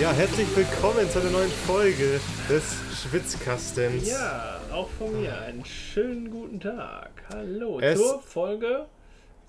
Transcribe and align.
Ja, 0.00 0.12
herzlich 0.12 0.48
willkommen 0.54 1.10
zu 1.10 1.18
einer 1.20 1.30
neuen 1.30 1.50
Folge 1.66 2.20
des 2.48 2.62
Schwitzkastens. 3.08 4.08
Ja, 4.08 4.60
auch 4.72 4.88
von 4.88 5.20
mir 5.20 5.38
einen 5.42 5.62
schönen 5.66 6.30
guten 6.30 6.58
Tag. 6.58 7.10
Hallo 7.28 7.78
Es- 7.78 7.98
zur 7.98 8.22
Folge 8.22 8.86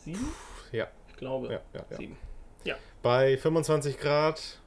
7? 0.04 0.20
Ja, 0.74 0.88
Ich 1.10 1.16
glaube, 1.16 1.48
Ja, 1.48 1.62
ja, 1.74 1.86
ja. 1.90 1.98
7. 1.98 2.18
Ja, 2.66 2.76
bei 3.02 3.38
25 3.38 3.98
Grad 3.98 4.60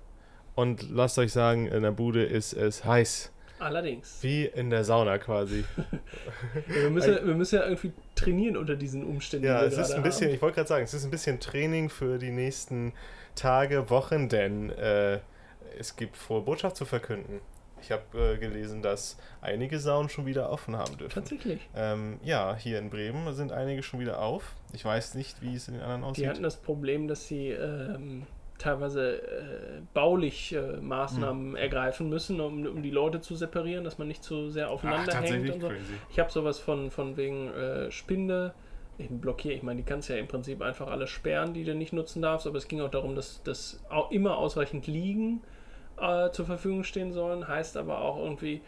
und 0.55 0.89
lasst 0.91 1.19
euch 1.19 1.33
sagen, 1.33 1.67
in 1.67 1.83
der 1.83 1.91
Bude 1.91 2.25
ist 2.25 2.55
es 2.55 2.87
heiß. 2.87 3.31
allerdings. 3.59 4.19
Wie 4.23 4.47
in 4.47 4.71
der 4.71 4.85
Sauna 4.85 5.19
quasi. 5.19 5.65
Wir 6.67 6.89
müssen, 6.89 7.15
wir 7.27 7.35
müssen 7.35 7.57
ja 7.57 7.65
irgendwie 7.65 7.93
trainieren 8.15 8.57
unter 8.57 8.75
diesen 8.77 9.05
Umständen. 9.05 9.47
Ja, 9.47 9.61
die 9.61 9.67
es 9.67 9.77
ist 9.77 9.91
ein 9.93 10.03
bisschen, 10.03 10.29
haben. 10.29 10.35
ich 10.37 10.41
wollte 10.41 10.55
gerade 10.57 10.69
sagen, 10.69 10.85
es 10.85 10.95
ist 10.95 11.05
ein 11.05 11.11
bisschen 11.11 11.41
Training 11.41 11.91
für 11.91 12.19
die 12.19 12.31
nächsten 12.31 12.95
Tage, 13.35 13.91
Wochen, 13.91 14.29
denn 14.31 14.71
äh, 14.71 15.19
es 15.79 15.95
gibt 15.97 16.17
frohe 16.17 16.41
Botschaft 16.41 16.77
zu 16.77 16.87
verkünden. 16.87 17.41
Ich 17.83 17.93
habe 17.93 18.35
äh, 18.35 18.39
gelesen, 18.39 18.83
dass 18.83 19.17
einige 19.41 19.79
Saunen 19.79 20.09
schon 20.09 20.27
wieder 20.27 20.51
offen 20.51 20.77
haben 20.77 20.97
dürfen. 20.97 21.15
Tatsächlich. 21.15 21.61
Ähm, 21.75 22.19
ja, 22.23 22.57
hier 22.57 22.79
in 22.79 22.91
Bremen 22.91 23.35
sind 23.35 23.53
einige 23.53 23.83
schon 23.83 24.01
wieder 24.01 24.21
auf. 24.21 24.55
Ich 24.73 24.85
weiß 24.85 25.15
nicht, 25.15 25.43
wie 25.43 25.55
es 25.55 25.69
in 25.69 25.75
den 25.75 25.83
anderen 25.83 26.05
aussieht. 26.05 26.25
Die 26.25 26.29
hatten 26.29 26.43
das 26.43 26.57
Problem, 26.57 27.09
dass 27.09 27.27
sie 27.29 27.49
ähm, 27.51 28.27
teilweise 28.59 29.23
äh, 29.23 29.81
baulich 29.95 30.53
äh, 30.53 30.79
Maßnahmen 30.81 31.57
ergreifen 31.57 32.09
müssen, 32.09 32.41
um, 32.41 32.67
um 32.67 32.83
die 32.83 32.91
Leute 32.91 33.21
zu 33.21 33.37
separieren, 33.37 33.85
dass 33.85 33.99
man 33.99 34.09
nicht 34.09 34.23
zu 34.23 34.51
sehr 34.51 34.71
aufeinander 34.71 35.15
hängt 35.21 35.51
und 35.51 35.61
so. 35.61 35.69
crazy. 35.69 35.95
Ich 36.11 36.19
habe 36.19 36.31
sowas 36.31 36.59
von, 36.59 36.91
von 36.91 37.17
wegen 37.17 37.49
äh, 37.49 37.91
Spinde. 37.91 38.53
Ich 38.99 39.09
blockiere, 39.09 39.55
ich 39.55 39.63
meine, 39.63 39.81
die 39.81 39.87
kannst 39.87 40.09
ja 40.09 40.17
im 40.17 40.27
Prinzip 40.27 40.61
einfach 40.61 40.89
alle 40.89 41.07
sperren, 41.07 41.55
die 41.55 41.63
du 41.63 41.73
nicht 41.75 41.93
nutzen 41.93 42.21
darfst, 42.21 42.49
aber 42.49 42.59
es 42.59 42.67
ging 42.67 42.81
auch 42.81 42.91
darum, 42.91 43.15
dass 43.15 43.41
das 43.45 43.81
immer 44.11 44.37
ausreichend 44.37 44.89
liegen 44.89 45.41
äh, 46.01 46.31
zur 46.33 46.47
Verfügung 46.47 46.85
stehen 46.85 47.13
sollen, 47.13 47.47
heißt 47.47 47.77
aber 47.77 48.01
auch 48.01 48.19
irgendwie, 48.19 48.61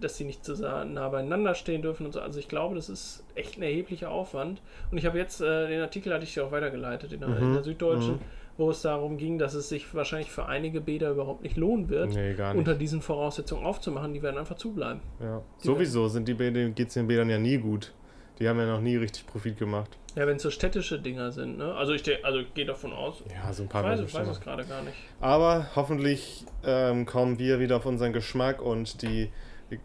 dass 0.00 0.16
sie 0.16 0.24
nicht 0.24 0.44
zu 0.44 0.54
sa- 0.54 0.84
nah 0.84 1.08
beieinander 1.08 1.54
stehen 1.54 1.82
dürfen 1.82 2.06
und 2.06 2.12
so. 2.12 2.20
Also 2.20 2.38
ich 2.38 2.46
glaube, 2.48 2.74
das 2.76 2.88
ist 2.88 3.24
echt 3.34 3.58
ein 3.58 3.62
erheblicher 3.62 4.10
Aufwand. 4.10 4.62
Und 4.90 4.98
ich 4.98 5.06
habe 5.06 5.18
jetzt, 5.18 5.40
äh, 5.40 5.66
den 5.68 5.80
Artikel 5.80 6.12
hatte 6.14 6.24
ich 6.24 6.34
dir 6.34 6.44
auch 6.44 6.52
weitergeleitet 6.52 7.12
in 7.12 7.20
der, 7.20 7.28
in 7.36 7.48
Mhm, 7.50 7.54
der 7.54 7.64
Süddeutschen, 7.64 8.14
mhm. 8.14 8.20
wo 8.58 8.70
es 8.70 8.82
darum 8.82 9.16
ging, 9.16 9.38
dass 9.38 9.54
es 9.54 9.68
sich 9.68 9.92
wahrscheinlich 9.94 10.30
für 10.30 10.46
einige 10.46 10.80
Bäder 10.80 11.10
überhaupt 11.10 11.42
nicht 11.42 11.56
lohnen 11.56 11.88
wird, 11.88 12.14
Nee, 12.14 12.30
nicht. 12.34 12.54
unter 12.54 12.74
diesen 12.74 13.00
Voraussetzungen 13.02 13.64
aufzumachen. 13.64 14.12
Die 14.14 14.22
werden 14.22 14.38
einfach 14.38 14.56
zubleiben. 14.56 15.00
Ja. 15.20 15.42
Sowieso 15.58 16.06
sind 16.08 16.28
die 16.28 16.34
Bäder, 16.34 16.68
geht 16.68 16.88
es 16.88 16.94
den 16.94 17.08
Bädern 17.08 17.28
ja 17.28 17.38
nie 17.38 17.58
gut. 17.58 17.92
Die 18.38 18.48
haben 18.48 18.58
ja 18.58 18.66
noch 18.66 18.80
nie 18.80 18.96
richtig 18.96 19.26
Profit 19.26 19.58
gemacht. 19.58 19.90
Ja, 20.14 20.26
wenn 20.26 20.36
es 20.36 20.42
so 20.42 20.50
städtische 20.50 20.98
Dinger 20.98 21.32
sind, 21.32 21.56
ne? 21.58 21.74
Also 21.74 21.92
ich, 21.94 22.02
also 22.24 22.40
ich 22.40 22.52
gehe 22.54 22.66
davon 22.66 22.92
aus. 22.92 23.22
Ja, 23.34 23.52
so 23.52 23.62
ein 23.62 23.66
Ich 23.66 23.72
paar 23.72 23.82
weiß, 23.84 23.98
Leute 24.00 24.08
ich 24.10 24.14
weiß 24.14 24.28
es 24.28 24.40
gerade 24.40 24.64
gar 24.64 24.82
nicht. 24.82 24.96
Aber 25.20 25.68
hoffentlich 25.74 26.44
ähm, 26.64 27.06
kommen 27.06 27.38
wir 27.38 27.60
wieder 27.60 27.76
auf 27.76 27.86
unseren 27.86 28.12
Geschmack 28.12 28.60
und 28.60 29.00
die, 29.02 29.30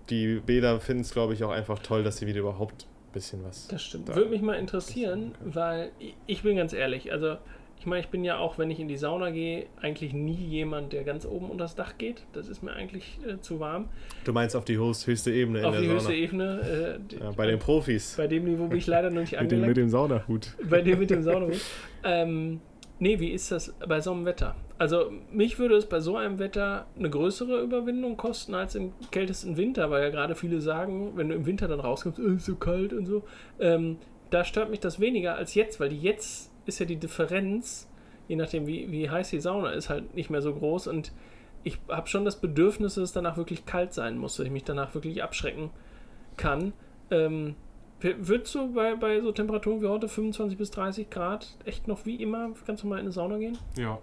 die 0.09 0.41
Bäder 0.45 0.79
finden 0.81 1.01
es, 1.03 1.11
glaube 1.11 1.33
ich, 1.33 1.43
auch 1.43 1.51
einfach 1.51 1.79
toll, 1.79 2.03
dass 2.03 2.17
sie 2.17 2.27
wieder 2.27 2.39
überhaupt 2.41 2.83
ein 2.83 3.13
bisschen 3.13 3.43
was. 3.45 3.67
Das 3.69 3.83
stimmt. 3.83 4.09
Da- 4.09 4.15
Würde 4.15 4.29
mich 4.29 4.41
mal 4.41 4.55
interessieren, 4.55 5.33
weil 5.43 5.91
ich, 5.99 6.15
ich 6.25 6.43
bin 6.43 6.57
ganz 6.57 6.73
ehrlich, 6.73 7.11
also 7.13 7.37
ich 7.79 7.85
meine, 7.85 8.01
ich 8.01 8.07
bin 8.09 8.23
ja 8.23 8.37
auch, 8.37 8.57
wenn 8.57 8.71
ich 8.71 8.79
in 8.79 8.87
die 8.87 8.97
Sauna 8.97 9.29
gehe, 9.29 9.67
eigentlich 9.81 10.13
nie 10.13 10.33
jemand, 10.33 10.93
der 10.93 11.03
ganz 11.03 11.25
oben 11.25 11.49
unter 11.49 11.63
das 11.65 11.75
Dach 11.75 11.97
geht. 11.97 12.23
Das 12.33 12.47
ist 12.49 12.63
mir 12.63 12.73
eigentlich 12.73 13.19
äh, 13.27 13.39
zu 13.39 13.59
warm. 13.59 13.89
Du 14.25 14.33
meinst 14.33 14.55
auf 14.55 14.65
die 14.65 14.77
höchst- 14.77 15.05
höchste 15.07 15.31
Ebene 15.31 15.59
in 15.59 15.65
Auf 15.65 15.71
der 15.73 15.81
die 15.81 15.87
Sauna. 15.87 15.99
höchste 15.99 16.13
Ebene. 16.13 16.97
Äh, 16.97 16.99
die- 17.11 17.15
ja, 17.17 17.31
bei 17.31 17.45
den 17.47 17.59
Profis. 17.59 18.15
bei 18.17 18.27
dem 18.27 18.45
Niveau 18.45 18.67
bin 18.67 18.77
ich 18.79 18.87
leider 18.87 19.09
noch 19.09 19.21
nicht 19.21 19.31
mit, 19.33 19.39
dem, 19.39 19.43
angelangt. 19.45 19.67
mit 19.67 19.77
dem 19.77 19.89
Saunahut. 19.89 20.55
Bei 20.69 20.81
dem 20.81 20.99
mit 20.99 21.09
dem 21.11 21.21
Saunahut. 21.23 21.61
Ähm, 22.03 22.61
nee, 22.99 23.19
wie 23.19 23.29
ist 23.29 23.51
das 23.51 23.73
bei 23.87 23.99
so 24.01 24.11
einem 24.11 24.25
Wetter? 24.25 24.55
Also, 24.79 25.11
mich 25.31 25.57
würde 25.57 25.75
es 25.75 25.85
bei 25.87 25.99
so 25.99 26.17
einem 26.17 26.37
Wetter 26.39 26.85
eine 26.97 27.09
größere 27.09 27.61
Überwindung 27.61 28.15
kosten 28.17 28.53
als 28.53 28.75
im 28.75 28.93
kältesten 29.11 29.57
Winter, 29.57 29.89
weil 29.89 30.03
ja 30.03 30.09
gerade 30.09 30.35
viele 30.35 30.61
sagen, 30.61 31.13
wenn 31.15 31.29
du 31.29 31.35
im 31.35 31.45
Winter 31.47 31.67
dann 31.67 31.79
rauskommst, 31.79 32.19
"Äh, 32.19 32.35
ist 32.35 32.45
so 32.45 32.55
kalt 32.55 32.93
und 32.93 33.05
so. 33.07 33.23
Ähm, 33.59 33.97
da 34.29 34.43
stört 34.43 34.69
mich 34.69 34.79
das 34.79 34.99
weniger 34.99 35.35
als 35.35 35.55
jetzt, 35.55 35.79
weil 35.79 35.89
die 35.89 35.99
jetzt 35.99 36.46
ist 36.67 36.79
ja 36.79 36.85
die 36.85 36.97
Differenz, 36.97 37.87
je 38.27 38.35
nachdem 38.35 38.67
wie, 38.67 38.91
wie 38.91 39.09
heiß 39.09 39.29
die 39.29 39.39
Sauna 39.39 39.71
ist, 39.71 39.89
halt 39.89 40.13
nicht 40.15 40.29
mehr 40.29 40.41
so 40.41 40.53
groß 40.53 40.87
und 40.87 41.11
ich 41.63 41.79
habe 41.89 42.07
schon 42.07 42.23
das 42.23 42.39
Bedürfnis, 42.39 42.95
dass 42.95 43.05
es 43.05 43.11
danach 43.13 43.35
wirklich 43.37 43.65
kalt 43.65 43.93
sein 43.93 44.17
muss, 44.17 44.37
dass 44.37 44.45
ich 44.45 44.51
mich 44.51 44.63
danach 44.63 44.93
wirklich 44.93 45.23
abschrecken 45.23 45.69
kann. 46.37 46.73
Ähm, 47.11 47.55
Würdest 47.99 48.53
du 48.53 48.73
bei, 48.73 48.95
bei 48.95 49.21
so 49.21 49.31
Temperaturen 49.31 49.81
wie 49.81 49.87
heute, 49.87 50.07
25 50.07 50.55
bis 50.55 50.69
30 50.69 51.09
Grad, 51.09 51.57
echt 51.65 51.87
noch 51.87 52.05
wie 52.05 52.17
immer 52.21 52.51
ganz 52.67 52.83
normal 52.83 52.99
in 52.99 53.05
eine 53.05 53.11
Sauna 53.11 53.37
gehen? 53.37 53.57
Ja. 53.75 53.97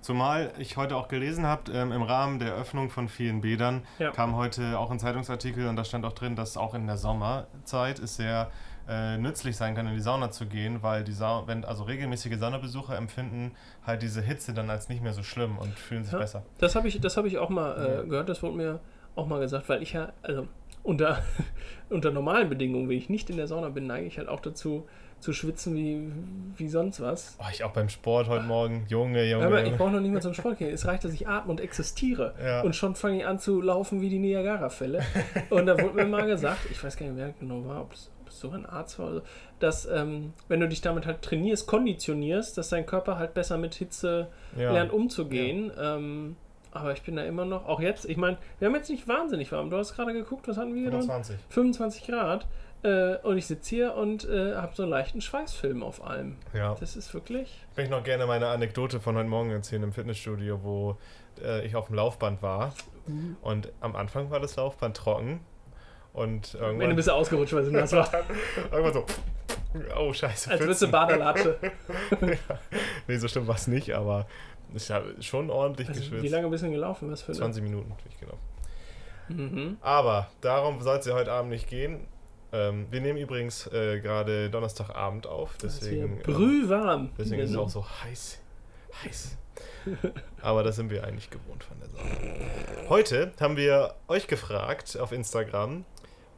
Zumal 0.00 0.52
ich 0.58 0.78
heute 0.78 0.96
auch 0.96 1.08
gelesen 1.08 1.44
habe, 1.44 1.72
ähm, 1.72 1.92
im 1.92 2.02
Rahmen 2.02 2.38
der 2.38 2.54
Öffnung 2.54 2.88
von 2.88 3.08
vielen 3.08 3.42
Bädern 3.42 3.82
Ja. 3.98 4.12
kam 4.12 4.34
heute 4.36 4.78
auch 4.78 4.90
ein 4.90 4.98
Zeitungsartikel 4.98 5.68
und 5.68 5.76
da 5.76 5.84
stand 5.84 6.06
auch 6.06 6.14
drin, 6.14 6.36
dass 6.36 6.56
auch 6.56 6.74
in 6.74 6.86
der 6.86 6.96
Sommerzeit 6.96 7.98
es 7.98 8.16
sehr 8.16 8.50
äh, 8.88 9.18
nützlich 9.18 9.56
sein 9.56 9.74
kann, 9.74 9.86
in 9.86 9.94
die 9.94 10.00
Sauna 10.00 10.30
zu 10.30 10.46
gehen, 10.46 10.82
weil 10.82 11.02
die 11.04 11.12
Sa 11.12 11.42
wenn 11.46 11.64
also 11.64 11.84
regelmäßige 11.84 12.36
Saunabesucher 12.38 12.96
empfinden 12.96 13.52
halt 13.86 14.02
diese 14.02 14.20
Hitze 14.22 14.52
dann 14.54 14.70
als 14.70 14.88
nicht 14.88 15.02
mehr 15.02 15.12
so 15.12 15.22
schlimm 15.22 15.58
und 15.58 15.78
fühlen 15.78 16.04
sich 16.04 16.12
Ja. 16.12 16.18
besser. 16.18 16.42
Das 16.58 16.74
habe 16.76 16.88
ich, 16.88 17.00
das 17.00 17.16
hab 17.16 17.24
ich 17.24 17.38
auch 17.38 17.48
mal 17.48 18.02
äh, 18.04 18.08
gehört, 18.08 18.28
das 18.28 18.42
wurde 18.42 18.56
mir 18.56 18.80
auch 19.14 19.26
mal 19.26 19.40
gesagt, 19.40 19.68
weil 19.68 19.82
ich 19.82 19.92
ja, 19.92 20.12
also 20.22 20.46
unter, 20.82 21.22
unter 21.90 22.10
normalen 22.12 22.48
Bedingungen, 22.48 22.88
wenn 22.88 22.96
ich 22.98 23.08
nicht 23.08 23.28
in 23.30 23.36
der 23.36 23.46
Sauna 23.48 23.70
bin, 23.70 23.86
neige 23.86 24.06
ich 24.06 24.18
halt 24.18 24.28
auch 24.28 24.40
dazu, 24.40 24.86
zu 25.18 25.32
schwitzen 25.32 25.74
wie, 25.74 26.12
wie 26.58 26.68
sonst 26.68 27.00
was. 27.00 27.36
Oh, 27.40 27.46
ich 27.50 27.64
auch 27.64 27.72
beim 27.72 27.88
Sport 27.88 28.28
heute 28.28 28.44
Morgen, 28.44 28.84
Junge, 28.88 29.24
Junge. 29.24 29.46
Aber 29.46 29.64
ich 29.64 29.74
brauche 29.74 29.90
noch 29.90 30.00
nicht 30.00 30.12
mal 30.12 30.20
zum 30.20 30.34
Sport 30.34 30.58
gehen. 30.58 30.72
Es 30.72 30.86
reicht, 30.86 31.04
dass 31.04 31.12
ich 31.14 31.26
atme 31.26 31.50
und 31.50 31.60
existiere. 31.60 32.34
Ja. 32.40 32.60
Und 32.60 32.76
schon 32.76 32.94
fange 32.94 33.18
ich 33.18 33.26
an 33.26 33.38
zu 33.38 33.62
laufen 33.62 34.02
wie 34.02 34.10
die 34.10 34.18
Niagara-Fälle. 34.18 35.02
und 35.50 35.64
da 35.66 35.80
wurde 35.80 35.94
mir 35.94 36.04
mal 36.04 36.26
gesagt, 36.26 36.58
ich 36.70 36.84
weiß 36.84 36.96
gar 36.98 37.06
nicht, 37.06 37.16
wer 37.16 37.32
genau 37.40 37.64
war, 37.66 37.80
ob 37.80 37.94
es, 37.94 38.10
sogar 38.38 38.58
ein 38.58 38.66
Arzt 38.66 38.98
war 38.98 39.06
oder 39.06 39.14
so, 39.16 39.22
dass 39.58 39.86
ähm, 39.86 40.32
wenn 40.48 40.60
du 40.60 40.68
dich 40.68 40.80
damit 40.80 41.06
halt 41.06 41.22
trainierst, 41.22 41.66
konditionierst, 41.66 42.56
dass 42.58 42.68
dein 42.68 42.86
Körper 42.86 43.18
halt 43.18 43.34
besser 43.34 43.58
mit 43.58 43.74
Hitze 43.74 44.28
Ja. 44.56 44.72
lernt 44.72 44.92
umzugehen. 44.92 45.70
Ähm, 45.78 46.36
aber 46.72 46.92
ich 46.92 47.02
bin 47.02 47.16
da 47.16 47.24
immer 47.24 47.44
noch, 47.46 47.66
auch 47.66 47.80
jetzt, 47.80 48.04
ich 48.04 48.18
meine, 48.18 48.36
wir 48.58 48.68
haben 48.68 48.74
jetzt 48.74 48.90
nicht 48.90 49.08
wahnsinnig 49.08 49.50
warm. 49.52 49.70
Du 49.70 49.78
hast 49.78 49.94
gerade 49.94 50.12
geguckt, 50.12 50.46
was 50.46 50.58
hatten 50.58 50.74
wir 50.74 50.82
hier 50.82 50.90
drin? 50.90 51.00
25. 51.02 51.36
25 51.48 52.06
Grad. 52.06 52.46
Äh, 52.82 53.16
und 53.22 53.38
ich 53.38 53.46
sitze 53.46 53.70
hier 53.74 53.94
und 53.94 54.28
äh, 54.28 54.54
habe 54.54 54.74
so 54.76 54.82
einen 54.82 54.90
leichten 54.90 55.22
Schweißfilm 55.22 55.82
auf 55.82 56.04
allem. 56.04 56.36
Ja. 56.52 56.76
Das 56.78 56.94
ist 56.94 57.14
wirklich. 57.14 57.64
Ich 57.70 57.76
möchte 57.78 57.92
noch 57.92 58.04
gerne 58.04 58.26
meine 58.26 58.48
Anekdote 58.48 59.00
von 59.00 59.16
heute 59.16 59.28
Morgen 59.28 59.50
erzählen 59.50 59.82
im 59.84 59.92
Fitnessstudio, 59.92 60.60
wo 60.62 60.98
äh, 61.42 61.64
ich 61.66 61.74
auf 61.76 61.86
dem 61.86 61.96
Laufband 61.96 62.42
war. 62.42 62.74
Und 63.40 63.72
am 63.80 63.94
Anfang 63.94 64.30
war 64.30 64.40
das 64.40 64.56
Laufband 64.56 64.96
trocken. 64.96 65.40
Und 66.16 66.54
Wenn 66.54 66.60
du 66.60 66.66
irgendwann, 66.66 66.90
ein 66.90 66.96
bisschen 66.96 67.12
ausgerutscht, 67.12 67.52
weil 67.52 67.62
es 67.64 67.70
nass 67.70 67.92
war. 67.92 68.10
irgendwann 68.72 68.92
so. 68.94 69.04
Oh, 69.98 70.12
scheiße. 70.12 70.50
Als 70.50 70.60
würdest 70.60 70.80
du 70.80 70.86
Pfützen. 70.86 70.92
Badelatsche. 70.92 71.58
Nee, 73.06 73.16
so 73.18 73.28
schlimm 73.28 73.46
war 73.46 73.56
es 73.56 73.66
nicht, 73.66 73.92
aber 73.94 74.26
ich 74.74 74.90
habe 74.90 75.14
schon 75.20 75.50
ordentlich 75.50 75.88
Also, 75.88 76.00
geschwitzt. 76.00 76.22
wie 76.22 76.28
lange 76.28 76.48
bist 76.48 76.62
du 76.62 76.66
denn 76.66 76.74
gelaufen? 76.74 77.10
Was 77.10 77.20
für 77.22 77.32
eine? 77.32 77.38
20 77.38 77.62
Minuten, 77.62 77.88
bin 77.90 77.98
ich 78.08 78.18
genau. 78.18 78.38
Mhm. 79.28 79.76
Aber 79.82 80.28
darum 80.40 80.80
soll 80.80 80.96
es 80.98 81.06
ja 81.06 81.12
heute 81.14 81.32
Abend 81.32 81.50
nicht 81.50 81.68
gehen. 81.68 82.00
Ähm, 82.52 82.86
wir 82.90 83.00
nehmen 83.02 83.18
übrigens 83.18 83.66
äh, 83.66 84.00
gerade 84.00 84.48
Donnerstagabend 84.48 85.26
auf, 85.26 85.56
deswegen, 85.62 86.16
ähm, 86.16 86.18
brühwarm. 86.22 87.10
deswegen 87.18 87.42
ist 87.42 87.50
es 87.50 87.56
auch 87.56 87.68
so 87.68 87.84
heiß. 88.04 88.38
Heiß. 89.04 89.36
Aber 90.42 90.62
das 90.62 90.76
sind 90.76 90.90
wir 90.90 91.04
eigentlich 91.04 91.30
gewohnt 91.30 91.62
von 91.64 91.78
der 91.80 91.88
Sache. 91.88 92.88
Heute 92.88 93.32
haben 93.40 93.56
wir 93.56 93.94
euch 94.08 94.26
gefragt 94.26 94.98
auf 94.98 95.12
Instagram, 95.12 95.84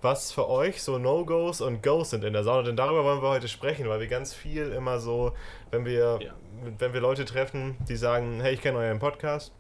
was 0.02 0.32
für 0.32 0.48
euch 0.48 0.82
so 0.82 0.98
No-Gos 0.98 1.60
und 1.60 1.82
Goes 1.82 2.10
sind 2.10 2.24
in 2.24 2.32
der 2.32 2.44
Sauna. 2.44 2.62
Denn 2.62 2.76
darüber 2.76 3.04
wollen 3.04 3.22
wir 3.22 3.28
heute 3.30 3.48
sprechen, 3.48 3.88
weil 3.88 4.00
wir 4.00 4.06
ganz 4.08 4.32
viel 4.34 4.70
immer 4.72 4.98
so, 5.00 5.32
wenn 5.70 5.84
wir, 5.84 6.18
Ja. 6.22 6.32
wenn 6.78 6.92
wir 6.92 7.00
Leute 7.00 7.24
treffen, 7.24 7.76
die 7.88 7.96
sagen, 7.96 8.40
hey, 8.40 8.54
ich 8.54 8.60
kenne 8.60 8.78
euren 8.78 8.98
Podcast, 9.00 9.52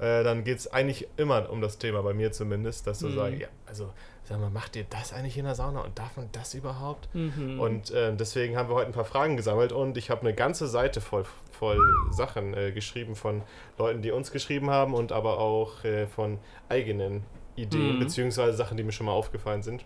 äh, 0.00 0.24
dann 0.24 0.44
geht 0.44 0.58
es 0.58 0.72
eigentlich 0.72 1.06
immer 1.16 1.48
um 1.50 1.60
das 1.60 1.78
Thema, 1.78 2.02
bei 2.02 2.12
mir 2.14 2.32
zumindest, 2.32 2.86
dass 2.86 2.98
du 3.00 3.06
Mhm. 3.08 3.14
sagst, 3.14 3.40
ja, 3.40 3.48
also 3.66 3.92
sag 4.24 4.40
mal, 4.40 4.50
macht 4.50 4.74
ihr 4.74 4.84
das 4.88 5.12
eigentlich 5.12 5.36
in 5.38 5.44
der 5.44 5.54
Sauna 5.54 5.82
und 5.82 5.98
darf 5.98 6.16
man 6.16 6.28
das 6.32 6.54
überhaupt? 6.54 7.08
Mhm. 7.14 7.60
Und 7.60 7.90
äh, 7.90 8.14
deswegen 8.16 8.56
haben 8.56 8.68
wir 8.68 8.74
heute 8.74 8.86
ein 8.86 8.92
paar 8.92 9.04
Fragen 9.04 9.36
gesammelt 9.36 9.70
und 9.72 9.96
ich 9.96 10.10
habe 10.10 10.22
eine 10.22 10.34
ganze 10.34 10.66
Seite 10.66 11.00
voll, 11.00 11.24
voll 11.52 11.78
Sachen 12.10 12.54
äh, 12.54 12.72
geschrieben 12.72 13.14
von 13.16 13.42
Leuten, 13.78 14.02
die 14.02 14.10
uns 14.10 14.32
geschrieben 14.32 14.70
haben 14.70 14.94
und 14.94 15.12
aber 15.12 15.38
auch 15.38 15.84
äh, 15.84 16.06
von 16.06 16.38
eigenen 16.68 17.22
Ideen, 17.56 17.96
Mhm. 17.96 17.98
beziehungsweise 18.00 18.56
Sachen, 18.56 18.76
die 18.76 18.82
mir 18.82 18.92
schon 18.92 19.06
mal 19.06 19.12
aufgefallen 19.12 19.62
sind. 19.62 19.84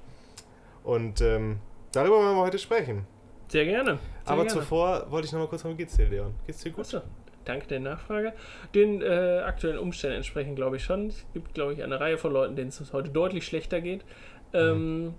Und 0.84 1.20
ähm, 1.20 1.58
darüber 1.92 2.16
wollen 2.16 2.36
wir 2.36 2.42
heute 2.42 2.58
sprechen. 2.58 3.06
Sehr 3.48 3.64
gerne. 3.64 3.92
Sehr 4.24 4.32
Aber 4.32 4.44
gerne. 4.44 4.60
zuvor 4.60 5.10
wollte 5.10 5.26
ich 5.26 5.32
noch 5.32 5.40
mal 5.40 5.48
kurz 5.48 5.62
fragen, 5.62 5.74
wie 5.74 5.78
geht's 5.82 5.96
dir, 5.96 6.08
Leon? 6.08 6.34
Geht's 6.46 6.62
dir 6.62 6.70
gut? 6.70 6.80
Achso, 6.80 7.00
danke 7.44 7.66
der 7.66 7.80
Nachfrage. 7.80 8.32
Den 8.74 9.00
äh, 9.02 9.42
aktuellen 9.44 9.78
Umständen 9.78 10.16
entsprechend 10.16 10.56
glaube 10.56 10.76
ich 10.76 10.84
schon. 10.84 11.08
Es 11.08 11.24
gibt, 11.32 11.54
glaube 11.54 11.72
ich, 11.72 11.82
eine 11.82 11.98
Reihe 12.00 12.18
von 12.18 12.32
Leuten, 12.32 12.56
denen 12.56 12.68
es 12.68 12.92
heute 12.92 13.10
deutlich 13.10 13.46
schlechter 13.46 13.80
geht. 13.80 14.04
Ähm, 14.52 15.14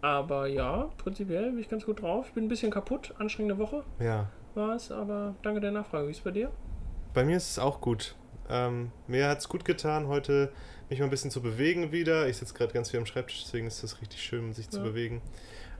aber 0.00 0.46
ja, 0.46 0.90
prinzipiell 0.98 1.50
bin 1.50 1.58
ich 1.60 1.68
ganz 1.68 1.86
gut 1.86 2.02
drauf. 2.02 2.26
Ich 2.28 2.34
bin 2.34 2.44
ein 2.44 2.48
bisschen 2.48 2.70
kaputt. 2.70 3.14
Anstrengende 3.18 3.58
Woche 3.58 3.82
Ja. 4.00 4.28
war 4.54 4.74
es, 4.76 4.92
aber 4.92 5.34
danke 5.42 5.60
der 5.60 5.70
Nachfrage. 5.72 6.06
Wie 6.06 6.10
ist 6.10 6.18
es 6.18 6.24
bei 6.24 6.30
dir? 6.30 6.50
Bei 7.14 7.24
mir 7.24 7.36
ist 7.36 7.50
es 7.52 7.58
auch 7.58 7.80
gut. 7.80 8.14
Ähm, 8.50 8.90
mir 9.06 9.28
hat 9.28 9.38
es 9.38 9.48
gut 9.48 9.64
getan, 9.64 10.08
heute 10.08 10.52
mich 10.90 10.98
mal 10.98 11.04
ein 11.06 11.10
bisschen 11.10 11.30
zu 11.30 11.40
bewegen 11.42 11.92
wieder. 11.92 12.28
Ich 12.28 12.36
sitze 12.36 12.54
gerade 12.54 12.72
ganz 12.72 12.90
viel 12.90 13.00
am 13.00 13.06
Schreibtisch, 13.06 13.42
deswegen 13.44 13.66
ist 13.66 13.82
es 13.82 14.00
richtig 14.00 14.22
schön, 14.22 14.52
sich 14.52 14.68
zu 14.70 14.78
Ja. 14.78 14.84
bewegen. 14.84 15.22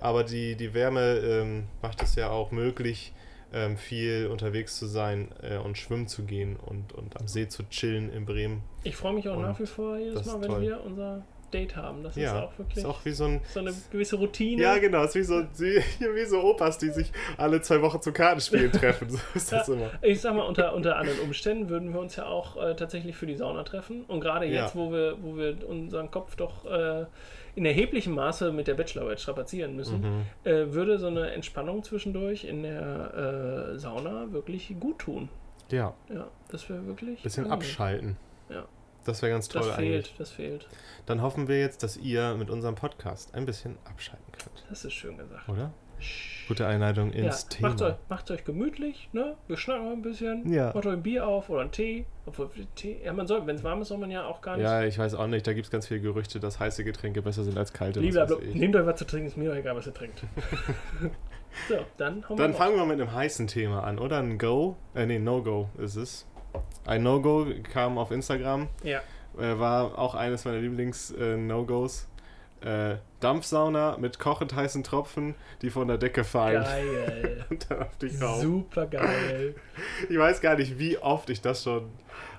Aber 0.00 0.24
die, 0.24 0.56
die 0.56 0.74
Wärme 0.74 1.18
ähm, 1.18 1.64
macht 1.82 2.02
es 2.02 2.14
ja 2.14 2.30
auch 2.30 2.50
möglich, 2.50 3.12
ähm, 3.52 3.76
viel 3.76 4.26
unterwegs 4.30 4.76
zu 4.76 4.86
sein 4.86 5.28
äh, 5.42 5.56
und 5.58 5.78
schwimmen 5.78 6.08
zu 6.08 6.24
gehen 6.24 6.56
und, 6.56 6.92
und 6.92 7.18
am 7.20 7.28
See 7.28 7.48
zu 7.48 7.62
chillen 7.68 8.12
in 8.12 8.26
Bremen. 8.26 8.62
Ich 8.82 8.96
freue 8.96 9.12
mich 9.14 9.28
auch 9.28 9.36
Und 9.36 9.42
nach 9.42 9.58
wie 9.60 9.66
vor 9.66 9.96
jedes 9.96 10.14
das 10.14 10.26
Mal, 10.26 10.40
wenn 10.42 10.48
toll. 10.48 10.62
wir 10.62 10.80
unser 10.84 11.24
Date 11.54 11.76
haben. 11.76 12.02
Das 12.02 12.16
ist 12.16 12.22
ja, 12.24 12.42
auch 12.44 12.58
wirklich 12.58 12.78
ist 12.78 12.84
auch 12.84 13.04
wie 13.04 13.12
so 13.12 13.24
ein. 13.24 13.40
so 13.52 13.60
eine 13.60 13.72
gewisse 13.90 14.16
Routine. 14.16 14.60
Ja, 14.60 14.78
genau, 14.78 15.04
ist 15.04 15.14
wie 15.14 15.22
so, 15.22 15.42
wie, 15.58 16.24
so 16.26 16.42
Opas, 16.42 16.78
die 16.78 16.90
sich 16.90 17.12
alle 17.38 17.60
zwei 17.62 17.80
Wochen 17.80 18.02
zum 18.02 18.12
Kartenspielen 18.12 18.72
treffen. 18.80 19.08
So 19.10 19.18
ist 19.34 19.52
das 19.52 19.68
immer. 19.68 19.90
Ich 20.02 20.20
sag 20.20 20.34
mal, 20.34 20.42
unter, 20.42 20.74
unter 20.74 20.96
anderen 20.96 21.20
Umständen 21.20 21.68
würden 21.68 21.92
wir 21.92 22.00
uns 22.00 22.16
ja 22.16 22.26
auch 22.26 22.56
äh, 22.56 22.74
tatsächlich 22.74 23.14
für 23.16 23.26
die 23.26 23.36
Sauna 23.36 23.62
treffen. 23.62 24.04
Und 24.08 24.20
gerade 24.20 24.46
Ja. 24.46 24.62
jetzt, 24.64 24.74
wo 24.76 24.90
wir, 24.92 25.16
wo 25.22 25.36
wir 25.36 25.56
unseren 25.68 26.10
Kopf 26.10 26.36
doch 26.36 26.64
äh, 26.66 27.06
in 27.56 27.64
erheblichem 27.64 28.14
Maße 28.14 28.50
mit 28.50 28.66
der 28.66 28.74
Bachelorarbeit 28.74 29.20
strapazieren 29.20 29.76
müssen, 29.76 30.00
Mhm. 30.00 30.50
äh, 30.50 30.72
würde 30.72 30.98
so 30.98 31.06
eine 31.06 31.30
Entspannung 31.30 31.84
zwischendurch 31.84 32.44
in 32.44 32.64
der 32.64 33.70
äh, 33.74 33.78
Sauna 33.78 34.32
wirklich 34.32 34.74
gut 34.80 34.98
tun. 34.98 35.28
Ja, 35.70 35.94
Ja, 36.12 36.26
das 36.50 36.68
wäre 36.68 36.84
wirklich. 36.86 37.22
bisschen 37.22 37.44
angenehm. 37.44 37.60
abschalten. 37.60 38.16
Ja. 38.50 38.64
Das 39.04 39.22
wäre 39.22 39.32
ganz 39.32 39.48
toll 39.48 39.62
Das 39.62 39.78
eigentlich. 39.78 40.06
fehlt, 40.06 40.20
das 40.20 40.30
fehlt. 40.30 40.68
Dann 41.06 41.20
hoffen 41.22 41.48
wir 41.48 41.60
jetzt, 41.60 41.82
dass 41.82 41.96
ihr 41.96 42.34
mit 42.34 42.50
unserem 42.50 42.74
Podcast 42.74 43.34
ein 43.34 43.44
bisschen 43.46 43.76
abschalten 43.84 44.24
könnt. 44.32 44.64
Das 44.70 44.84
ist 44.84 44.92
schön 44.94 45.16
gesagt. 45.18 45.48
Oder? 45.48 45.72
Gute 46.48 46.66
Einleitung 46.66 47.12
Ja, 47.12 47.24
ins 47.24 47.48
Thema. 47.48 47.68
macht 47.70 47.82
euch, 47.82 47.94
macht 48.10 48.30
euch 48.30 48.44
gemütlich, 48.44 49.08
ne? 49.12 49.36
Wir 49.46 49.56
schnacken 49.56 49.84
mal 49.86 49.92
ein 49.92 50.02
bisschen. 50.02 50.52
Ja. 50.52 50.72
Macht 50.74 50.84
euch 50.86 50.92
ein 50.92 51.02
Bier 51.02 51.26
auf 51.26 51.48
oder 51.48 51.62
einen 51.62 51.70
Tee. 51.70 52.04
Obwohl, 52.26 52.50
Tee, 52.74 52.98
ja, 53.02 53.12
man 53.14 53.26
soll, 53.26 53.46
wenn 53.46 53.56
es 53.56 53.62
warm 53.62 53.80
ist, 53.80 53.88
soll 53.88 53.96
man 53.98 54.10
ja 54.10 54.26
auch 54.26 54.42
gar 54.42 54.56
nicht. 54.56 54.64
Ja, 54.64 54.82
ich 54.82 54.98
weiß 54.98 55.14
auch 55.14 55.26
nicht. 55.26 55.46
Da 55.46 55.54
gibt 55.54 55.66
es 55.66 55.70
ganz 55.70 55.86
viele 55.86 56.00
Gerüchte, 56.00 56.40
dass 56.40 56.58
heiße 56.60 56.84
Getränke 56.84 57.22
besser 57.22 57.44
sind 57.44 57.56
als 57.56 57.72
kalte. 57.72 58.00
ich. 58.00 58.14
Nehmt 58.54 58.76
euch 58.76 58.84
was 58.86 58.98
zu 58.98 59.06
trinken, 59.06 59.28
ist 59.28 59.36
mir 59.38 59.54
egal, 59.54 59.76
was 59.76 59.86
ihr 59.86 59.94
trinkt. 59.94 60.22
so, 61.68 61.76
dann 61.96 62.22
Dann 62.28 62.38
wir 62.38 62.54
fangen 62.54 62.76
wir 62.76 62.84
mit 62.86 63.00
einem 63.00 63.12
heißen 63.12 63.46
Thema 63.46 63.84
an, 63.84 63.98
oder? 63.98 64.18
Ein 64.18 64.36
Go? 64.38 64.76
Äh, 64.94 65.06
nee, 65.06 65.18
No-Go 65.18 65.70
ist 65.78 65.96
es. 65.96 66.26
Ein 66.86 67.02
No-Go 67.02 67.46
kam 67.72 67.98
auf 67.98 68.10
Instagram. 68.10 68.68
Ja, 68.82 69.00
Äh, 69.38 69.58
war 69.58 69.98
auch 69.98 70.14
eines 70.14 70.44
meiner 70.44 70.58
Lieblings-No-Gos. 70.58 72.08
Äh, 72.60 72.96
Dampfsauna 73.20 73.98
mit 73.98 74.18
kochend 74.18 74.54
heißen 74.54 74.84
Tropfen, 74.84 75.34
die 75.60 75.68
von 75.70 75.86
der 75.88 75.98
Decke 75.98 76.24
fallen. 76.24 76.62
geil. 76.62 77.44
Und 77.50 77.70
dann 77.70 77.78
dachte 77.80 78.06
ich 78.06 78.22
auch. 78.22 78.40
Super 78.40 78.86
geil. 78.86 79.54
Ich 80.08 80.16
weiß 80.18 80.40
gar 80.40 80.56
nicht, 80.56 80.78
wie 80.78 80.96
oft 80.98 81.28
ich 81.30 81.40
das 81.42 81.62
schon 81.64 81.90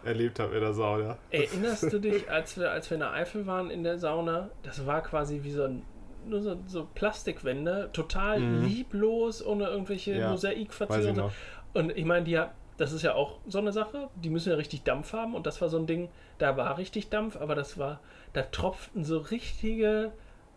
erlebt 0.03 0.39
habe 0.39 0.55
in 0.55 0.61
der 0.61 0.73
Sauna. 0.73 1.17
Erinnerst 1.31 1.91
du 1.91 1.99
dich, 1.99 2.29
als 2.29 2.57
wir, 2.57 2.71
als 2.71 2.89
wir 2.89 2.95
in 2.95 3.01
der 3.01 3.11
Eifel 3.13 3.45
waren 3.45 3.69
in 3.69 3.83
der 3.83 3.99
Sauna? 3.99 4.49
Das 4.63 4.85
war 4.85 5.01
quasi 5.01 5.41
wie 5.43 5.51
so 5.51 5.63
ein. 5.63 5.83
Nur 6.27 6.41
so, 6.41 6.57
so 6.65 6.87
Plastikwände, 6.95 7.89
total 7.93 8.39
Mhm. 8.39 8.65
lieblos, 8.65 9.45
ohne 9.45 9.65
irgendwelche 9.67 10.15
Ja, 10.15 10.31
Mosaikverzierungen. 10.31 11.25
Und 11.73 11.95
ich 11.95 12.05
meine, 12.05 12.25
die 12.25 12.39
hat, 12.39 12.51
das 12.77 12.91
ist 12.91 13.03
ja 13.03 13.13
auch 13.15 13.39
so 13.47 13.59
eine 13.59 13.71
Sache, 13.71 14.09
die 14.15 14.29
müssen 14.29 14.49
ja 14.49 14.55
richtig 14.55 14.83
Dampf 14.83 15.13
haben 15.13 15.35
und 15.35 15.45
das 15.45 15.61
war 15.61 15.69
so 15.69 15.77
ein 15.77 15.87
Ding, 15.87 16.09
da 16.37 16.57
war 16.57 16.77
richtig 16.77 17.09
Dampf, 17.09 17.37
aber 17.37 17.55
das 17.55 17.77
war, 17.77 17.99
da 18.33 18.41
tropften 18.43 19.03
so 19.05 19.19
richtige, 19.19 20.11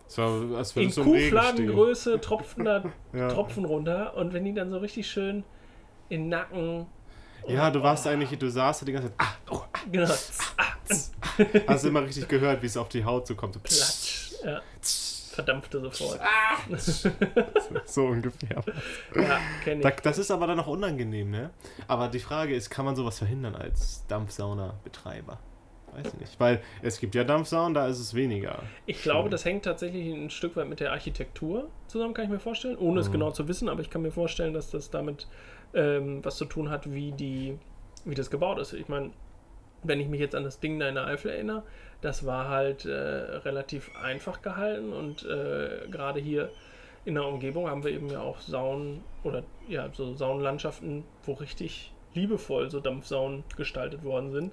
Es 0.06 0.18
war, 0.18 0.56
als 0.56 0.76
in 0.76 0.90
so. 0.90 1.04
Kuhfladengröße 1.04 2.20
tropften 2.20 2.64
da 2.64 2.84
Ja. 3.12 3.28
Tropfen 3.28 3.64
runter 3.64 4.16
und 4.16 4.32
wenn 4.32 4.44
die 4.44 4.54
dann 4.54 4.70
so 4.70 4.78
richtig 4.78 5.08
schön 5.08 5.44
in 6.08 6.22
den 6.22 6.28
Nacken. 6.30 6.86
Ja, 7.46 7.70
du 7.70 7.82
warst 7.82 8.06
eigentlich, 8.06 8.36
du 8.38 8.50
saßt 8.50 8.86
die 8.86 8.92
ganze 8.92 9.08
Zeit, 9.08 9.16
ah, 9.18 9.32
oh, 9.50 9.60
ah, 9.72 9.78
Genau, 9.90 10.14
hast 11.66 11.84
immer 11.84 12.02
richtig 12.02 12.28
gehört, 12.28 12.62
wie 12.62 12.66
es 12.66 12.76
auf 12.76 12.88
die 12.88 13.04
Haut 13.04 13.26
so 13.26 13.34
kommt. 13.34 13.54
So, 13.54 13.60
platsch. 13.60 14.32
Ja, 14.44 14.60
verdampfte 15.38 15.80
sofort. 15.80 16.20
so 17.86 18.06
ungefähr. 18.06 18.62
Ja, 19.14 19.40
kenne 19.62 19.82
Da, 19.82 19.88
ich. 19.90 19.96
das 19.96 20.18
ist 20.18 20.30
aber 20.30 20.46
dann 20.46 20.58
auch 20.60 20.66
unangenehm, 20.66 21.30
ne? 21.30 21.50
Aber 21.86 22.08
die 22.08 22.18
Frage 22.18 22.54
ist, 22.54 22.70
kann 22.70 22.84
man 22.84 22.96
sowas 22.96 23.18
verhindern 23.18 23.54
als 23.54 24.04
Dampfsauna-Betreiber? 24.08 25.38
Weiß 25.94 26.06
ich 26.12 26.20
nicht. 26.20 26.38
Weil 26.40 26.60
es 26.82 27.00
gibt 27.00 27.14
ja 27.14 27.24
Dampfsaunen, 27.24 27.72
da 27.74 27.86
ist 27.88 27.98
es 27.98 28.12
weniger. 28.14 28.62
Ich 28.86 29.00
glaube, 29.02 29.30
das 29.30 29.44
hängt 29.44 29.64
tatsächlich 29.64 30.12
ein 30.12 30.28
Stück 30.30 30.54
weit 30.56 30.68
mit 30.68 30.80
der 30.80 30.92
Architektur 30.92 31.68
zusammen, 31.86 32.12
kann 32.14 32.24
ich 32.24 32.30
mir 32.30 32.40
vorstellen, 32.40 32.76
ohne 32.76 33.00
es 33.00 33.08
Mhm. 33.08 33.12
genau 33.12 33.30
zu 33.30 33.48
wissen, 33.48 33.68
aber 33.68 33.80
ich 33.80 33.88
kann 33.90 34.02
mir 34.02 34.10
vorstellen, 34.12 34.52
dass 34.52 34.70
das 34.70 34.90
damit 34.90 35.26
ähm, 35.74 36.24
was 36.24 36.36
zu 36.36 36.44
tun 36.44 36.68
hat, 36.70 36.90
wie, 36.92 37.12
die, 37.12 37.58
wie 38.04 38.14
das 38.14 38.30
gebaut 38.30 38.58
ist. 38.58 38.72
Ich 38.74 38.88
meine, 38.88 39.10
wenn 39.82 40.00
ich 40.00 40.08
mich 40.08 40.20
jetzt 40.20 40.34
an 40.34 40.44
das 40.44 40.60
Ding 40.60 40.78
da 40.78 40.88
in 40.88 40.94
der 40.96 41.06
Eifel 41.06 41.30
erinnere, 41.30 41.62
das 42.00 42.24
war 42.24 42.48
halt 42.48 42.84
äh, 42.84 42.92
relativ 42.92 43.90
einfach 43.96 44.42
gehalten 44.42 44.92
und 44.92 45.24
äh, 45.24 45.88
gerade 45.90 46.20
hier 46.20 46.50
in 47.04 47.14
der 47.14 47.26
Umgebung 47.26 47.68
haben 47.68 47.84
wir 47.84 47.90
eben 47.90 48.10
ja 48.10 48.20
auch 48.20 48.40
Saunen 48.40 49.02
oder 49.24 49.42
ja, 49.68 49.88
so 49.92 50.14
Saunenlandschaften, 50.14 51.04
wo 51.24 51.32
richtig 51.32 51.92
liebevoll 52.14 52.70
so 52.70 52.80
Dampfsaunen 52.80 53.44
gestaltet 53.56 54.04
worden 54.04 54.30
sind. 54.30 54.52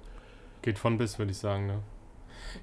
Geht 0.62 0.78
von 0.78 0.98
bis, 0.98 1.18
würde 1.18 1.32
ich 1.32 1.38
sagen, 1.38 1.66
ne? 1.66 1.82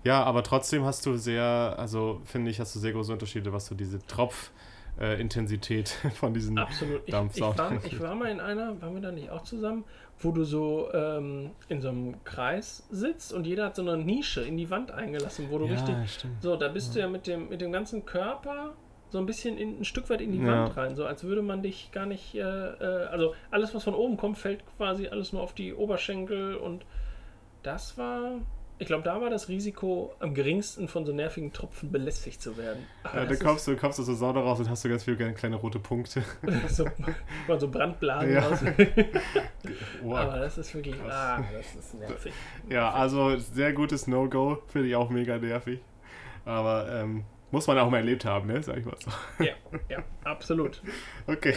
Ja, 0.03 0.23
aber 0.23 0.43
trotzdem 0.43 0.83
hast 0.85 1.05
du 1.05 1.17
sehr, 1.17 1.75
also 1.77 2.21
finde 2.25 2.51
ich, 2.51 2.59
hast 2.59 2.75
du 2.75 2.79
sehr 2.79 2.93
große 2.93 3.11
Unterschiede, 3.11 3.53
was 3.53 3.67
so 3.67 3.75
diese 3.75 3.99
Tropf-Intensität 4.07 5.89
von 6.15 6.33
diesen. 6.33 6.57
Absolut. 6.57 7.01
Ich, 7.01 7.07
ich, 7.07 7.11
Dampfsaunen. 7.11 7.57
war, 7.57 7.85
ich 7.85 7.99
war 7.99 8.15
mal 8.15 8.29
in 8.31 8.39
einer, 8.39 8.81
waren 8.81 8.95
wir 8.95 9.01
da 9.01 9.11
nicht 9.11 9.29
auch 9.29 9.43
zusammen, 9.43 9.83
wo 10.19 10.31
du 10.31 10.43
so 10.43 10.89
ähm, 10.93 11.51
in 11.67 11.81
so 11.81 11.89
einem 11.89 12.23
Kreis 12.23 12.87
sitzt 12.89 13.33
und 13.33 13.45
jeder 13.45 13.65
hat 13.65 13.75
so 13.75 13.81
eine 13.81 13.97
Nische 13.97 14.41
in 14.41 14.57
die 14.57 14.69
Wand 14.69 14.91
eingelassen, 14.91 15.47
wo 15.49 15.57
du 15.57 15.65
richtig. 15.65 15.95
stimmt. 16.07 16.41
So, 16.41 16.55
da 16.55 16.67
bist 16.69 16.95
du 16.95 16.99
ja 16.99 17.07
mit 17.07 17.27
dem, 17.27 17.49
mit 17.49 17.61
dem 17.61 17.71
ganzen 17.71 18.05
Körper 18.05 18.73
so 19.09 19.19
ein 19.19 19.25
bisschen 19.27 19.57
in, 19.57 19.79
ein 19.79 19.85
Stück 19.85 20.09
weit 20.09 20.21
in 20.21 20.31
die 20.31 20.39
Ja. 20.39 20.63
Wand 20.65 20.75
rein, 20.75 20.95
so 20.95 21.05
als 21.05 21.23
würde 21.23 21.41
man 21.43 21.61
dich 21.61 21.91
gar 21.91 22.05
nicht. 22.07 22.33
Äh, 22.35 22.39
äh, 22.39 23.05
also 23.05 23.35
alles, 23.51 23.73
was 23.75 23.83
von 23.83 23.93
oben 23.93 24.17
kommt, 24.17 24.37
fällt 24.39 24.65
quasi 24.77 25.07
alles 25.07 25.33
nur 25.33 25.43
auf 25.43 25.53
die 25.53 25.73
Oberschenkel 25.73 26.55
und 26.55 26.85
das 27.61 27.97
war. 27.97 28.39
Ich 28.83 28.87
glaube, 28.87 29.03
da 29.03 29.21
war 29.21 29.29
das 29.29 29.47
Risiko 29.47 30.13
am 30.19 30.33
geringsten 30.33 30.89
von 30.89 31.05
so 31.05 31.13
nervigen 31.13 31.53
Tropfen 31.53 31.89
belästigt 31.89 32.41
zu 32.41 32.57
werden. 32.57 32.85
Aber 33.03 33.23
Ja, 33.31 33.35
kommst 33.37 33.65
du, 33.65 33.77
kommst 33.77 33.97
du 33.97 34.01
aus 34.01 34.07
der 34.07 34.15
Sauna 34.17 34.41
raus 34.41 34.59
und 34.59 34.69
hast 34.69 34.83
du 34.83 34.89
ganz 34.89 35.05
viele 35.05 35.33
kleine, 35.33 35.55
rote 35.55 35.79
Punkte. 35.79 36.21
so, 36.67 36.85
so 37.57 37.67
Brandblasen 37.69 38.33
Ja. 38.33 38.41
raus. 38.45 38.59
Wow. 40.01 40.17
Aber 40.17 40.39
das 40.39 40.57
ist 40.57 40.75
wirklich. 40.75 40.99
Krass. 40.99 41.13
Ah, 41.13 41.43
das 41.53 41.75
ist 41.75 41.93
nervig. 41.93 42.33
Ja, 42.69 42.91
also 42.91 43.37
sehr 43.37 43.71
gutes 43.71 44.05
No-Go, 44.05 44.61
finde 44.67 44.89
ich 44.89 44.95
auch 44.97 45.09
mega 45.09 45.37
nervig. 45.37 45.79
Aber 46.43 46.91
ähm, 46.91 47.23
muss 47.51 47.65
man 47.67 47.79
auch 47.79 47.89
mal 47.89 47.99
erlebt 47.99 48.25
haben, 48.25 48.47
ne? 48.47 48.61
Sag 48.61 48.79
ich 48.79 48.85
mal 48.85 48.97
so. 48.99 49.11
Ja, 49.41 49.53
ja, 49.87 50.03
absolut. 50.25 50.81
Okay. 51.27 51.53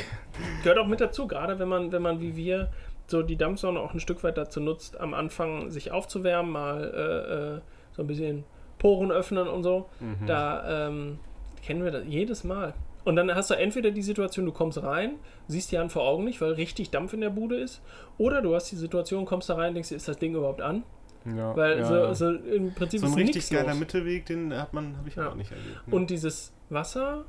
Gehört 0.62 0.78
auch 0.78 0.87
mit 0.87 1.00
dazu, 1.00 1.26
gerade 1.26 1.59
wenn 1.59 1.66
man, 1.68 1.90
wenn 1.90 2.02
man 2.02 2.21
wie 2.21 2.37
wir 2.37 2.71
so 3.07 3.23
die 3.23 3.37
Dampfsauna 3.37 3.81
auch 3.81 3.95
ein 3.95 4.01
Stück 4.01 4.23
weit 4.25 4.37
dazu 4.37 4.61
nutzt, 4.61 5.01
am 5.01 5.15
Anfang 5.15 5.71
sich 5.71 5.93
aufzuwärmen, 5.93 6.51
mal 6.53 6.83
äh, 6.85 7.57
äh, 7.57 7.61
so 7.93 8.03
ein 8.03 8.07
bisschen 8.07 8.45
Poren 8.79 9.11
öffnen 9.11 9.49
und 9.49 9.63
so. 9.63 9.89
Mhm. 10.01 10.27
Da 10.27 10.89
ähm, 10.89 11.19
kennen 11.63 11.85
wir 11.85 11.91
das 11.91 12.05
jedes 12.07 12.45
Mal. 12.45 12.75
Und 13.05 13.15
dann 13.15 13.33
hast 13.33 13.51
du 13.51 13.55
entweder 13.55 13.93
die 13.93 14.03
Situation, 14.03 14.45
du 14.47 14.53
kommst 14.53 14.83
rein, 14.83 15.13
siehst 15.47 15.71
die 15.71 15.79
Hand 15.79 15.93
vor 15.93 16.03
Augen 16.03 16.25
nicht, 16.25 16.41
weil 16.41 16.53
richtig 16.53 16.91
Dampf 16.91 17.13
in 17.13 17.21
der 17.21 17.31
Bude 17.31 17.57
ist, 17.57 17.81
oder 18.19 18.43
du 18.43 18.55
hast 18.55 18.71
die 18.73 18.77
Situation, 18.77 19.25
kommst 19.27 19.49
da 19.49 19.55
rein, 19.55 19.75
denkst 19.75 19.93
ist 19.93 20.09
das 20.09 20.19
Ding 20.19 20.35
überhaupt 20.35 20.61
an? 20.61 20.83
Ja, 21.25 21.57
Weil 21.57 21.79
ja. 21.79 21.85
so, 21.85 22.15
so 22.15 22.31
im 22.37 22.73
Prinzip 22.75 23.01
so 23.01 23.07
ein 23.07 23.13
ist 23.13 23.19
richtig 23.19 23.51
geiler 23.51 23.71
los. 23.71 23.79
Mittelweg, 23.81 24.27
den 24.27 24.53
hat 24.55 24.73
man, 24.73 24.97
habe 24.97 25.09
ich 25.09 25.17
Ja. 25.17 25.31
auch 25.31 25.35
nicht 25.35 25.51
erlebt. 25.51 25.87
Ne? 25.89 25.95
Und 25.95 26.11
dieses 26.11 26.53
Wasser, 26.69 27.25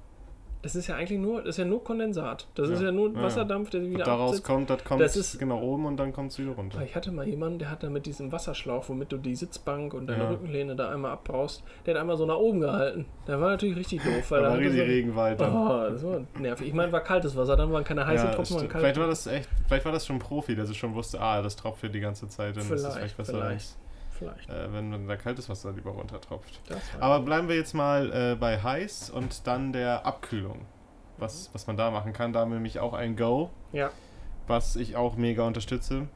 das 0.62 0.76
ist 0.76 0.88
ja 0.88 0.96
eigentlich 0.96 1.20
nur, 1.20 1.40
das 1.42 1.50
ist 1.52 1.58
ja 1.60 1.66
nur 1.66 1.84
Kondensat. 1.84 2.48
Das 2.56 2.70
ist 2.70 2.82
Ja. 2.82 2.92
nur 2.92 3.10
Ja, 3.12 3.16
ja. 3.18 3.24
Wasserdampf, 3.24 3.70
der 3.70 3.82
wieder 3.90 4.04
daraus 4.04 4.30
absetzt. 4.32 4.46
kommt, 4.48 4.70
das 4.70 4.84
kommt 4.84 5.02
Das 5.02 5.16
ist- 5.16 5.38
genau 5.40 5.62
oben 5.62 5.86
und 5.86 5.98
dann 5.98 6.12
kommt 6.14 6.32
es 6.32 6.40
wieder 6.40 6.52
runter. 6.52 6.82
Ich 6.84 6.96
hatte 6.96 7.12
mal 7.12 7.28
jemanden, 7.28 7.60
der 7.60 7.70
hat 7.72 7.84
da 7.84 7.90
mit 7.90 8.06
diesem 8.06 8.32
Wasserschlauch, 8.32 8.90
womit 8.90 9.12
du 9.12 9.18
die 9.18 9.36
Sitzbank 9.36 9.94
und 9.94 10.08
deine 10.08 10.24
Ja. 10.24 10.30
Rückenlehne 10.30 10.76
da 10.76 10.90
einmal 10.90 11.12
abbrauchst, 11.12 11.64
der 11.86 11.94
hat 11.94 12.02
einmal 12.02 12.18
so 12.18 12.26
nach 12.26 12.38
oben 12.38 12.60
gehalten. 12.62 13.06
Der 13.28 13.40
war 13.40 13.50
natürlich 13.52 13.78
richtig 13.78 14.02
doof, 14.04 14.32
weil 14.32 14.42
Da 14.42 14.48
da 14.48 14.52
war 14.54 14.60
richtig 14.60 14.80
so, 14.80 14.86
Regenwald. 14.86 15.40
dann. 15.40 15.54
Oh, 15.56 15.90
das 15.90 16.04
war 16.04 16.22
nervig. 16.40 16.68
Ich 16.68 16.74
meine, 16.74 16.92
war 16.92 17.02
kaltes 17.02 17.36
Wasser, 17.36 17.56
dann 17.56 17.72
waren 17.72 17.84
keine 17.84 18.06
heißen 18.06 18.32
Tropfen, 18.32 18.58
waren 18.58 18.70
vielleicht 18.70 19.00
war 19.00 19.08
das 19.08 19.28
echt, 19.28 19.50
vielleicht 19.68 19.86
war 19.86 19.92
das 19.92 20.06
schon 20.06 20.18
ein 20.18 20.20
Profi, 20.20 20.56
der 20.56 20.66
sich 20.66 20.78
schon 20.78 20.94
wusste, 20.96 21.22
ah, 21.22 21.42
das 21.42 21.56
tropft 21.56 21.82
hier 21.82 21.90
die 21.90 22.00
ganze 22.00 22.28
Zeit, 22.28 22.56
dann 22.56 22.64
ist 22.64 22.72
das 22.72 22.82
Vielleicht, 22.82 22.96
vielleicht 22.98 23.18
besser. 23.18 23.34
vielleicht. 23.34 23.76
Vielleicht. 24.18 24.50
äh, 24.50 24.74
wenn 24.74 24.92
dann 24.92 25.08
da 25.08 25.16
kaltes 25.16 25.50
Wasser 25.50 25.72
lieber 25.72 25.92
runtertropft. 25.92 26.60
Aber 27.00 27.20
bleiben 27.20 27.48
wir 27.48 27.56
jetzt 27.56 27.74
mal 27.74 28.12
äh, 28.12 28.36
bei 28.36 28.62
heiß 28.62 29.10
und 29.10 29.48
dann 29.48 29.74
der 29.74 30.06
Abkühlung. 30.06 30.66
Was, 31.18 31.50
was 31.54 31.66
man 31.66 31.78
da 31.78 31.90
machen 31.90 32.14
kann, 32.14 32.32
da 32.32 32.42
haben 32.42 32.52
wir 32.52 32.56
nämlich 32.56 32.80
auch 32.80 32.94
ein 32.94 33.16
Go, 33.16 33.50
ja. 33.72 33.90
was 34.46 34.76
ich 34.76 34.96
auch 34.96 35.16
mega 35.16 35.48
unterstütze. 35.48 36.08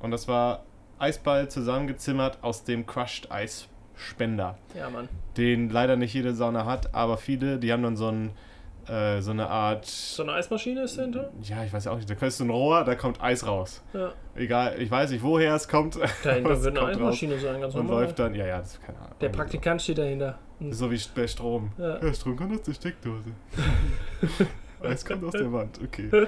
Und 0.00 0.10
das 0.10 0.28
war 0.28 0.64
Eisball 0.98 1.50
zusammengezimmert 1.50 2.42
aus 2.42 2.64
dem 2.64 2.86
Crushed 2.86 3.30
Eisspender. 3.30 4.56
ja, 4.74 4.88
Mann. 4.88 5.08
Den 5.36 5.68
leider 5.68 5.96
nicht 5.96 6.14
jede 6.14 6.34
Sauna 6.34 6.64
hat, 6.64 6.94
aber 6.94 7.18
viele, 7.18 7.58
die 7.58 7.70
haben 7.72 7.82
dann 7.82 7.96
so, 7.96 8.08
ein, 8.08 8.30
äh, 8.88 9.20
so 9.20 9.30
eine 9.32 9.48
Art. 9.48 9.84
So 9.86 10.22
eine 10.22 10.32
Eismaschine 10.32 10.82
ist 10.82 10.96
dahinter? 10.98 11.30
Ja, 11.42 11.64
ich 11.64 11.72
weiß 11.72 11.84
ja 11.86 11.92
auch 11.92 11.96
nicht. 11.96 12.08
Da 12.08 12.14
kriegst 12.14 12.38
du 12.40 12.44
ein 12.44 12.50
Rohr, 12.50 12.84
da 12.84 12.94
kommt 12.94 13.20
Eis 13.22 13.46
raus. 13.46 13.82
Ja. 13.92 14.12
Egal, 14.34 14.80
ich 14.80 14.90
weiß 14.90 15.10
nicht, 15.10 15.22
woher 15.22 15.54
es 15.54 15.68
kommt. 15.68 15.98
Dahinter 16.24 16.50
wird 16.62 16.78
eine 16.78 16.80
kommt 16.86 16.90
raus 17.00 17.14
Eismaschine 17.14 17.38
sein, 17.38 17.60
ganz 17.60 17.74
Und 17.74 17.86
normal. 17.86 18.04
läuft 18.04 18.18
dann, 18.18 18.34
ja, 18.34 18.46
ja, 18.46 18.58
das 18.58 18.72
ist 18.74 18.82
keine 18.84 18.98
Ahnung. 18.98 19.14
Der 19.20 19.28
Praktikant 19.30 19.82
steht 19.82 19.98
dahinter. 19.98 20.38
Hm. 20.58 20.72
So 20.72 20.90
wie 20.90 21.00
bei 21.14 21.26
Strom. 21.26 21.72
Ja. 21.78 22.02
Ja, 22.02 22.14
Strom 22.14 22.36
kommt 22.36 22.52
aus 22.54 22.62
der 22.62 22.72
Steckdose. 22.74 23.30
Eis 24.82 25.04
kommt 25.04 25.24
aus 25.24 25.32
der 25.32 25.52
Wand, 25.52 25.80
okay. 25.82 26.10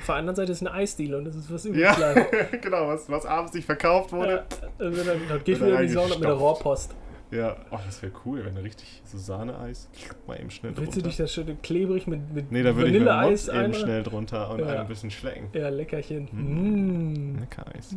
Auf 0.00 0.06
der 0.08 0.14
anderen 0.16 0.36
Seite 0.36 0.52
ist 0.52 0.60
eine 0.60 0.72
Eisdiele 0.72 1.16
und 1.18 1.24
das 1.24 1.34
ist 1.34 1.52
was 1.52 1.64
Ja, 1.64 1.92
übrig 2.12 2.60
genau, 2.62 2.86
was, 2.88 3.08
was 3.08 3.24
abends 3.26 3.54
nicht 3.54 3.64
verkauft 3.64 4.12
Ja, 4.12 4.18
wurde. 4.18 4.44
dann, 4.78 4.94
wird 4.96 5.06
dann, 5.06 5.18
dann 5.28 5.44
geht 5.44 5.60
wieder 5.60 5.80
in 5.80 5.86
die 5.86 5.92
Sauna 5.92 6.14
mit 6.14 6.24
der. 6.24 6.32
Rohrpost. 6.32 6.94
Ja, 7.34 7.56
oh, 7.70 7.78
das 7.84 8.00
wäre 8.02 8.12
cool, 8.24 8.44
wenn 8.44 8.54
du 8.54 8.62
richtig 8.62 9.02
so 9.04 9.18
Sahneeis 9.18 9.88
mal 10.26 10.38
eben 10.40 10.50
schnell 10.50 10.72
Willst 10.76 10.92
du 10.96 11.00
drunter. 11.00 11.08
dich 11.08 11.16
das 11.16 11.32
schön 11.32 11.60
klebrig 11.62 12.06
mit, 12.06 12.32
mit 12.32 12.52
Nee, 12.52 12.62
da 12.62 12.76
würde 12.76 12.90
ich 12.90 12.94
Mund 12.94 13.06
Vanilleeis 13.06 13.48
eben 13.48 13.58
ein? 13.58 13.74
schnell 13.74 14.02
drunter 14.04 14.50
und 14.50 14.60
Ja. 14.60 14.80
ein 14.80 14.86
bisschen 14.88 15.10
schlecken. 15.10 15.48
Ja, 15.52 15.68
Leckerchen. 15.68 16.28
Mm. 16.32 17.32
Mm. 17.34 17.38
Lecker 17.40 17.64
Eis. 17.76 17.96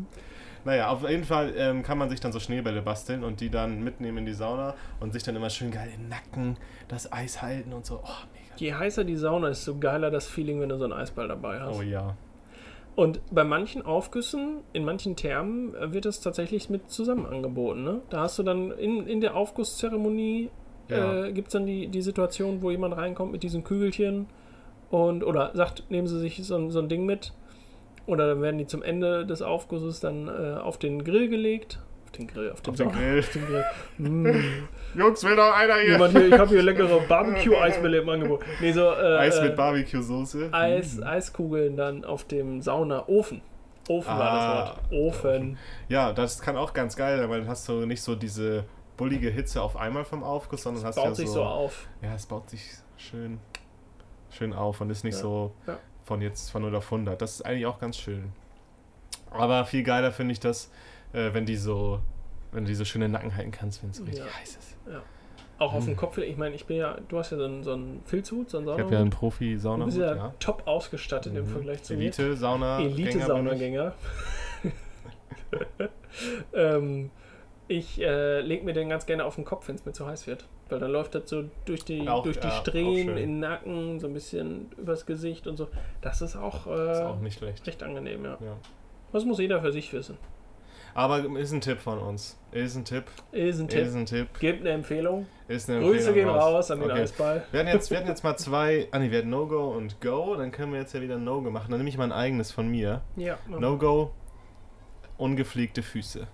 Naja, 0.66 0.90
auf 0.90 1.08
jeden 1.08 1.24
Fall 1.24 1.54
ähm, 1.56 1.84
kann 1.84 1.98
man 1.98 2.10
sich 2.10 2.20
dann 2.20 2.32
so 2.32 2.40
Schneebälle 2.40 2.82
basteln 2.82 3.24
und 3.24 3.40
die 3.40 3.50
dann 3.50 3.84
mitnehmen 3.84 4.18
in 4.20 4.26
die 4.26 4.34
Sauna 4.34 4.74
und 5.00 5.14
sich 5.14 5.24
dann 5.24 5.36
immer 5.36 5.50
schön 5.50 5.72
geil 5.72 5.90
im 5.96 6.10
Nacken 6.10 6.58
das 6.88 7.12
Eis 7.14 7.42
halten 7.42 7.72
und 7.74 7.86
so. 7.86 8.02
Oh, 8.04 8.08
mega. 8.34 8.56
Je 8.58 8.74
heißer 8.74 9.04
die 9.06 9.16
Sauna 9.16 9.50
ist, 9.50 9.64
so 9.64 9.78
geiler 9.78 10.10
das 10.12 10.28
Feeling, 10.28 10.60
wenn 10.60 10.70
du 10.70 10.78
so 10.78 10.84
einen 10.86 10.94
Eisball 10.94 11.28
dabei 11.28 11.60
hast. 11.62 11.78
Oh 11.78 11.82
ja. 11.84 12.18
Und 12.98 13.22
bei 13.30 13.44
manchen 13.44 13.84
Aufgüssen, 13.86 14.62
in 14.74 14.84
manchen 14.84 15.16
Thermen, 15.16 15.76
äh, 15.76 15.94
wird 15.94 16.06
das 16.06 16.20
tatsächlich 16.20 16.68
mit 16.72 16.90
zusammen 16.90 17.28
angeboten. 17.28 17.84
Ne? 17.84 18.02
Da 18.10 18.22
hast 18.22 18.40
du 18.40 18.44
dann 18.44 18.72
in, 18.72 19.06
in 19.06 19.22
der 19.22 19.36
Aufgusszeremonie, 19.36 20.50
Ja. 20.90 21.26
äh, 21.26 21.32
gibt 21.32 21.50
es 21.50 21.52
dann 21.54 21.68
die, 21.68 21.90
die 21.90 22.02
Situation, 22.02 22.64
wo 22.64 22.72
jemand 22.72 22.98
reinkommt 22.98 23.32
mit 23.32 23.44
diesen 23.44 23.64
Kügelchen 23.64 24.26
und 24.90 25.24
oder 25.24 25.52
sagt, 25.54 25.84
nehmen 25.92 26.08
Sie 26.08 26.18
sich 26.20 26.44
so, 26.44 26.56
ein- 26.56 26.72
so 26.72 26.80
ein 26.80 26.90
Ding 26.90 27.06
mit. 27.06 27.34
Oder 28.08 28.26
dann 28.30 28.42
werden 28.42 28.58
die 28.58 28.66
zum 28.66 28.82
Ende 28.82 29.28
des 29.28 29.44
Aufgusses 29.44 30.00
dann 30.00 30.28
äh, 30.28 30.58
auf 30.60 30.80
den 30.80 31.04
Grill 31.04 31.30
gelegt. 31.30 31.80
Auf 32.08 32.12
den 32.12 32.28
Grill, 32.28 32.52
auf 32.52 32.62
den, 32.62 32.70
Auf 32.72 32.78
den 32.78 32.92
Grill. 32.92 33.20
Auf 33.20 33.30
den 33.34 33.46
Grill. 33.46 33.64
Mm. 33.98 34.98
Jungs, 34.98 35.24
will 35.26 35.36
noch 35.36 35.54
einer 35.54 35.76
hier? 35.76 35.92
Jemand 35.92 36.12
hier, 36.14 36.28
ich 36.28 36.34
habe 36.40 36.48
hier 36.50 36.64
leckere 36.64 37.00
Barbecue-Eisbälle 37.02 37.98
im 38.00 38.08
Angebot. 38.10 38.42
Nee, 38.62 38.72
so, 38.72 38.82
äh, 38.86 39.18
Eis 39.18 39.38
äh, 39.40 39.44
mit 39.44 39.56
Barbecue-Soße. 39.58 40.50
Eis, 40.54 41.02
Eiskugeln 41.04 41.76
dann 41.76 42.06
auf 42.06 42.24
dem 42.24 42.62
Saunaofen. 42.62 43.42
Ofen 43.90 44.08
war 44.08 44.22
Ah, 44.32 44.66
das 44.66 44.92
Wort. 44.92 44.92
Ofen. 44.94 45.58
Ja, 45.90 46.14
das 46.14 46.40
kann 46.42 46.56
auch 46.58 46.74
ganz 46.74 46.96
geil 46.96 47.18
sein, 47.20 47.30
weil 47.30 47.42
dann 47.42 47.50
hast 47.50 47.68
du 47.68 47.86
nicht 47.86 48.02
so 48.02 48.16
diese 48.16 48.64
bullige 48.96 49.30
Hitze 49.30 49.62
auf 49.62 49.76
einmal 49.78 50.06
vom 50.06 50.24
Aufguss, 50.24 50.64
sondern 50.64 50.84
hast 50.86 50.96
Baut 50.96 51.06
ja 51.06 51.16
sich 51.16 51.28
so, 51.28 51.34
so 51.36 51.44
auf. 51.44 51.88
Ja, 52.02 52.14
es 52.16 52.26
baut 52.26 52.50
sich 52.50 52.62
schön, 52.98 53.40
schön 54.30 54.54
auf 54.54 54.80
und 54.82 54.90
ist 54.90 55.04
nicht 55.04 55.16
Ja. 55.16 55.22
so 55.22 55.52
Ja. 55.68 55.78
von 56.06 56.22
jetzt 56.22 56.52
von 56.52 56.62
0 56.64 56.76
auf 56.76 56.86
100. 56.92 57.22
Das 57.22 57.36
ist 57.36 57.46
eigentlich 57.46 57.66
auch 57.66 57.80
ganz 57.80 57.98
schön. 57.98 58.32
Aber 59.32 59.66
viel 59.66 59.84
geiler 59.84 60.12
finde 60.12 60.32
ich 60.32 60.40
das, 60.40 60.72
äh, 61.14 61.34
wenn 61.34 61.46
die 61.46 61.56
so, 61.56 62.00
wenn 62.52 62.64
du 62.64 62.70
die 62.70 62.76
so 62.76 62.86
schön 62.86 63.02
in 63.02 63.08
den 63.08 63.14
Nacken 63.14 63.36
halten 63.36 63.52
kannst, 63.52 63.84
wenn 63.84 63.90
es 63.92 63.98
so 63.98 64.04
richtig 64.04 64.24
Ja. 64.26 64.32
heiß 64.40 64.56
ist. 64.58 64.78
Auch 65.60 65.74
auf 65.74 65.86
dem 65.86 65.96
Kopf. 65.96 66.20
Ich 66.20 66.38
meine, 66.38 66.54
ich 66.54 66.66
bin 66.68 66.78
ja, 66.78 66.98
du 67.08 67.18
hast 67.18 67.32
ja 67.32 67.38
so 67.38 67.46
einen, 67.46 67.64
so 67.64 67.74
einen 67.74 68.04
Filzhut, 68.06 68.48
so 68.52 68.60
einen 68.60 68.68
Ich 68.70 68.80
habe 68.80 68.94
ja 68.94 69.00
einen 69.00 69.10
Du 69.10 69.18
Profi-Sauna. 69.18 69.86
bist 69.86 69.98
ja, 69.98 70.16
Ja. 70.16 70.34
top 70.40 70.68
ausgestattet 70.68 71.36
im 71.36 71.46
Mhm. 71.46 71.48
Vergleich 71.50 71.82
zu 71.82 71.94
mir. 71.96 72.02
Elite-Sauna. 72.04 72.80
Elite-Saunagänger. 72.82 73.94
ähm, 76.54 77.10
ich 77.68 78.00
äh, 78.02 78.42
lege 78.42 78.64
mir 78.66 78.74
den 78.74 78.90
ganz 78.90 79.06
gerne 79.06 79.26
auf 79.26 79.36
den 79.36 79.46
Kopf, 79.46 79.68
wenn 79.68 79.76
es 79.76 79.86
mir 79.86 79.94
zu 79.94 80.06
heiß 80.06 80.28
wird. 80.28 80.46
Weil 80.70 80.80
dann 80.80 80.92
läuft 80.92 81.16
das 81.16 81.30
so 81.30 81.46
durch 81.66 81.84
die, 81.86 82.08
Auch- 82.08 82.24
durch 82.24 82.40
die 82.40 82.48
ja, 82.48 82.54
Strähnen 82.54 83.10
in 83.18 83.30
den 83.32 83.40
Nacken, 83.40 84.00
so 84.00 84.08
ein 84.08 84.14
bisschen 84.14 84.70
übers 84.78 85.06
Gesicht 85.06 85.48
und 85.48 85.58
so. 85.58 85.70
Das 86.02 86.22
ist 86.22 86.36
auch, 86.36 86.68
äh, 86.68 86.92
Ist 86.92 87.02
auch 87.02 87.20
nicht 87.20 87.38
schlecht. 87.40 87.66
recht 87.66 87.82
angenehm, 87.84 88.26
ja. 88.26 88.38
Ja. 88.42 88.58
Das 89.14 89.24
muss 89.26 89.40
jeder 89.40 89.62
für 89.62 89.72
sich 89.72 89.92
wissen. 89.94 90.18
Aber 90.98 91.24
ist 91.38 91.52
ein 91.52 91.62
Tipp 91.62 91.80
von 91.80 92.00
uns. 92.00 92.40
Ist 92.52 92.76
ein 92.76 92.84
Tipp. 92.84 93.04
Ist 93.32 93.60
ein 93.60 93.68
Tipp. 93.68 93.86
Ist 93.86 93.94
ein 93.94 94.08
Tipp. 94.08 94.40
Gebt 94.40 94.62
eine 94.62 94.72
Empfehlung. 94.72 95.28
Ist 95.48 95.70
eine 95.70 95.80
Grüße 95.82 96.08
Empfehlung 96.08 96.34
gehen 96.34 96.42
raus 96.42 96.72
an 96.72 96.80
den 96.80 96.90
Okay. 96.90 97.02
Eisball. 97.02 97.46
Wir 97.52 97.60
hatten, 97.60 97.70
jetzt, 97.70 97.92
wir 97.92 97.98
hatten 98.00 98.08
jetzt 98.08 98.24
mal 98.24 98.36
zwei. 98.38 98.88
Ah, 98.90 98.98
nee, 98.98 99.12
wir 99.12 99.20
hatten 99.20 99.30
No-Go 99.30 99.76
und 99.78 100.02
Go. 100.02 100.36
Dann 100.36 100.52
können 100.52 100.74
wir 100.74 100.80
jetzt 100.80 100.96
ja 100.96 101.02
wieder 101.02 101.20
No-Go 101.20 101.52
machen. 101.52 101.70
Dann 101.70 101.78
nehme 101.80 101.90
ich 101.90 102.00
mal 102.00 102.06
ein 102.06 102.12
eigenes 102.12 102.52
von 102.52 102.68
mir. 102.68 103.02
Ja. 103.16 103.38
No-Go. 103.48 104.12
Ungepflegte 105.18 105.84
Füße. 105.84 106.26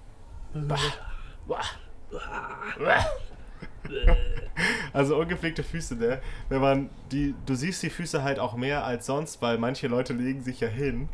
Also 4.93 5.17
ungepflegte 5.17 5.63
Füße, 5.63 5.95
ne? 5.95 6.21
Wenn 6.47 6.61
man 6.61 6.89
die, 7.11 7.35
du 7.45 7.55
siehst 7.55 7.83
die 7.83 7.89
Füße 7.89 8.23
halt 8.23 8.39
auch 8.39 8.55
mehr 8.55 8.85
als 8.85 9.07
sonst, 9.07 9.41
weil 9.41 9.57
manche 9.57 9.89
Leute 9.89 10.13
legen 10.13 10.41
sich 10.41 10.61
ja 10.61 10.69
hin 10.69 11.09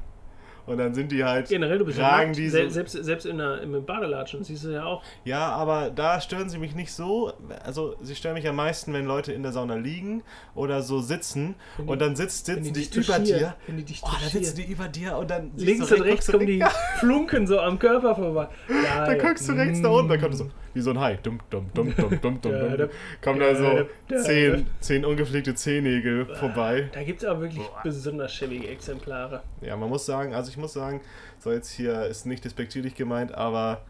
und 0.69 0.77
dann 0.77 0.93
sind 0.93 1.11
die 1.11 1.23
halt, 1.23 1.49
Generell, 1.49 1.77
du 1.79 1.85
bist 1.85 1.97
ja 1.97 2.07
tragen 2.07 2.27
nackt. 2.27 2.37
diese, 2.37 2.57
Se 2.63 2.69
selbst, 2.69 2.93
selbst 3.03 3.25
in 3.25 3.37
der, 3.39 3.61
im 3.61 3.83
Badelatschen 3.85 4.43
siehst 4.43 4.63
du 4.63 4.69
ja 4.69 4.85
auch. 4.85 5.03
ja, 5.25 5.47
aber 5.49 5.89
da 5.89 6.21
stören 6.21 6.49
sie 6.49 6.57
mich 6.57 6.75
nicht 6.75 6.93
so, 6.93 7.33
also 7.65 7.95
sie 8.01 8.15
stören 8.15 8.35
mich 8.35 8.47
am 8.47 8.55
meisten, 8.55 8.93
wenn 8.93 9.05
Leute 9.05 9.33
in 9.33 9.43
der 9.43 9.51
Sauna 9.51 9.75
liegen 9.75 10.23
oder 10.55 10.81
so 10.81 10.99
sitzen 10.99 11.55
die- 11.77 11.83
und 11.83 11.99
dann 12.01 12.15
sitzt, 12.15 12.45
sitzen 12.45 12.63
die 12.73 12.87
die, 12.87 12.99
über 12.99 13.19
dir. 13.19 13.55
Wenn 13.67 13.77
die 13.77 13.83
dich 13.83 14.01
Oh, 14.03 14.07
da 14.21 14.27
sitzen 14.29 14.55
die 14.55 14.71
über 14.71 14.87
dir 14.87 15.17
und 15.17 15.29
dann 15.29 15.51
Links 15.57 15.91
und 15.91 16.01
rechts 16.01 16.31
kommen 16.31 16.45
die 16.47 16.63
Flunken 16.99 17.47
so 17.47 17.59
am 17.59 17.77
Körper 17.79 18.15
vorbei. 18.15 18.47
Geil. 18.67 18.77
Dann 19.05 19.19
guckst 19.19 19.49
du 19.49 19.53
rechts 19.53 19.81
da 19.81 19.89
unten, 19.89 20.09
dann 20.09 20.19
kommt 20.21 20.33
Mm. 20.33 20.37
so, 20.37 20.49
wie 20.75 20.81
so 20.81 20.91
ein 20.91 20.99
Hai. 20.99 21.17
Dumm, 21.23 21.39
dumm, 21.49 21.65
dumm, 21.73 21.93
dumm, 21.95 22.11
Ja, 22.43 22.59
dumm. 22.69 22.77
da- 22.77 22.87
Kommen 23.23 23.39
da 23.39 23.55
so 23.55 23.87
zehn, 24.23 24.67
zehn 24.79 25.03
ungepflegte 25.05 25.55
Zehennägel 25.55 26.25
vorbei. 26.25 26.89
Da 26.93 27.01
gibt 27.03 27.23
es 27.23 27.27
auch 27.27 27.39
wirklich 27.39 27.65
besonders 27.83 28.31
schäbige 28.33 28.67
Exemplare. 28.67 29.41
Ja, 29.61 29.75
man 29.75 29.89
muss 29.89 30.05
sagen, 30.05 30.33
also 30.35 30.51
ich 30.51 30.57
muss 30.59 30.73
sagen, 30.73 31.01
so 31.39 31.51
jetzt 31.51 31.71
hier 31.71 32.03
ist 32.05 32.25
nicht 32.25 32.45
despektierlich 32.45 32.95
gemeint, 32.95 33.33
aber 33.33 33.81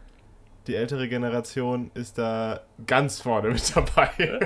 die 0.66 0.74
ältere 0.76 1.08
Generation 1.08 1.90
ist 1.94 2.18
da 2.18 2.60
ganz 2.86 3.20
vorne 3.20 3.48
mit 3.50 3.76
dabei. 3.76 4.40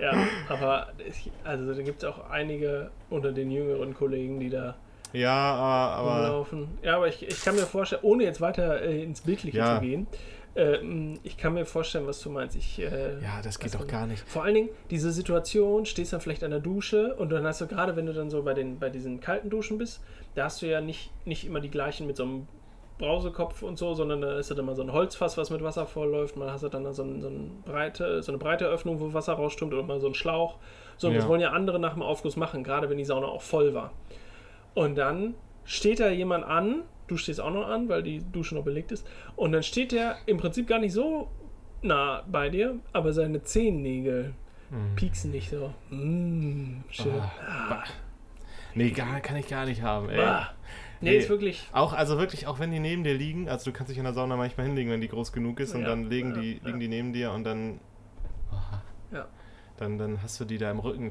Ja, 0.00 0.12
aber 0.48 0.88
ich, 0.98 1.30
also 1.44 1.74
da 1.74 1.82
gibt 1.82 2.02
es 2.02 2.08
auch 2.08 2.30
einige 2.30 2.90
unter 3.10 3.32
den 3.32 3.50
jüngeren 3.50 3.94
Kollegen, 3.94 4.38
die 4.40 4.50
da 4.50 4.76
ja, 5.12 5.32
aber, 5.32 5.96
aber 5.96 6.16
rumlaufen. 6.26 6.68
Ja, 6.82 6.96
aber 6.96 7.08
ich, 7.08 7.26
ich 7.26 7.42
kann 7.42 7.54
mir 7.54 7.62
vorstellen, 7.62 8.02
ohne 8.04 8.24
jetzt 8.24 8.40
weiter 8.40 8.82
äh, 8.82 9.02
ins 9.02 9.22
Bildliche 9.22 9.58
Ja. 9.58 9.76
zu 9.76 9.80
gehen, 9.80 10.06
äh, 10.56 10.82
mh, 10.82 11.18
ich 11.22 11.36
kann 11.36 11.54
mir 11.54 11.64
vorstellen, 11.66 12.06
was 12.06 12.20
du 12.20 12.30
meinst. 12.30 12.56
Ich, 12.56 12.78
äh, 12.80 13.20
ja, 13.22 13.40
das 13.42 13.58
geht 13.58 13.74
doch 13.74 13.80
man 13.80 13.88
gar 13.88 14.06
nicht. 14.06 14.26
Vor 14.28 14.42
allen 14.44 14.54
Dingen, 14.54 14.68
diese 14.90 15.12
Situation, 15.12 15.84
stehst 15.86 16.12
dann 16.12 16.20
vielleicht 16.20 16.42
an 16.42 16.50
der 16.50 16.60
Dusche 16.60 17.14
und 17.16 17.30
dann 17.30 17.44
hast 17.44 17.60
du 17.60 17.66
gerade, 17.66 17.94
wenn 17.96 18.06
du 18.06 18.12
dann 18.14 18.30
so 18.30 18.42
bei, 18.42 18.54
den, 18.54 18.78
bei 18.78 18.88
diesen 18.90 19.20
kalten 19.20 19.50
Duschen 19.50 19.78
bist, 19.78 20.02
da 20.34 20.44
hast 20.44 20.62
du 20.62 20.66
ja 20.66 20.80
nicht, 20.80 21.10
nicht 21.26 21.44
immer 21.46 21.60
die 21.60 21.70
gleichen 21.70 22.06
mit 22.06 22.16
so 22.16 22.22
einem 22.24 22.48
Brausekopf 22.98 23.62
und 23.62 23.76
so, 23.78 23.92
sondern 23.92 24.22
da 24.22 24.38
ist 24.38 24.48
ja 24.48 24.56
dann 24.56 24.64
mal 24.64 24.74
so 24.74 24.80
ein 24.82 24.90
Holzfass, 24.90 25.36
was 25.36 25.50
mit 25.50 25.62
Wasser 25.62 25.84
vollläuft. 25.86 26.36
Mal 26.36 26.50
hast 26.50 26.62
du 26.62 26.68
dann 26.70 26.90
so, 26.94 27.02
ein, 27.02 27.20
so, 27.20 27.28
ein 27.28 27.62
breite, 27.66 28.22
so 28.22 28.32
eine 28.32 28.38
breite 28.38 28.64
Öffnung, 28.66 29.00
wo 29.00 29.12
Wasser 29.12 29.34
rausströmt 29.34 29.74
oder 29.74 29.82
mal 29.82 30.00
so 30.00 30.06
ein 30.06 30.14
Schlauch. 30.14 30.56
So, 30.96 31.08
und 31.08 31.14
das 31.14 31.24
Ja. 31.24 31.28
wollen 31.28 31.42
ja 31.42 31.50
andere 31.50 31.78
nach 31.78 31.92
dem 31.92 32.00
Aufguss 32.02 32.36
machen, 32.36 32.64
gerade 32.64 32.88
wenn 32.88 32.96
die 32.96 33.04
Sauna 33.04 33.26
auch 33.26 33.42
voll 33.42 33.74
war. 33.74 33.92
Und 34.74 34.96
dann 34.96 35.34
steht 35.64 36.00
da 36.00 36.08
jemand 36.08 36.44
an, 36.44 36.84
du 37.06 37.16
stehst 37.16 37.40
auch 37.40 37.52
noch 37.52 37.66
an, 37.68 37.88
weil 37.88 38.02
die 38.02 38.20
Dusche 38.32 38.54
noch 38.54 38.64
belegt 38.64 38.92
ist, 38.92 39.06
und 39.36 39.52
dann 39.52 39.62
steht 39.62 39.92
der 39.92 40.16
im 40.26 40.36
Prinzip 40.38 40.66
gar 40.66 40.78
nicht 40.78 40.92
so 40.92 41.28
nah 41.82 42.22
bei 42.30 42.48
dir, 42.48 42.76
aber 42.92 43.12
seine 43.12 43.42
Zehennägel 43.42 44.34
pieksen 44.96 45.30
nicht 45.30 45.50
so. 45.50 45.72
Mm, 45.90 46.82
schön. 46.90 47.12
Ah, 47.48 47.84
Nee, 48.74 48.90
gar, 48.90 49.20
kann 49.20 49.36
ich 49.36 49.48
gar 49.48 49.64
nicht 49.64 49.80
haben, 49.82 50.10
ey. 50.10 50.16
Bah. 50.18 50.50
Nee, 51.00 51.10
Nee. 51.12 51.16
ist 51.18 51.28
wirklich. 51.30 51.66
Auch, 51.72 51.92
also 51.92 52.18
wirklich, 52.18 52.46
auch 52.46 52.58
wenn 52.58 52.70
die 52.72 52.80
neben 52.80 53.04
dir 53.04 53.14
liegen, 53.14 53.48
also 53.48 53.70
du 53.70 53.72
kannst 53.76 53.90
dich 53.90 53.98
in 53.98 54.04
der 54.04 54.12
Sauna 54.12 54.36
manchmal 54.36 54.66
hinlegen, 54.66 54.90
wenn 54.90 55.00
die 55.00 55.08
groß 55.08 55.32
genug 55.32 55.60
ist 55.60 55.74
und 55.74 55.82
Ja, 55.82 55.88
dann 55.88 56.10
legen 56.10 56.34
ja, 56.34 56.40
die, 56.40 56.52
ja. 56.54 56.60
liegen 56.66 56.80
die 56.80 56.88
neben 56.88 57.12
dir 57.12 57.30
und 57.32 57.44
dann, 57.44 57.80
Ja, 59.12 59.26
dann, 59.78 59.98
dann 59.98 60.22
hast 60.22 60.40
du 60.40 60.44
die 60.44 60.58
da 60.58 60.70
im 60.70 60.78
Rücken, 60.78 61.10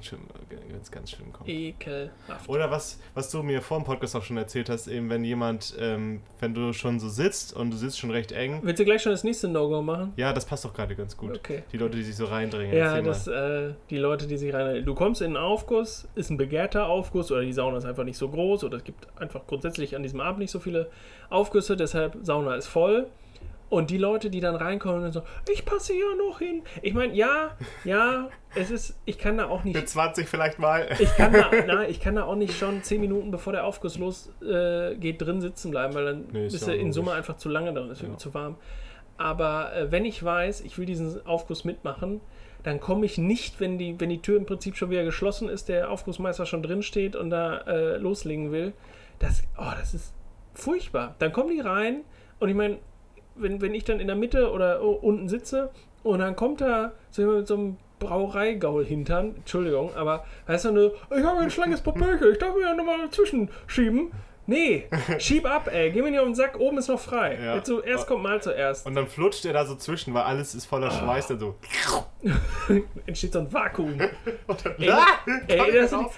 wenn 0.49 0.81
es 0.81 0.91
ganz 0.91 1.11
schlimm 1.11 1.31
kommt. 1.31 1.47
ekelhaft. 1.49 2.47
Oder 2.47 2.71
was, 2.71 2.99
was 3.13 3.29
du 3.31 3.43
mir 3.43 3.61
vor 3.61 3.79
dem 3.79 3.83
Podcast 3.85 4.15
auch 4.15 4.23
schon 4.23 4.37
erzählt 4.37 4.69
hast, 4.69 4.87
eben 4.87 5.09
wenn 5.09 5.23
jemand, 5.23 5.75
ähm, 5.79 6.21
wenn 6.39 6.53
du 6.53 6.73
schon 6.73 6.99
so 6.99 7.09
sitzt 7.09 7.55
und 7.55 7.71
du 7.71 7.77
sitzt 7.77 7.99
schon 7.99 8.11
recht 8.11 8.31
eng, 8.31 8.59
Willst 8.63 8.79
du 8.79 8.85
gleich 8.85 9.01
schon 9.01 9.11
das 9.11 9.23
nächste 9.23 9.47
No-Go 9.47 9.81
machen? 9.81 10.13
ja, 10.17 10.33
das 10.33 10.45
passt 10.45 10.65
doch 10.65 10.73
gerade 10.73 10.95
ganz 10.95 11.15
gut. 11.15 11.37
Okay. 11.37 11.63
Die 11.71 11.77
Leute, 11.77 11.97
die 11.97 12.03
sich 12.03 12.15
so 12.15 12.25
reindringen. 12.25 12.75
Ja, 12.75 13.01
das, 13.01 13.27
äh, 13.27 13.73
die 13.89 13.97
Leute, 13.97 14.27
die 14.27 14.37
sich 14.37 14.53
rein. 14.53 14.83
Du 14.85 14.95
kommst 14.95 15.21
in 15.21 15.27
einen 15.27 15.37
Aufguss, 15.37 16.07
ist 16.15 16.29
ein 16.29 16.37
begehrter 16.37 16.87
Aufguss 16.87 17.31
oder 17.31 17.41
die 17.41 17.53
Sauna 17.53 17.77
ist 17.77 17.85
einfach 17.85 18.03
nicht 18.03 18.17
so 18.17 18.29
groß 18.29 18.63
oder 18.63 18.77
es 18.77 18.83
gibt 18.83 19.07
einfach 19.19 19.45
grundsätzlich 19.47 19.95
an 19.95 20.03
diesem 20.03 20.19
Abend 20.19 20.39
nicht 20.39 20.51
so 20.51 20.59
viele 20.59 20.89
Aufgüsse, 21.29 21.75
deshalb 21.77 22.17
Sauna 22.23 22.55
ist 22.55 22.67
voll 22.67 23.07
Und 23.67 23.89
die 23.89 23.97
Leute, 23.97 24.29
die 24.29 24.39
dann 24.41 24.55
reinkommen 24.55 25.03
und 25.05 25.11
so, 25.11 25.23
ich 25.51 25.65
passe 25.65 25.93
hier 25.93 26.15
noch 26.15 26.37
hin. 26.39 26.61
Ich 26.83 26.93
meine, 26.93 27.13
ja, 27.13 27.51
ja, 27.83 28.29
es 28.53 28.69
ist, 28.69 28.95
ich 29.05 29.17
kann 29.17 29.37
da 29.39 29.47
auch 29.47 29.63
nicht. 29.63 29.75
Mit 29.75 29.89
20 29.89 30.29
vielleicht 30.29 30.59
mal. 30.59 30.87
Ich 30.99 31.15
kann 31.15 31.33
da, 31.33 31.49
na, 31.67 31.87
ich 31.87 31.99
kann 31.99 32.15
da 32.15 32.25
auch 32.25 32.35
nicht 32.35 32.57
schon 32.57 32.83
10 32.83 33.01
Minuten 33.01 33.31
bevor 33.31 33.53
der 33.53 33.65
Aufguss 33.65 33.97
losgeht, 33.97 35.03
äh, 35.03 35.13
drin 35.17 35.41
sitzen 35.41 35.71
bleiben, 35.71 35.95
weil 35.95 36.05
dann 36.05 36.25
Nee, 36.31 36.45
ist 36.45 36.53
bist 36.53 36.67
ja 36.67 36.73
in. 36.73 36.93
Summe 36.93 37.13
einfach 37.13 37.37
zu 37.37 37.49
lange 37.49 37.73
drin, 37.73 37.89
ist 37.89 38.01
Ja. 38.03 38.15
zu 38.17 38.33
warm. 38.33 38.55
Aber 39.17 39.73
äh, 39.75 39.91
wenn 39.91 40.05
ich 40.05 40.23
weiß, 40.23 40.61
ich 40.61 40.77
will 40.77 40.85
diesen 40.85 41.25
Aufguss 41.25 41.63
mitmachen, 41.65 42.21
dann 42.63 42.79
komme 42.79 43.05
ich 43.05 43.17
nicht, 43.17 43.59
wenn 43.59 43.77
die, 43.77 43.99
wenn 43.99 44.09
die 44.09 44.21
Tür 44.21 44.37
im 44.37 44.45
Prinzip 44.45 44.75
schon 44.75 44.89
wieder 44.89 45.03
geschlossen 45.03 45.49
ist, 45.49 45.69
der 45.69 45.89
Aufgussmeister 45.89 46.45
schon 46.45 46.63
drin 46.63 46.81
steht 46.83 47.15
und 47.15 47.29
da 47.29 47.57
äh, 47.61 47.97
loslegen 47.97 48.51
will. 48.51 48.73
Das, 49.19 49.43
oh, 49.57 49.71
das 49.79 49.93
ist 49.93 50.13
furchtbar. 50.53 51.15
Dann 51.19 51.31
kommen 51.31 51.49
die 51.49 51.59
rein 51.61 52.01
und 52.39 52.49
ich 52.49 52.55
meine, 52.55 52.77
wenn, 53.35 53.61
wenn 53.61 53.73
ich 53.73 53.83
dann 53.83 53.99
in 53.99 54.07
der 54.07 54.15
Mitte 54.15 54.51
oder 54.51 54.81
unten 54.81 55.27
sitze 55.29 55.71
und 56.03 56.19
dann 56.19 56.35
kommt 56.35 56.61
da 56.61 56.91
so 57.11 57.21
jemand 57.21 57.39
mit 57.39 57.47
so 57.47 57.53
einem 57.55 57.77
Brauereigaul 57.99 58.85
hintern, 58.85 59.35
Entschuldigung, 59.37 59.95
aber 59.95 60.25
weißt 60.47 60.65
du 60.65 60.71
nur, 60.71 60.93
ich 61.17 61.23
habe 61.23 61.39
ein 61.39 61.49
schlankes 61.51 61.81
Popöchen, 61.81 62.31
ich 62.31 62.37
darf 62.37 62.53
mir 62.55 62.61
ja 62.63 62.75
nochmal 62.75 63.09
zwischenschieben. 63.09 64.11
Nee, 64.47 64.87
schieb 65.17 65.45
ab, 65.49 65.69
ey, 65.73 65.89
geh 65.91 66.03
mir 66.03 66.11
nicht 66.11 66.19
auf 66.19 66.25
den 66.27 66.35
Sack, 66.35 66.59
oben 66.59 66.77
ist 66.77 66.87
noch 66.87 66.99
frei. 66.99 67.39
Ja. 67.43 67.55
Jetzt 67.55 67.67
so, 67.67 67.81
erst 67.81 68.05
kommt 68.05 68.21
mal 68.21 68.39
zuerst. 68.43 68.85
Und 68.85 68.93
dann 68.93 69.07
flutscht 69.07 69.43
er 69.45 69.53
da 69.53 69.65
so 69.65 69.75
zwischen, 69.75 70.13
weil 70.13 70.21
alles 70.21 70.53
ist 70.53 70.67
voller 70.67 70.91
Schweiß. 70.91 71.27
Dann 71.29 71.39
so. 71.39 71.55
Entsteht 73.07 73.33
so 73.33 73.39
ein 73.39 73.51
Vakuum. 73.51 73.99
Ey, 74.77 74.89
Ah! 74.91 75.05
ey, 75.47 75.73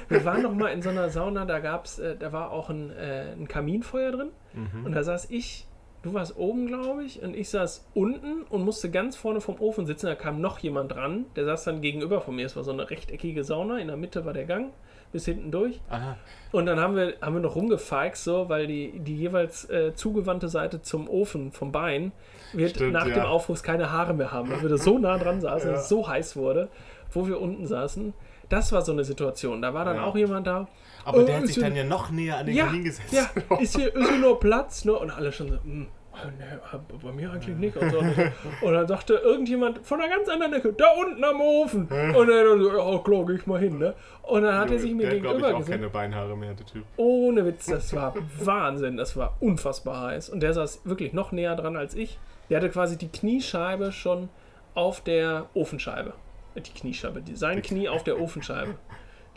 wir 0.09 0.25
waren 0.25 0.41
noch 0.41 0.53
mal 0.53 0.69
in 0.69 0.81
so 0.81 0.89
einer 0.89 1.09
Sauna, 1.09 1.45
da 1.45 1.59
gab's, 1.59 2.00
äh, 2.00 2.17
da 2.17 2.33
war 2.33 2.51
auch 2.51 2.69
ein, 2.69 2.91
äh, 2.91 3.31
ein 3.31 3.47
Kaminfeuer 3.47 4.12
drin. 4.12 4.31
Mhm. 4.53 4.86
Und 4.86 4.91
da 4.91 5.03
saß 5.03 5.29
ich, 5.29 5.65
du 6.08 6.14
warst 6.14 6.38
oben, 6.38 6.68
glaube 6.68 7.04
ich, 7.04 7.22
und 7.22 7.36
ich 7.36 7.50
saß 7.50 7.86
unten 7.94 8.44
und 8.50 8.64
musste 8.66 8.90
ganz 8.90 9.16
vorne 9.16 9.42
vom 9.42 9.60
Ofen 9.60 9.86
sitzen. 9.86 10.08
Da 10.08 10.16
kam 10.16 10.42
noch 10.42 10.60
jemand 10.60 10.92
dran, 10.94 11.26
der 11.36 11.46
saß 11.46 11.66
dann 11.66 11.82
gegenüber 11.82 12.22
von 12.22 12.36
mir. 12.36 12.46
Es 12.46 12.56
war 12.56 12.64
so 12.64 12.72
eine 12.72 12.90
rechteckige 12.90 13.44
Sauna, 13.44 13.78
in 13.80 13.88
der 13.88 13.98
Mitte 13.98 14.26
war 14.26 14.34
der 14.34 14.46
Gang, 14.46 14.72
bis 15.12 15.26
hinten 15.26 15.52
durch. 15.52 15.80
Aha. 15.90 16.18
Und 16.52 16.66
dann 16.66 16.80
haben 16.80 16.96
wir, 16.96 17.16
haben 17.22 17.36
wir 17.36 17.42
noch 17.42 17.56
rumgefeixt, 17.56 18.24
so, 18.24 18.50
weil 18.50 18.68
die, 18.68 19.00
die 19.00 19.16
jeweils 19.18 19.70
äh, 19.70 19.94
zugewandte 19.94 20.48
Seite 20.50 20.82
zum 20.82 21.10
Ofen 21.10 21.52
vom 21.52 21.72
Bein 21.72 22.12
wird 22.54 22.72
Stimmt, 22.72 22.94
nach 22.94 23.08
ja. 23.08 23.14
dem 23.16 23.24
Aufruf 23.26 23.62
keine 23.62 23.92
Haare 23.92 24.14
mehr 24.14 24.32
haben, 24.32 24.50
weil 24.50 24.62
wir 24.62 24.70
da 24.70 24.78
so 24.78 24.98
nah 25.00 25.18
dran 25.18 25.42
saßen, 25.42 25.70
Ja. 25.70 25.76
dass 25.76 25.84
es 25.84 25.90
so 25.90 26.08
heiß 26.08 26.36
wurde, 26.38 26.70
wo 27.12 27.28
wir 27.28 27.40
unten 27.42 27.68
saßen. 27.68 28.14
Das 28.50 28.72
war 28.72 28.82
so 28.82 28.94
eine 28.94 29.04
Situation. 29.04 29.62
Da 29.62 29.74
war 29.74 29.84
dann 29.84 29.98
Ja. 29.98 30.04
auch 30.06 30.16
jemand 30.16 30.48
da. 30.48 30.68
Aber 31.04 31.22
äh, 31.22 31.26
der 31.26 31.38
hat 31.38 31.48
sich 31.48 31.60
dann 31.60 31.76
ja 31.76 31.84
noch 31.84 32.12
näher 32.12 32.38
an 32.38 32.46
den 32.46 32.56
ja, 32.56 32.66
Kamin 32.66 32.84
gesetzt. 32.86 33.12
ja, 33.14 33.30
ist 33.60 33.76
hier, 33.78 33.94
ist 33.96 34.10
hier 34.10 34.20
nur 34.20 34.40
Platz, 34.40 34.84
ne? 34.86 34.94
Und 34.94 35.10
alle 35.12 35.32
schon 35.34 35.50
so, 35.50 35.56
hm, 35.64 35.88
oh, 36.25 36.27
ne, 36.27 36.81
bei 37.03 37.12
mir 37.12 37.31
eigentlich 37.31 37.55
nicht. 37.55 37.77
Und, 37.77 37.91
so. 37.91 38.00
und 38.00 38.74
dann 38.74 38.88
sagte 38.88 39.13
irgendjemand 39.15 39.86
von 39.86 40.01
einer 40.01 40.15
ganz 40.15 40.29
anderen 40.29 40.53
Ecke, 40.53 40.74
da 40.74 40.86
unten 41.00 41.24
am 41.24 41.41
Ofen. 41.41 41.83
Und 41.88 42.29
er 42.29 42.43
dann 42.45 42.59
so, 42.59 42.77
ja 42.77 43.00
klar, 43.00 43.25
geh 43.25 43.33
ich 43.36 43.45
mal 43.47 43.59
hin, 43.59 43.77
ne? 43.77 43.93
Und 44.24 44.43
dann 44.43 44.55
hat 44.55 44.71
er 44.71 44.79
sich 44.79 44.93
mir 44.93 45.09
der 45.09 45.19
gegenüber 45.19 45.38
ich, 45.50 45.53
auch 45.53 45.57
gesetzt. 45.59 45.77
keine 45.77 45.89
Beinhaare 45.89 46.36
mehr, 46.36 46.53
der 46.53 46.65
Typ. 46.65 46.83
Ohne 46.97 47.45
Witz, 47.45 47.65
das 47.67 47.93
war 47.95 48.13
Wahnsinn. 48.39 48.97
Das 48.97 49.15
war 49.15 49.38
unfassbar 49.39 50.07
heiß. 50.07 50.29
Und 50.29 50.41
der 50.41 50.53
saß 50.53 50.81
wirklich 50.86 51.13
noch 51.13 51.31
näher 51.31 51.55
dran 51.55 51.77
als 51.77 51.95
ich. 51.95 52.19
Der 52.50 52.57
hatte 52.57 52.69
quasi 52.69 52.97
die 52.97 53.09
Kniescheibe 53.09 53.91
schon 53.91 54.29
auf 54.74 55.01
der 55.01 55.47
Ofenscheibe. 55.53 56.13
Äh, 56.55 56.62
Die 56.62 56.71
Kniescheibe, 56.71 57.21
die, 57.21 57.36
sein 57.36 57.62
Knie 57.62 57.89
auf 57.89 58.03
der 58.03 58.19
Ofenscheibe. 58.19 58.75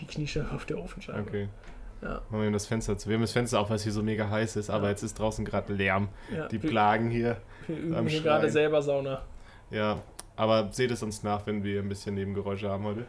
Die 0.00 0.06
Kniescheibe 0.06 0.54
auf 0.54 0.64
der 0.64 0.78
Ofenscheibe. 0.78 1.20
Okay. 1.20 1.48
Ja. 2.02 2.22
Machen 2.30 2.42
wir 2.44 2.50
das 2.50 2.66
Fenster 2.66 2.96
zu. 2.96 3.08
Wir 3.08 3.14
haben 3.16 3.22
das 3.22 3.32
Fenster 3.32 3.60
auf, 3.60 3.68
weil 3.68 3.76
es 3.76 3.82
hier 3.82 3.92
so 3.92 4.02
mega 4.02 4.28
heiß 4.30 4.56
ist, 4.56 4.70
aber 4.70 4.84
Ja. 4.84 4.90
jetzt 4.90 5.02
ist 5.02 5.18
draußen 5.18 5.44
gerade 5.44 5.72
Lärm. 5.72 6.08
Ja, 6.34 6.48
Die 6.48 6.58
plagen 6.58 7.10
hier. 7.10 7.36
wir 7.66 7.76
üben 7.76 8.06
hier 8.06 8.22
gerade 8.22 8.50
selber 8.50 8.80
Sauna. 8.82 9.22
Ja, 9.70 10.00
aber 10.36 10.68
seht 10.72 10.90
es 10.90 11.02
uns 11.02 11.22
nach, 11.22 11.46
wenn 11.46 11.62
wir 11.62 11.80
ein 11.80 11.88
bisschen 11.88 12.14
Nebengeräusche 12.14 12.68
haben 12.70 12.84
heute. 12.84 13.04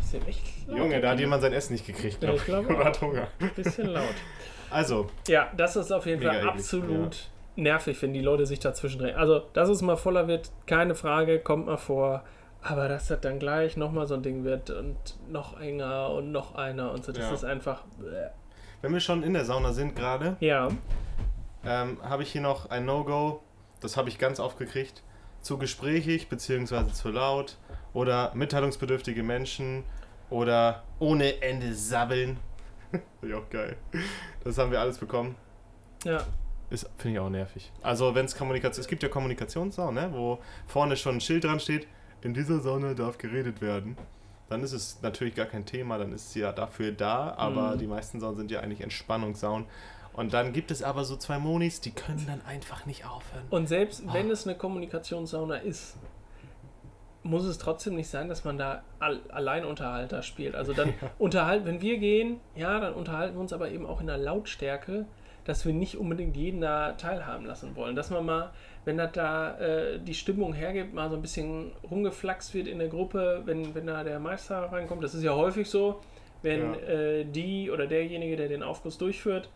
Bisschen 0.00 0.26
echt 0.28 0.42
laut. 0.68 0.78
Junge, 0.78 1.00
da 1.00 1.10
hat 1.10 1.20
jemand 1.20 1.42
sein 1.42 1.52
Essen 1.52 1.72
nicht 1.72 1.86
gekriegt, 1.86 2.22
Ja, 2.22 2.28
glaub 2.30 2.36
ich 2.40 2.44
glaube 2.44 2.68
Oder 2.74 2.84
hat 2.84 3.00
Hunger. 3.00 3.28
Bisschen 3.56 3.86
laut. 3.88 4.04
Also, 4.72 5.08
Ja, 5.26 5.48
das 5.56 5.74
ist 5.74 5.90
auf 5.90 6.06
jeden 6.06 6.22
Fall 6.22 6.36
eklig, 6.36 6.48
absolut 6.48 7.28
nervig, 7.56 8.00
wenn 8.02 8.12
die 8.12 8.20
Leute 8.20 8.46
sich 8.46 8.60
dazwischen 8.60 9.00
drehen. 9.00 9.16
Also, 9.16 9.40
dass 9.52 9.68
es 9.68 9.82
mal 9.82 9.96
voller 9.96 10.28
wird, 10.28 10.48
keine 10.66 10.94
Frage, 10.94 11.40
kommt 11.40 11.66
mal 11.66 11.76
vor. 11.76 12.22
Aber 12.62 12.88
dass 12.88 13.06
das 13.08 13.20
dann 13.20 13.38
gleich 13.38 13.76
nochmal 13.76 14.06
so 14.06 14.14
ein 14.14 14.22
Ding 14.22 14.44
wird 14.44 14.70
und 14.70 14.96
noch 15.30 15.58
enger 15.60 16.10
und 16.10 16.30
noch 16.30 16.54
einer 16.56 16.92
und 16.92 17.04
so, 17.04 17.12
das 17.12 17.24
Ja. 17.28 17.32
ist 17.34 17.44
einfach. 17.44 17.82
bäh. 17.98 18.28
wenn 18.82 18.92
wir 18.92 19.00
schon 19.00 19.22
in 19.22 19.32
der 19.34 19.44
Sauna 19.44 19.72
sind 19.72 19.94
gerade, 19.96 20.36
Ja, 20.40 20.68
ähm, 21.64 21.98
habe 22.02 22.22
ich 22.22 22.32
hier 22.32 22.40
noch 22.42 22.70
ein 22.70 22.84
No-Go. 22.86 23.42
Das 23.80 23.96
habe 23.96 24.08
ich 24.08 24.18
ganz 24.18 24.40
oft 24.40 24.58
gekriegt. 24.58 25.02
Zu 25.42 25.56
gesprächig 25.58 26.28
bzw. 26.28 26.86
zu 26.92 27.10
laut 27.10 27.56
oder 27.94 28.30
mitteilungsbedürftige 28.34 29.22
Menschen 29.22 29.84
oder 30.28 30.82
ohne 30.98 31.40
Ende 31.42 31.74
sabbeln. 31.74 32.38
Finde 32.90 33.06
ich 33.22 33.34
auch 33.34 33.48
geil. 33.50 33.76
Das 34.44 34.58
haben 34.58 34.70
wir 34.70 34.80
alles 34.80 34.98
bekommen. 34.98 35.36
ja. 36.04 36.22
Ist, 36.70 36.88
finde 36.98 37.14
ich 37.14 37.18
auch 37.18 37.30
nervig. 37.30 37.72
Also, 37.82 38.14
wenn 38.14 38.26
es 38.26 38.36
Kommunikation, 38.36 38.80
es 38.82 38.86
gibt 38.86 39.02
ja 39.02 39.08
Kommunikationssaunen, 39.08 40.04
ne, 40.10 40.16
wo 40.16 40.38
vorne 40.68 40.96
schon 40.96 41.16
ein 41.16 41.20
Schild 41.20 41.42
dran 41.42 41.58
steht, 41.58 41.88
in 42.22 42.34
dieser 42.34 42.60
Sauna 42.60 42.94
darf 42.94 43.18
geredet 43.18 43.60
werden. 43.60 43.96
Dann 44.48 44.62
ist 44.62 44.72
es 44.72 44.98
natürlich 45.02 45.34
gar 45.36 45.46
kein 45.46 45.64
Thema, 45.64 45.96
dann 45.98 46.12
ist 46.12 46.32
sie 46.32 46.40
ja 46.40 46.52
dafür 46.52 46.90
da, 46.92 47.34
aber 47.36 47.74
Mhm. 47.74 47.78
die 47.78 47.86
meisten 47.86 48.20
Saunen 48.20 48.36
sind 48.36 48.50
ja 48.50 48.60
eigentlich 48.60 48.80
Entspannungssaunen. 48.80 49.66
Und 50.12 50.34
dann 50.34 50.52
gibt 50.52 50.70
es 50.72 50.82
aber 50.82 51.04
so 51.04 51.16
zwei 51.16 51.38
Monis, 51.38 51.80
die 51.80 51.92
können 51.92 52.26
dann 52.26 52.42
einfach 52.44 52.84
nicht 52.84 53.06
aufhören. 53.06 53.44
Und 53.50 53.68
selbst 53.68 54.02
Ah. 54.08 54.12
wenn 54.12 54.28
es 54.30 54.46
eine 54.46 54.56
Kommunikationssauna 54.56 55.56
ist, 55.58 55.96
muss 57.22 57.44
es 57.44 57.58
trotzdem 57.58 57.94
nicht 57.94 58.08
sein, 58.08 58.28
dass 58.28 58.44
man 58.44 58.56
da 58.58 58.82
all, 58.98 59.20
Alleinunterhalter 59.28 60.22
spielt. 60.22 60.54
Also 60.56 60.72
dann 60.72 60.94
unterhalten, 61.18 61.66
wenn 61.66 61.80
wir 61.80 61.98
gehen, 61.98 62.40
ja, 62.56 62.80
dann 62.80 62.94
unterhalten 62.94 63.36
wir 63.36 63.40
uns 63.40 63.52
aber 63.52 63.70
eben 63.70 63.86
auch 63.86 64.00
in 64.00 64.08
einer 64.10 64.20
Lautstärke, 64.22 65.04
dass 65.50 65.66
wir 65.66 65.72
nicht 65.72 65.96
unbedingt 65.98 66.36
jeden 66.36 66.60
da 66.60 66.92
teilhaben 66.92 67.44
lassen 67.44 67.74
wollen. 67.76 67.96
Dass 67.96 68.10
man 68.10 68.24
mal, 68.24 68.50
wenn 68.84 68.96
das 68.96 69.12
da 69.12 69.58
äh, 69.58 69.98
die 69.98 70.14
Stimmung 70.14 70.52
hergibt, 70.52 70.94
mal 70.94 71.10
so 71.10 71.16
ein 71.16 71.22
bisschen 71.22 71.72
rumgeflaxt 71.90 72.54
wird 72.54 72.66
in 72.68 72.78
der 72.78 72.88
Gruppe, 72.88 73.42
wenn, 73.44 73.74
wenn 73.74 73.86
da 73.86 74.04
der 74.04 74.18
Meister 74.20 74.70
reinkommt. 74.72 75.02
Das 75.02 75.14
ist 75.14 75.22
ja 75.24 75.34
häufig 75.34 75.68
so, 75.68 76.00
wenn 76.42 76.74
Ja. 76.74 76.80
äh, 76.88 77.24
die 77.24 77.70
oder 77.70 77.86
derjenige, 77.86 78.36
der 78.36 78.48
den 78.48 78.62
Aufguss 78.62 78.96
durchführt, 78.96 79.48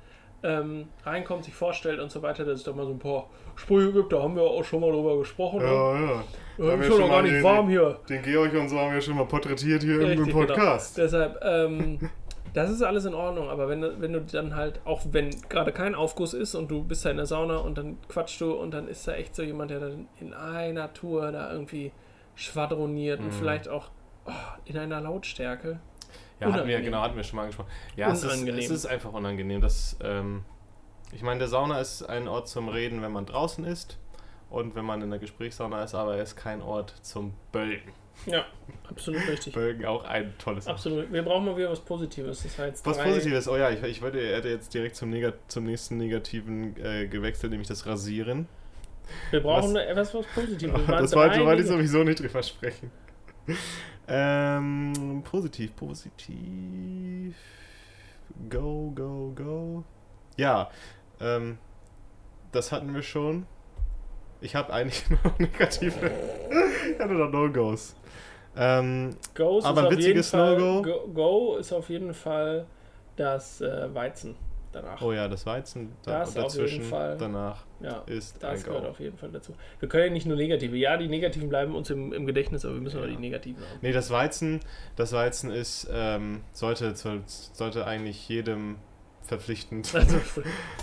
ähm, 0.43 0.89
reinkommt, 1.05 1.45
sich 1.45 1.55
vorstellt 1.55 2.01
und 2.01 2.11
so 2.11 2.21
weiter, 2.21 2.45
dass 2.45 2.59
es 2.59 2.65
da 2.65 2.73
mal 2.73 2.85
so 2.85 2.93
ein 2.93 2.99
paar 2.99 3.31
Sprüche 3.57 3.93
gibt, 3.93 4.13
da 4.13 4.23
haben 4.23 4.37
wir 4.37 4.43
auch 4.43 4.63
schon 4.65 4.81
mal 4.81 4.93
drüber 4.93 5.17
gesprochen. 5.19 5.61
ne? 5.61 5.65
ja. 5.65 6.25
Ja, 6.59 6.71
Haben 6.73 6.81
wir 6.83 6.89
schon 6.89 7.01
noch 7.01 7.09
gar 7.09 7.17
mal 7.17 7.23
nicht 7.23 7.35
den- 7.37 7.43
warm 7.43 7.69
hier. 7.71 7.99
Den 8.09 8.23
Georg 8.23 8.53
und 8.53 8.69
so 8.69 8.79
haben 8.79 8.93
wir 8.93 9.01
schon 9.01 9.17
mal 9.17 9.25
porträtiert 9.27 9.83
hier 9.83 10.01
im 10.01 10.07
Richtig, 10.19 10.33
Podcast. 10.35 10.97
Genau. 10.97 11.05
Deshalb, 11.07 11.41
ähm, 11.43 11.99
das 12.55 12.71
ist 12.71 12.81
alles 12.83 13.05
in 13.05 13.15
Ordnung, 13.15 13.51
aber 13.51 13.69
wenn, 13.69 13.81
du- 13.83 14.01
wenn 14.01 14.13
du 14.15 14.21
dann 14.21 14.57
halt, 14.57 14.81
auch 14.87 15.03
wenn 15.11 15.31
gerade 15.51 15.73
kein 15.73 15.95
Aufguss 15.95 16.33
ist 16.33 16.55
und 16.55 16.71
du 16.71 16.83
bist 16.85 17.05
da 17.05 17.11
in 17.11 17.17
der 17.19 17.27
Sauna 17.27 17.59
und 17.59 17.77
dann 17.77 17.99
quatschst 18.09 18.41
du 18.41 18.53
und 18.53 18.71
dann 18.71 18.89
ist 18.89 19.07
da 19.07 19.13
echt 19.13 19.35
so 19.37 19.43
jemand, 19.43 19.71
der 19.71 19.81
dann 19.81 20.09
in 20.21 20.33
einer 20.33 20.93
Tour 20.95 21.31
da 21.33 21.53
irgendwie 21.53 21.93
schwadroniert 22.37 23.21
und 23.21 23.27
Mhm. 23.27 23.33
vielleicht 23.33 23.69
auch 23.69 23.91
oh, 24.27 24.31
in 24.65 24.79
einer 24.79 25.01
Lautstärke. 25.01 25.81
Ja, 26.41 26.53
hatten 26.53 26.67
wir, 26.69 26.81
genau, 26.81 27.01
hatten 27.01 27.17
wir 27.17 27.23
schon 27.23 27.37
mal 27.37 27.43
angesprochen. 27.43 27.69
Ja, 27.97 28.11
es 28.11 28.25
ist, 28.25 28.43
es 28.49 28.71
ist 28.71 28.87
einfach 28.87 29.13
unangenehm. 29.13 29.61
Das, 29.61 29.97
ähm, 30.03 30.45
ich 31.13 31.23
meine, 31.23 31.39
der 31.39 31.49
Sauna 31.49 31.81
ist 31.81 32.03
ein 32.03 32.27
Ort 32.29 32.49
zum 32.49 32.69
Reden, 32.69 33.03
wenn 33.03 33.13
man 33.13 33.25
draußen 33.27 33.65
ist 33.65 33.99
und 34.51 34.75
wenn 34.75 34.85
man 34.85 35.01
in 35.03 35.11
der 35.11 35.19
Gesprächssauna 35.21 35.85
ist, 35.85 35.95
aber 35.95 36.17
er 36.17 36.23
ist 36.23 36.37
kein 36.37 36.61
Ort 36.61 36.95
zum 37.03 37.35
Bölken. 37.53 37.93
Ja, 38.27 38.47
absolut 38.89 39.27
richtig. 39.29 39.53
Bölken 39.55 39.85
auch 39.85 40.05
ein 40.05 40.33
tolles. 40.39 40.67
Absolut. 40.67 41.13
Wir 41.13 41.23
brauchen 41.23 41.45
mal 41.45 41.57
wieder 41.57 41.71
was 41.71 41.81
Positives. 41.81 42.43
Das 42.43 42.59
war 42.59 42.67
jetzt 42.67 42.87
Was 42.87 42.99
Positives, 43.03 43.49
oh 43.49 43.57
ja, 43.57 43.71
ich, 43.71 43.83
ich 43.83 44.03
wollte, 44.03 44.21
er 44.21 44.39
hätte 44.39 44.49
jetzt 44.49 44.73
direkt 44.73 44.97
zum, 44.97 45.11
Negat 45.11 45.35
zum 45.49 45.65
nächsten 45.65 45.97
Negativen 45.97 46.77
äh, 46.83 47.07
gewechselt, 47.07 47.51
nämlich 47.51 47.69
das 47.69 47.87
Rasieren. 47.87 48.49
Wir 49.31 49.41
brauchen 49.41 49.75
Was- 49.75 49.85
etwas 49.85 50.15
was 50.15 50.27
Positives. 50.27 50.81
Das 50.87 51.15
wollte, 51.15 51.61
ich 51.61 51.67
sowieso 51.67 52.05
nicht 52.05 52.21
drüber 52.21 52.43
sprechen. 52.43 52.91
ähm, 54.09 55.23
positiv, 55.25 55.77
positiv. 55.77 57.35
Go, 58.49 58.91
go, 58.95 59.33
go. 59.35 59.85
Ja, 60.37 60.71
ähm, 61.21 61.59
das 62.53 62.73
hatten 62.73 62.95
wir 62.95 63.03
schon. 63.03 63.47
Ich 64.45 64.55
habe 64.55 64.73
eigentlich 64.73 65.09
noch 65.25 65.39
negative. 65.39 66.11
ich 66.93 67.01
hatte 67.01 67.15
noch 67.15 67.31
No-Gos. 67.31 67.97
Ähm, 68.57 69.17
Go 69.35 69.61
Aber 69.65 69.81
ist 69.81 69.87
auf 69.87 69.91
jeden 69.93 69.99
witziges 69.99 70.31
Fall, 70.31 70.59
No-Go. 70.59 70.83
Go, 70.83 71.09
Go 71.13 71.57
ist 71.57 71.73
auf 71.73 71.89
jeden 71.89 72.13
Fall 72.15 72.67
das 73.17 73.61
äh, 73.63 73.93
Weizen 73.95 74.37
danach. 74.71 75.01
oh 75.03 75.13
ja, 75.13 75.29
das 75.29 75.47
Weizen 75.47 75.93
da, 76.05 76.21
Das 76.21 76.37
und 76.37 76.43
auf 76.45 76.53
jeden 76.55 76.65
dazwischen 76.67 76.85
Fall. 76.85 77.17
danach 77.19 77.65
Ja, 77.81 78.03
ist 78.07 78.43
das 78.43 78.51
ein 78.61 78.63
Go. 78.65 78.75
gehört 78.75 78.87
auf 78.91 79.01
jeden 79.01 79.17
Fall 79.17 79.31
dazu. 79.31 79.55
Wir 79.81 79.89
können 79.89 80.05
ja 80.07 80.11
nicht 80.11 80.27
nur 80.27 80.37
negative. 80.37 80.77
Ja, 80.77 80.97
die 80.99 81.09
negativen 81.09 81.49
bleiben 81.49 81.75
uns 81.75 81.89
im, 81.91 82.13
im 82.13 82.27
Gedächtnis, 82.27 82.65
aber 82.65 82.75
wir 82.75 82.81
müssen 82.83 82.99
auch 83.01 83.05
Ja. 83.05 83.11
die 83.11 83.17
negativen 83.17 83.63
haben. 83.63 83.79
Nee, 83.81 83.93
das 83.93 84.11
Weizen, 84.11 84.61
das 84.97 85.13
Weizen 85.13 85.51
ist, 85.51 85.89
ähm, 85.93 86.43
sollte, 86.53 86.93
sollte 86.95 87.87
eigentlich 87.87 88.29
jedem 88.29 88.77
verpflichtend. 89.27 89.93
Also, 89.95 90.19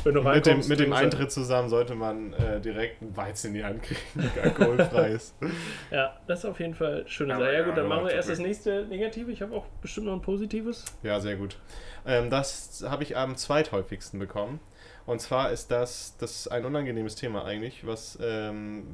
wenn 0.03 0.13
du 0.15 0.21
mit 0.23 0.45
dem, 0.45 0.67
mit 0.67 0.79
dem 0.79 0.93
Eintritt 0.93 1.31
zusammen 1.31 1.69
sollte 1.69 1.95
man 1.95 2.33
äh, 2.33 2.59
direkt 2.59 3.01
einen 3.01 3.15
Weizen 3.15 3.47
in 3.47 3.53
die 3.53 3.63
Hand 3.63 3.83
kriegen, 3.83 4.31
der 4.35 4.43
alkoholfrei 4.43 5.09
ist. 5.09 5.35
Ja, 5.91 6.17
das 6.27 6.39
ist 6.39 6.45
auf 6.45 6.59
jeden 6.59 6.73
Fall 6.73 7.03
schöne 7.07 7.33
Sache. 7.33 7.45
Ja, 7.45 7.51
ja, 7.51 7.63
gut, 7.65 7.77
dann 7.77 7.87
machen 7.87 8.05
wir 8.05 8.13
erst 8.13 8.29
das 8.29 8.39
nächste 8.39 8.85
Negative. 8.85 9.31
Ich 9.31 9.41
habe 9.41 9.53
auch 9.53 9.65
bestimmt 9.81 10.07
noch 10.07 10.13
ein 10.13 10.21
positives. 10.21 10.85
Ja, 11.03 11.19
sehr 11.19 11.35
gut. 11.35 11.57
Ähm, 12.05 12.29
das 12.29 12.83
habe 12.87 13.03
ich 13.03 13.17
am 13.17 13.35
zweithäufigsten 13.35 14.19
bekommen. 14.19 14.59
Und 15.05 15.19
zwar 15.19 15.51
ist 15.51 15.71
das, 15.71 16.15
das 16.19 16.31
ist 16.31 16.47
ein 16.47 16.65
unangenehmes 16.65 17.15
Thema 17.15 17.43
eigentlich, 17.45 17.85
was 17.85 18.17
ähm, 18.21 18.87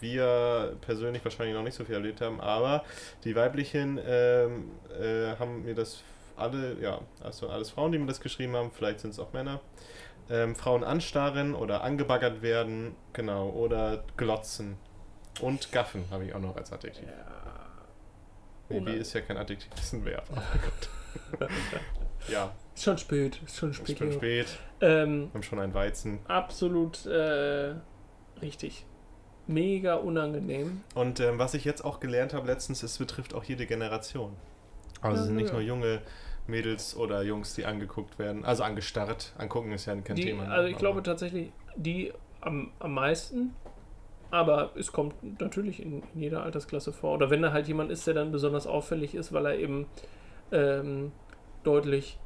wir 0.00 0.76
persönlich 0.80 1.24
wahrscheinlich 1.24 1.54
noch 1.54 1.62
nicht 1.62 1.74
so 1.74 1.84
viel 1.84 1.94
erlebt 1.94 2.20
haben, 2.20 2.40
aber 2.40 2.84
die 3.24 3.34
weiblichen 3.34 3.98
ähm, 4.04 4.70
äh, 5.00 5.36
haben 5.38 5.64
mir 5.64 5.74
das 5.74 6.02
alle, 6.36 6.76
ja, 6.80 7.00
also 7.22 7.48
alles 7.48 7.70
Frauen, 7.70 7.92
die 7.92 7.98
mir 7.98 8.06
das 8.06 8.20
geschrieben 8.20 8.54
haben, 8.56 8.70
vielleicht 8.72 9.00
sind 9.00 9.10
es 9.10 9.18
auch 9.18 9.32
Männer. 9.32 9.60
Ähm, 10.30 10.54
Frauen 10.56 10.84
anstarren 10.84 11.54
oder 11.54 11.82
angebaggert 11.84 12.40
werden, 12.42 12.96
genau, 13.12 13.50
oder 13.50 14.04
glotzen. 14.16 14.76
Und 15.40 15.70
gaffen 15.72 16.04
habe 16.10 16.24
ich 16.24 16.34
auch 16.34 16.40
noch 16.40 16.56
als 16.56 16.72
Adjektiv. 16.72 17.08
Ohne- 18.70 18.86
wie 18.92 18.96
ist 18.96 19.12
ja 19.12 19.20
kein 19.20 19.36
Adjektiv, 19.36 19.68
das 19.70 19.84
ist 19.84 19.92
ein 19.94 20.04
Verb. 20.04 20.24
Ja, 22.28 22.52
Ist 22.74 22.84
schon 22.84 22.96
spät. 22.96 23.38
Ist 23.44 23.56
schon 23.58 23.70
ist 23.70 23.76
spät. 23.76 23.98
schon 23.98 24.08
genug. 24.08 24.22
spät. 24.22 24.46
Ähm, 24.80 25.24
Wir 25.28 25.34
haben 25.34 25.42
schon 25.42 25.58
ein 25.60 25.74
Weizen. 25.74 26.20
absolut 26.26 27.04
äh, 27.04 27.74
richtig. 28.40 28.86
Mega 29.46 29.96
unangenehm. 29.96 30.82
Und 30.94 31.20
ähm, 31.20 31.38
was 31.38 31.52
ich 31.52 31.66
jetzt 31.66 31.84
auch 31.84 32.00
gelernt 32.00 32.32
habe 32.32 32.46
letztens, 32.46 32.82
es 32.82 32.96
betrifft 32.96 33.34
auch 33.34 33.44
jede 33.44 33.66
Generation. 33.66 34.34
Also 35.04 35.20
es 35.20 35.20
Ja, 35.20 35.26
sind 35.26 35.36
nicht 35.36 35.48
ja. 35.48 35.52
nur 35.52 35.62
junge 35.62 36.02
Mädels 36.46 36.96
oder 36.96 37.22
Jungs, 37.22 37.54
die 37.54 37.64
angeguckt 37.64 38.18
werden. 38.18 38.44
Also 38.44 38.62
angestarrt. 38.64 39.32
Angucken 39.38 39.72
ist 39.72 39.86
ja 39.86 39.94
kein 40.00 40.16
Die, 40.16 40.24
Thema. 40.24 40.44
ne? 40.44 40.50
also 40.50 40.68
ich 40.68 40.76
glaube 40.76 41.02
tatsächlich, 41.02 41.52
die 41.76 42.12
am, 42.40 42.72
am 42.78 42.94
meisten. 42.94 43.54
Aber 44.30 44.72
es 44.76 44.90
kommt 44.92 45.40
natürlich 45.40 45.80
in, 45.80 46.02
in 46.14 46.20
jeder 46.20 46.42
Altersklasse 46.42 46.92
vor. 46.92 47.14
Oder 47.14 47.30
wenn 47.30 47.42
da 47.42 47.52
halt 47.52 47.68
jemand 47.68 47.90
ist, 47.92 48.06
der 48.06 48.14
dann 48.14 48.32
besonders 48.32 48.66
auffällig 48.66 49.14
ist, 49.14 49.32
weil 49.32 49.46
er 49.46 49.58
eben 49.58 49.86
ähm, 50.52 51.12
deutlich 51.62 52.18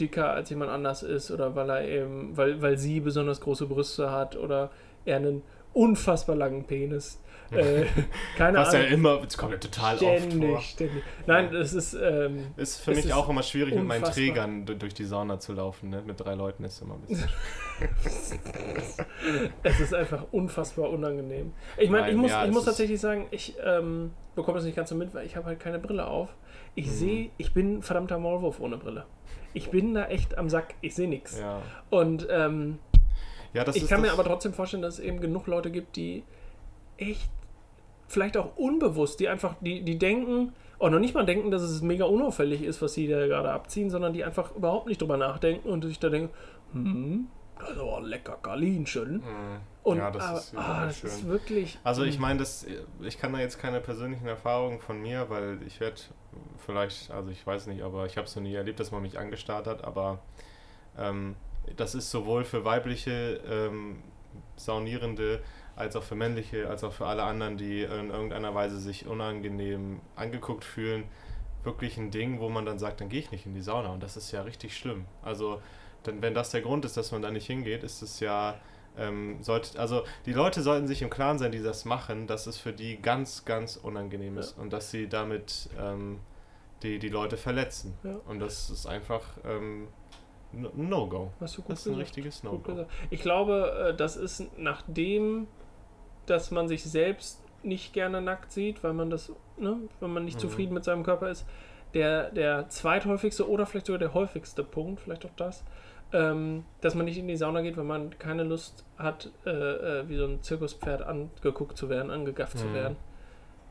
dicker 0.00 0.30
als 0.32 0.50
jemand 0.50 0.70
anders 0.70 1.02
ist 1.02 1.30
oder 1.30 1.54
weil 1.54 1.70
er 1.70 1.88
eben, 1.88 2.36
weil, 2.36 2.62
weil 2.62 2.78
sie 2.78 3.00
besonders 3.00 3.40
große 3.40 3.66
Brüste 3.66 4.10
hat 4.10 4.36
oder 4.36 4.70
er 5.04 5.16
einen 5.18 5.42
unfassbar 5.72 6.36
langen 6.36 6.66
Penis. 6.66 7.22
Äh, 7.56 7.86
keine 8.36 8.58
Was 8.58 8.72
ja 8.72 8.80
Ahnung. 8.80 8.92
immer, 8.92 9.22
es 9.26 9.36
kommt 9.38 9.52
ja 9.52 9.58
total 9.58 9.94
oft 9.96 10.02
ständig, 10.02 10.50
vor. 10.50 10.60
ständig. 10.60 11.02
Nein, 11.26 11.52
das 11.52 11.72
ist 11.72 11.94
ähm, 11.94 12.46
Ist 12.56 12.80
für 12.80 12.90
mich 12.92 13.04
ist 13.06 13.12
auch 13.12 13.28
immer 13.28 13.42
schwierig, 13.42 13.74
mit 13.74 13.84
meinen 13.84 14.02
unfassbar. 14.02 14.24
Trägern 14.24 14.66
du- 14.66 14.76
durch 14.76 14.94
die 14.94 15.04
Sauna 15.04 15.38
zu 15.38 15.52
laufen. 15.52 15.90
Ne? 15.90 16.02
Mit 16.06 16.20
drei 16.20 16.34
Leuten 16.34 16.64
ist 16.64 16.80
immer 16.82 16.94
ein 16.94 17.00
bisschen 17.02 17.28
Es 19.62 19.80
ist 19.80 19.94
einfach 19.94 20.24
unfassbar 20.32 20.90
unangenehm. 20.90 21.52
Ich 21.76 21.90
meine, 21.90 22.10
ich 22.10 22.16
muss, 22.16 22.30
ja, 22.30 22.44
ich 22.44 22.52
muss 22.52 22.64
tatsächlich 22.64 23.00
sagen, 23.00 23.26
ich 23.30 23.54
ähm, 23.64 24.12
bekomme 24.34 24.56
das 24.58 24.64
nicht 24.64 24.76
ganz 24.76 24.90
so 24.90 24.94
mit, 24.94 25.14
weil 25.14 25.26
ich 25.26 25.36
habe 25.36 25.46
halt 25.46 25.60
keine 25.60 25.78
Brille 25.78 26.06
auf. 26.06 26.34
Ich 26.74 26.86
Mhm. 26.86 26.90
sehe, 26.90 27.30
ich 27.38 27.52
bin 27.54 27.78
ein 27.78 27.82
verdammter 27.82 28.18
Maulwurf 28.18 28.60
ohne 28.60 28.76
Brille. 28.76 29.06
Ich 29.52 29.70
bin 29.70 29.94
da 29.94 30.06
echt 30.06 30.36
am 30.36 30.48
Sack, 30.48 30.74
ich 30.80 30.94
sehe 30.94 31.08
nichts. 31.08 31.38
Ja, 31.38 31.62
Und 31.90 32.26
ähm, 32.30 32.78
ja 33.52 33.62
das 33.64 33.76
ich 33.76 33.86
kann 33.88 34.00
mir 34.00 34.12
aber 34.12 34.24
trotzdem 34.24 34.52
vorstellen, 34.52 34.82
dass 34.82 34.94
es 34.94 35.00
eben 35.00 35.20
genug 35.20 35.46
Leute 35.46 35.70
gibt, 35.70 35.96
die 35.96 36.24
echt, 36.96 37.30
vielleicht 38.06 38.36
auch 38.36 38.56
unbewusst, 38.56 39.20
die 39.20 39.28
einfach, 39.28 39.54
die, 39.60 39.82
die 39.82 39.98
denken, 39.98 40.52
auch 40.78 40.90
noch 40.90 40.98
nicht 40.98 41.14
mal 41.14 41.24
denken, 41.24 41.50
dass 41.50 41.62
es 41.62 41.82
mega 41.82 42.04
unauffällig 42.04 42.62
ist, 42.62 42.82
was 42.82 42.94
sie 42.94 43.08
da 43.08 43.26
gerade 43.26 43.50
abziehen, 43.50 43.90
sondern 43.90 44.12
die 44.12 44.24
einfach 44.24 44.54
überhaupt 44.54 44.86
nicht 44.86 45.00
drüber 45.00 45.16
nachdenken 45.16 45.68
und 45.68 45.84
sich 45.84 45.98
da 45.98 46.08
denken, 46.08 46.30
hm, 46.72 47.28
das 47.58 47.70
ist 47.70 47.78
aber 47.78 47.98
ein 47.98 48.04
lecker 48.04 48.38
Kalinchen. 48.42 49.16
Mhm. 49.16 49.60
Und 49.82 49.98
Ja, 49.98 50.10
das 50.10 50.24
aber, 50.24 50.38
ist 50.38 50.56
ah, 50.56 50.86
das 50.86 51.04
ist 51.04 51.26
wirklich. 51.26 51.78
Also 51.84 52.04
ich 52.04 52.16
hm, 52.16 52.22
meine, 52.22 52.38
das, 52.40 52.66
ich 53.00 53.18
kann 53.18 53.32
da 53.32 53.38
jetzt 53.38 53.58
keine 53.58 53.80
persönlichen 53.80 54.26
Erfahrungen 54.26 54.80
von 54.80 55.00
mir, 55.00 55.30
weil 55.30 55.58
ich 55.66 55.78
werde 55.80 56.00
vielleicht, 56.58 57.10
also 57.10 57.30
ich 57.30 57.46
weiß 57.46 57.66
nicht, 57.68 57.82
aber 57.82 58.06
ich 58.06 58.16
habe 58.16 58.26
es 58.26 58.34
noch 58.34 58.42
nie 58.42 58.54
erlebt, 58.54 58.80
dass 58.80 58.90
man 58.90 59.02
mich 59.02 59.18
angestarrt 59.18 59.66
hat, 59.66 59.84
aber 59.84 60.18
ähm, 60.98 61.36
das 61.76 61.94
ist 61.94 62.10
sowohl 62.10 62.44
für 62.44 62.64
weibliche 62.64 63.40
ähm, 63.48 63.96
Saunierende 64.56 65.40
als 65.76 65.96
auch 65.96 66.02
für 66.02 66.14
männliche, 66.14 66.68
als 66.68 66.84
auch 66.84 66.92
für 66.92 67.06
alle 67.06 67.24
anderen, 67.24 67.56
die 67.56 67.82
in 67.82 68.10
irgendeiner 68.10 68.54
Weise 68.54 68.78
sich 68.78 69.06
unangenehm 69.06 70.00
angeguckt 70.16 70.64
fühlen, 70.64 71.04
wirklich 71.62 71.96
ein 71.96 72.10
Ding, 72.10 72.40
wo 72.40 72.48
man 72.48 72.66
dann 72.66 72.78
sagt, 72.78 73.00
dann 73.00 73.08
gehe 73.08 73.20
ich 73.20 73.30
nicht 73.30 73.46
in 73.46 73.54
die 73.54 73.62
Sauna 73.62 73.90
und 73.90 74.02
das 74.02 74.16
ist 74.16 74.30
ja 74.32 74.42
richtig 74.42 74.76
schlimm. 74.76 75.06
Also 75.22 75.60
denn 76.06 76.22
wenn 76.22 76.34
das 76.34 76.50
der 76.50 76.60
Grund 76.60 76.84
ist, 76.84 76.96
dass 76.96 77.12
man 77.12 77.22
da 77.22 77.30
nicht 77.30 77.46
hingeht, 77.46 77.82
ist 77.82 78.02
es 78.02 78.20
ja 78.20 78.60
ähm, 78.96 79.42
sollte, 79.42 79.78
also 79.78 80.04
die 80.26 80.32
Leute 80.32 80.62
sollten 80.62 80.86
sich 80.86 81.02
im 81.02 81.10
Klaren 81.10 81.38
sein, 81.38 81.50
die 81.52 81.62
das 81.62 81.84
machen, 81.84 82.26
dass 82.26 82.46
es 82.46 82.58
für 82.58 82.72
die 82.72 83.00
ganz, 83.00 83.44
ganz 83.44 83.76
unangenehm 83.76 84.38
ist 84.38 84.56
und 84.56 84.72
dass 84.72 84.90
sie 84.90 85.08
damit 85.08 85.68
ähm, 85.80 86.20
die, 86.82 86.98
die 86.98 87.08
Leute 87.08 87.36
verletzen. 87.36 87.94
Ja. 88.04 88.16
Und 88.28 88.38
das 88.40 88.70
ist 88.70 88.86
einfach 88.86 89.22
ähm, 89.44 89.88
No-Go. 90.52 91.32
Das 91.40 91.52
ist 91.52 91.58
ein 91.58 91.66
gesagt. 91.66 91.98
richtiges 91.98 92.44
No-Go. 92.44 92.86
Ich 93.10 93.20
glaube, 93.20 93.90
äh, 93.90 93.96
das 93.96 94.16
ist 94.16 94.44
nachdem, 94.56 95.48
dass 96.26 96.50
man 96.50 96.68
sich 96.68 96.82
selbst 96.84 97.40
nicht 97.62 97.92
gerne 97.92 98.20
nackt 98.20 98.52
sieht, 98.52 98.82
weil 98.84 98.92
man 98.92 99.10
das, 99.10 99.32
ne, 99.56 99.76
wenn 100.00 100.12
man 100.12 100.24
nicht 100.24 100.36
Mhm. 100.36 100.40
zufrieden 100.40 100.74
mit 100.74 100.84
seinem 100.84 101.02
Körper 101.02 101.30
ist, 101.30 101.46
der, 101.94 102.30
der 102.30 102.68
zweithäufigste 102.68 103.48
oder 103.48 103.66
vielleicht 103.66 103.86
sogar 103.86 103.98
der 104.00 104.14
häufigste 104.14 104.64
Punkt, 104.64 105.00
vielleicht 105.00 105.24
auch 105.24 105.34
das, 105.36 105.64
ähm, 106.12 106.64
dass 106.80 106.94
man 106.94 107.06
nicht 107.06 107.18
in 107.18 107.28
die 107.28 107.36
Sauna 107.36 107.62
geht, 107.62 107.76
weil 107.76 107.84
man 107.84 108.18
keine 108.18 108.42
Lust 108.42 108.84
hat, 108.98 109.30
äh, 109.46 109.50
äh, 109.50 110.08
wie 110.08 110.16
so 110.16 110.26
ein 110.26 110.42
Zirkuspferd 110.42 111.02
angeguckt 111.02 111.76
zu 111.76 111.88
werden, 111.88 112.10
angegafft 112.10 112.58
zu 112.58 112.66
Mhm. 112.66 112.74
werden. 112.74 112.96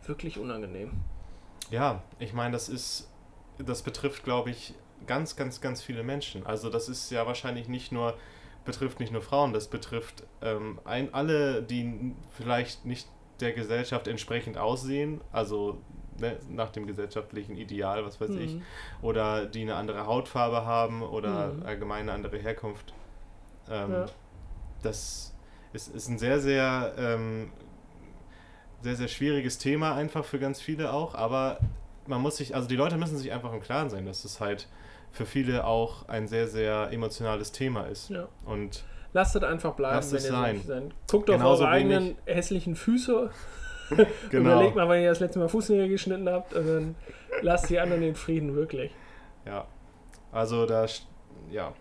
Wirklich 0.06 0.40
unangenehm. 0.40 0.92
Ja, 1.70 2.02
ich 2.20 2.34
meine, 2.34 2.52
das 2.52 2.68
ist, 2.70 3.10
das 3.58 3.82
betrifft, 3.84 4.24
glaube 4.24 4.50
ich, 4.50 4.74
ganz, 5.08 5.36
ganz, 5.36 5.62
ganz 5.62 5.82
viele 5.82 6.04
Menschen. 6.04 6.46
Also 6.46 6.70
das 6.70 6.90
ist 6.90 7.10
ja 7.12 7.26
wahrscheinlich 7.26 7.68
nicht 7.68 7.92
nur, 7.92 8.16
betrifft 8.66 9.00
nicht 9.00 9.12
nur 9.12 9.22
Frauen, 9.22 9.54
das 9.54 9.68
betrifft 9.68 10.24
ähm, 10.42 10.80
ein, 10.86 11.14
alle, 11.14 11.62
die 11.64 12.14
vielleicht 12.32 12.86
nicht 12.86 13.08
der 13.40 13.52
Gesellschaft 13.54 14.08
entsprechend 14.08 14.58
aussehen, 14.58 15.20
also 15.32 15.82
ne, 16.20 16.38
nach 16.50 16.70
dem 16.70 16.88
gesellschaftlichen 16.88 17.58
Ideal, 17.58 18.06
was 18.06 18.22
weiß 18.22 18.32
ich, 18.32 18.54
Mhm. 18.56 18.62
oder 19.02 19.46
die 19.46 19.64
eine 19.64 19.76
andere 19.76 20.06
Hautfarbe 20.06 20.66
haben 20.66 21.02
oder 21.02 21.54
Mhm. 21.54 21.64
allgemein 21.66 22.02
eine 22.04 22.14
andere 22.14 22.38
Herkunft. 22.38 22.94
Ähm, 23.70 23.92
Ja. 23.92 24.06
Das 24.82 25.34
ist, 25.74 25.94
ist 25.96 26.08
ein 26.10 26.18
sehr, 26.20 26.40
sehr, 26.40 26.94
ähm, 26.98 27.52
sehr, 28.82 28.96
sehr 28.96 29.08
schwieriges 29.08 29.58
Thema 29.58 29.96
einfach 29.96 30.26
für 30.26 30.40
ganz 30.40 30.62
viele 30.62 30.92
auch, 30.94 31.16
aber 31.16 31.58
man 32.08 32.22
muss 32.22 32.38
sich, 32.38 32.56
also 32.56 32.68
die 32.68 32.76
Leute 32.76 32.98
müssen 32.98 33.18
sich 33.18 33.32
einfach 33.32 33.54
im 33.54 33.62
Klaren 33.62 33.90
sein, 33.90 34.06
dass 34.06 34.26
es 34.26 34.40
halt 34.40 34.68
für 35.12 35.26
viele 35.26 35.66
auch 35.66 36.08
ein 36.10 36.28
sehr, 36.28 36.48
sehr 36.48 36.90
emotionales 36.92 37.52
Thema 37.52 37.84
ist. 37.86 38.10
Ja. 38.10 38.28
Und 38.46 38.84
Lasst 39.16 39.36
es 39.36 39.44
einfach 39.44 39.74
bleiben, 39.76 39.96
Lasst 39.98 40.12
wenn 40.12 40.18
es 40.18 40.26
ihr 40.26 40.32
sein. 40.32 40.62
seid. 40.66 40.84
Guckt 41.10 41.30
auf 41.30 41.44
eure 41.44 41.68
eigenen 41.68 42.04
wenig- 42.04 42.18
hässlichen 42.26 42.76
Füße. 42.76 43.30
genau. 44.32 44.54
Überlegt 44.56 44.76
mal, 44.76 44.88
wann 44.88 45.02
ihr 45.02 45.10
das 45.10 45.20
letzte 45.20 45.38
Mal 45.40 45.50
Fußnägel 45.50 45.88
geschnitten 45.90 46.28
habt 46.30 46.54
und 46.56 46.66
dann 46.68 46.96
lasst 47.42 47.70
die 47.70 47.80
anderen 47.80 48.02
in 48.02 48.16
Frieden, 48.16 48.56
wirklich. 48.56 48.92
Ja. 49.46 49.68
Also 50.32 50.66
da, 50.66 50.88
ja, 51.52 51.74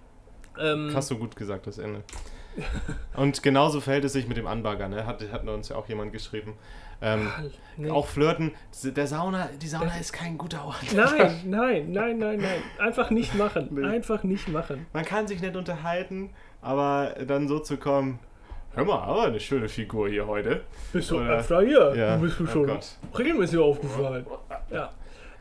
Ähm, 0.59 0.91
hast 0.95 1.11
du 1.11 1.17
gut 1.19 1.35
gesagt, 1.37 1.67
das 1.67 1.79
Ende. 1.79 2.03
Und 3.17 3.43
genauso 3.43 3.81
verhält 3.81 4.05
es 4.05 4.13
sich 4.13 4.27
mit 4.29 4.37
dem 4.37 4.47
Anbagger, 4.47 4.89
ne? 4.89 5.07
Hat, 5.07 5.23
hat 5.33 5.47
uns 5.47 5.69
ja 5.71 5.77
auch 5.77 5.89
jemand 5.89 6.13
geschrieben. 6.13 6.55
Ähm, 7.01 7.29
nee. 7.77 7.91
Auch 7.91 8.07
flirten. 8.07 8.53
Der 8.85 9.07
Sauna, 9.07 9.49
die 9.61 9.67
Sauna 9.67 9.97
ist 9.99 10.13
kein 10.13 10.39
guter 10.39 10.65
Ort. 10.65 10.77
Nein, 10.95 11.41
nein, 11.47 11.91
nein, 11.93 12.19
nein, 12.19 12.39
nein. 12.39 12.63
Einfach 12.79 13.11
nicht 13.11 13.35
machen. 13.35 13.69
Nee. 13.73 13.85
Einfach 13.87 14.23
nicht 14.23 14.49
machen. 14.49 14.87
Man 14.93 15.05
kann 15.05 15.27
sich 15.27 15.41
nicht 15.41 15.57
unterhalten, 15.57 16.31
aber 16.61 17.15
dann 17.27 17.49
so 17.49 17.59
zu 17.59 17.77
kommen, 17.77 18.21
hör 18.75 18.85
mal, 18.85 19.01
aber 19.03 19.25
eine 19.25 19.41
schöne 19.41 19.69
Figur 19.69 20.09
hier 20.09 20.27
heute. 20.29 20.63
Bist 20.93 21.11
du 21.11 21.17
Oder- 21.19 21.39
öfter 21.39 21.61
hier? 21.63 21.95
Ja, 21.97 22.17
Du 22.17 22.23
bist 22.23 22.39
mir 22.39 22.49
oh 22.49 22.53
schon 22.53 22.67
Gott. 22.69 22.87
regelmäßig 23.19 23.59
aufgefallen. 23.59 24.27
Ja. 24.71 24.91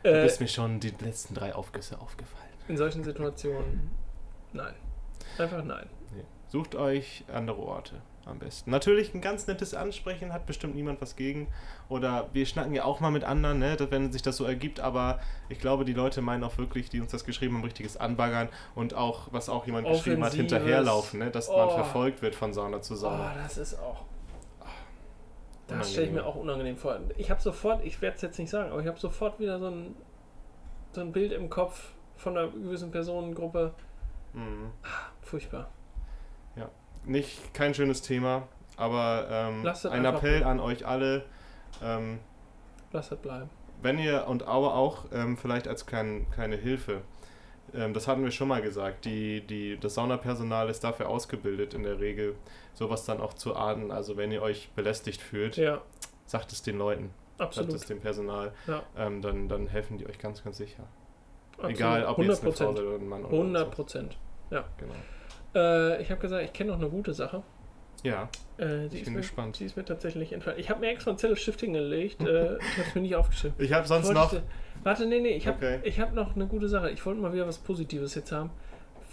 Du 0.02 0.08
Äh, 0.10 0.24
bist 0.24 0.40
mir 0.40 0.48
schon 0.48 0.80
die 0.80 0.92
letzten 1.00 1.34
drei 1.34 1.54
Aufgüsse 1.54 2.00
aufgefallen. 2.00 2.42
in 2.68 2.76
solchen 2.76 3.04
Situationen 3.04 3.90
nein. 4.52 4.74
Einfach 5.38 5.62
nein. 5.62 5.86
Sucht 6.52 6.74
euch 6.74 7.24
andere 7.32 7.62
Orte 7.62 8.02
am 8.26 8.38
besten. 8.38 8.70
Natürlich 8.70 9.14
ein 9.14 9.22
ganz 9.22 9.46
nettes 9.46 9.72
Ansprechen, 9.72 10.34
hat 10.34 10.44
bestimmt 10.44 10.74
niemand 10.74 11.00
was 11.00 11.16
gegen. 11.16 11.48
Oder 11.88 12.28
wir 12.34 12.44
schnacken 12.44 12.74
ja 12.74 12.84
auch 12.84 13.00
mal 13.00 13.10
mit 13.10 13.24
anderen, 13.24 13.58
ne, 13.58 13.74
wenn 13.88 14.12
sich 14.12 14.20
das 14.20 14.36
so 14.36 14.44
ergibt, 14.44 14.78
aber 14.78 15.18
ich 15.48 15.58
glaube, 15.58 15.86
die 15.86 15.94
Leute 15.94 16.20
meinen 16.20 16.44
auch 16.44 16.58
wirklich, 16.58 16.90
die 16.90 17.00
uns 17.00 17.10
das 17.10 17.24
geschrieben 17.24 17.56
haben, 17.56 17.64
richtiges 17.64 17.96
Anbaggern 17.96 18.50
und 18.74 18.92
auch, 18.92 19.28
was 19.32 19.48
auch 19.48 19.64
jemand 19.64 19.88
geschrieben 19.88 20.22
hat, 20.22 20.32
Offensives. 20.34 20.52
hinterherlaufen, 20.60 21.20
ne, 21.20 21.30
dass 21.30 21.48
man 21.48 21.68
Oh. 21.68 21.70
verfolgt 21.70 22.20
wird 22.20 22.34
von 22.34 22.52
Sauna 22.52 22.82
zu 22.82 22.92
Oh, 22.92 22.96
Sauna. 22.98 23.32
das 23.42 23.56
ist 23.56 23.78
auch. 23.80 24.02
Das 24.60 24.68
Unangenehm. 25.78 25.90
stelle 25.92 26.06
ich 26.08 26.12
mir 26.12 26.26
auch 26.26 26.34
unangenehm 26.36 26.76
vor. 26.76 27.00
Ich 27.16 27.30
habe 27.30 27.40
sofort, 27.40 27.82
ich 27.82 28.02
werde 28.02 28.16
es 28.16 28.20
jetzt 28.22 28.38
nicht 28.38 28.50
sagen, 28.50 28.70
aber 28.72 28.82
ich 28.82 28.86
habe 28.88 29.00
sofort 29.00 29.40
wieder 29.40 29.58
so 29.58 29.68
ein, 29.68 29.94
so 30.92 31.00
ein 31.00 31.12
Bild 31.12 31.32
im 31.32 31.48
Kopf 31.48 31.92
von 32.16 32.36
einer 32.36 32.48
gewissen 32.48 32.90
Personengruppe, 32.90 33.72
Mhm. 34.34 34.70
Furchtbar. 35.22 35.70
Nicht 37.04 37.52
kein 37.54 37.74
schönes 37.74 38.02
Thema, 38.02 38.46
aber 38.76 39.26
ähm, 39.30 39.62
Lasst 39.64 39.86
ein 39.86 40.04
Appell 40.04 40.44
an 40.44 40.60
euch 40.60 40.86
alle. 40.86 41.24
Ähm, 41.82 42.20
Lass 42.92 43.08
das 43.08 43.18
bleiben. 43.18 43.48
wenn 43.82 43.98
ihr 43.98 44.26
und 44.28 44.44
aber 44.44 44.74
auch 44.74 45.06
ähm, 45.12 45.36
vielleicht 45.36 45.66
als 45.66 45.86
klein, 45.86 46.26
kleine 46.30 46.56
Hilfe, 46.56 47.00
ähm, 47.74 47.92
das 47.94 48.06
hatten 48.06 48.22
wir 48.22 48.30
schon 48.30 48.48
mal 48.48 48.62
gesagt, 48.62 49.04
die, 49.04 49.40
die, 49.40 49.78
das 49.78 49.94
Saunapersonal 49.94 50.68
ist 50.68 50.84
dafür 50.84 51.08
ausgebildet 51.08 51.74
in 51.74 51.82
der 51.82 51.98
Regel, 51.98 52.36
sowas 52.74 53.04
dann 53.04 53.20
auch 53.20 53.34
zu 53.34 53.56
ahnden. 53.56 53.90
Also 53.90 54.16
wenn 54.16 54.30
ihr 54.30 54.42
euch 54.42 54.70
belästigt 54.76 55.20
fühlt, 55.22 55.56
Ja, 55.56 55.80
sagt 56.26 56.52
es 56.52 56.62
den 56.62 56.78
Leuten, 56.78 57.10
sagt 57.38 57.40
absolut. 57.48 57.74
es 57.74 57.86
dem 57.86 58.00
Personal, 58.00 58.52
Ja, 58.68 58.82
ähm, 58.96 59.22
dann, 59.22 59.48
dann 59.48 59.66
helfen 59.66 59.98
die 59.98 60.06
euch 60.06 60.18
ganz, 60.18 60.44
ganz 60.44 60.58
sicher. 60.58 60.84
absolut. 61.54 61.70
Egal, 61.76 62.04
ob 62.04 62.18
jetzt 62.18 62.26
eine 62.28 62.36
Frau 62.36 62.64
Prozent. 62.66 62.78
oder 62.86 62.96
ein 62.96 63.08
Mann 63.08 63.24
oder 63.24 63.32
100 63.32 63.64
so. 63.64 63.70
Prozent. 63.74 64.16
Genau. 64.50 64.94
Äh, 65.54 66.00
ich 66.02 66.10
habe 66.10 66.20
gesagt, 66.20 66.44
ich 66.44 66.52
kenne 66.52 66.70
noch 66.72 66.78
eine 66.78 66.88
gute 66.88 67.12
Sache. 67.14 67.42
Ja, 68.02 68.28
Äh, 68.58 68.86
Ich 68.86 69.04
bin 69.04 69.12
mir, 69.14 69.20
gespannt. 69.20 69.58
Die 69.60 69.64
ist 69.64 69.76
mir 69.76 69.84
tatsächlich 69.84 70.32
entfallen. 70.32 70.58
Ich 70.58 70.70
habe 70.70 70.80
mir 70.80 70.88
extra 70.90 71.10
einen 71.10 71.18
Zettel 71.18 71.36
Stift 71.36 71.60
hingelegt. 71.60 72.20
Äh, 72.22 72.56
ich 72.58 72.78
habe 72.78 72.88
es 72.88 72.94
mir 72.94 73.00
nicht 73.02 73.14
aufgeschrieben. 73.16 73.54
ich 73.58 73.72
habe 73.72 73.86
sonst 73.86 74.10
noch. 74.12 74.32
ich 74.32 74.38
dir- 74.38 74.44
Warte, 74.82 75.06
nee, 75.06 75.20
nee, 75.20 75.30
ich 75.36 75.46
habe 75.46 75.56
Okay. 75.58 75.78
ich 75.84 76.00
hab 76.00 76.12
noch 76.14 76.34
eine 76.34 76.46
gute 76.46 76.68
Sache. 76.68 76.90
Ich 76.90 77.04
wollte 77.06 77.20
mal 77.20 77.32
wieder 77.32 77.46
was 77.46 77.58
Positives 77.58 78.14
jetzt 78.16 78.32
haben. 78.32 78.50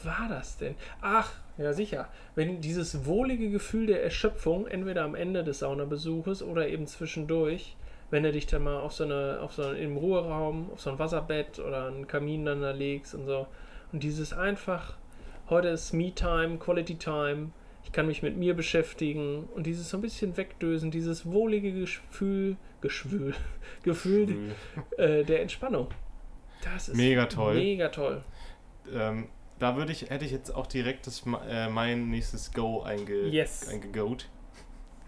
War 0.04 0.28
das 0.30 0.58
denn? 0.58 0.75
Ach, 1.02 1.30
ja 1.58 1.73
sicher. 1.73 2.08
Wenn 2.34 2.62
dieses 2.62 3.06
wohlige 3.06 3.49
Gefühl 3.52 3.86
der 3.86 4.02
Erschöpfung, 4.04 4.65
entweder 4.65 5.04
am 5.04 5.13
Ende 5.13 5.43
des 5.43 5.60
Saunabesuches 5.60 6.41
oder 6.41 6.67
eben 6.69 6.88
zwischendurch, 6.88 7.75
wenn 8.10 8.23
du 8.23 8.32
dich 8.32 8.47
dann 8.47 8.63
mal 8.63 8.80
auf 8.80 8.93
so 8.93 9.04
eine, 9.04 9.39
auf 9.41 9.54
so 9.54 9.63
einen, 9.63 9.75
im 9.78 9.97
Ruheraum, 9.97 10.71
auf 10.73 10.80
so 10.82 10.89
ein 10.89 10.97
Wasserbett 10.97 11.60
oder 11.60 11.88
einen 11.88 12.08
Kamin 12.08 12.45
dann 12.45 12.62
da 12.62 12.71
legst 12.71 13.13
und 13.13 13.25
so. 13.28 13.45
Und 13.91 14.02
dieses 14.04 14.34
einfach, 14.34 14.97
heute 15.49 15.69
ist 15.69 15.93
Me-Time, 15.93 16.57
Quality 16.57 16.95
Time, 16.95 17.51
ich 17.83 17.91
kann 17.91 18.07
mich 18.07 18.21
mit 18.21 18.38
mir 18.38 18.53
beschäftigen 18.55 19.45
und 19.55 19.65
dieses 19.65 19.89
so 19.89 19.97
ein 19.97 20.01
bisschen 20.01 20.38
wegdösen, 20.38 20.91
dieses 20.91 21.25
wohlige 21.25 21.71
Gefühl, 21.73 22.57
Geschwül, 22.81 23.33
Gefühl 23.83 24.55
äh, 24.97 25.23
der 25.23 25.41
Entspannung. 25.41 25.88
Das 26.63 26.89
ist 26.89 26.97
Mega 26.97 27.25
toll. 27.25 27.55
Mega 27.55 27.89
toll. 27.89 28.23
Ähm, 28.93 29.29
da 29.59 29.75
würde 29.75 29.91
ich, 29.91 30.09
hätte 30.09 30.25
ich 30.25 30.31
jetzt 30.31 30.53
auch 30.53 30.67
direkt 30.67 31.07
das, 31.07 31.23
äh, 31.47 31.69
mein 31.69 32.09
nächstes 32.09 32.51
Go 32.53 32.81
einge, 32.81 33.27
Yes. 33.27 33.67
eingegoat. 33.67 34.29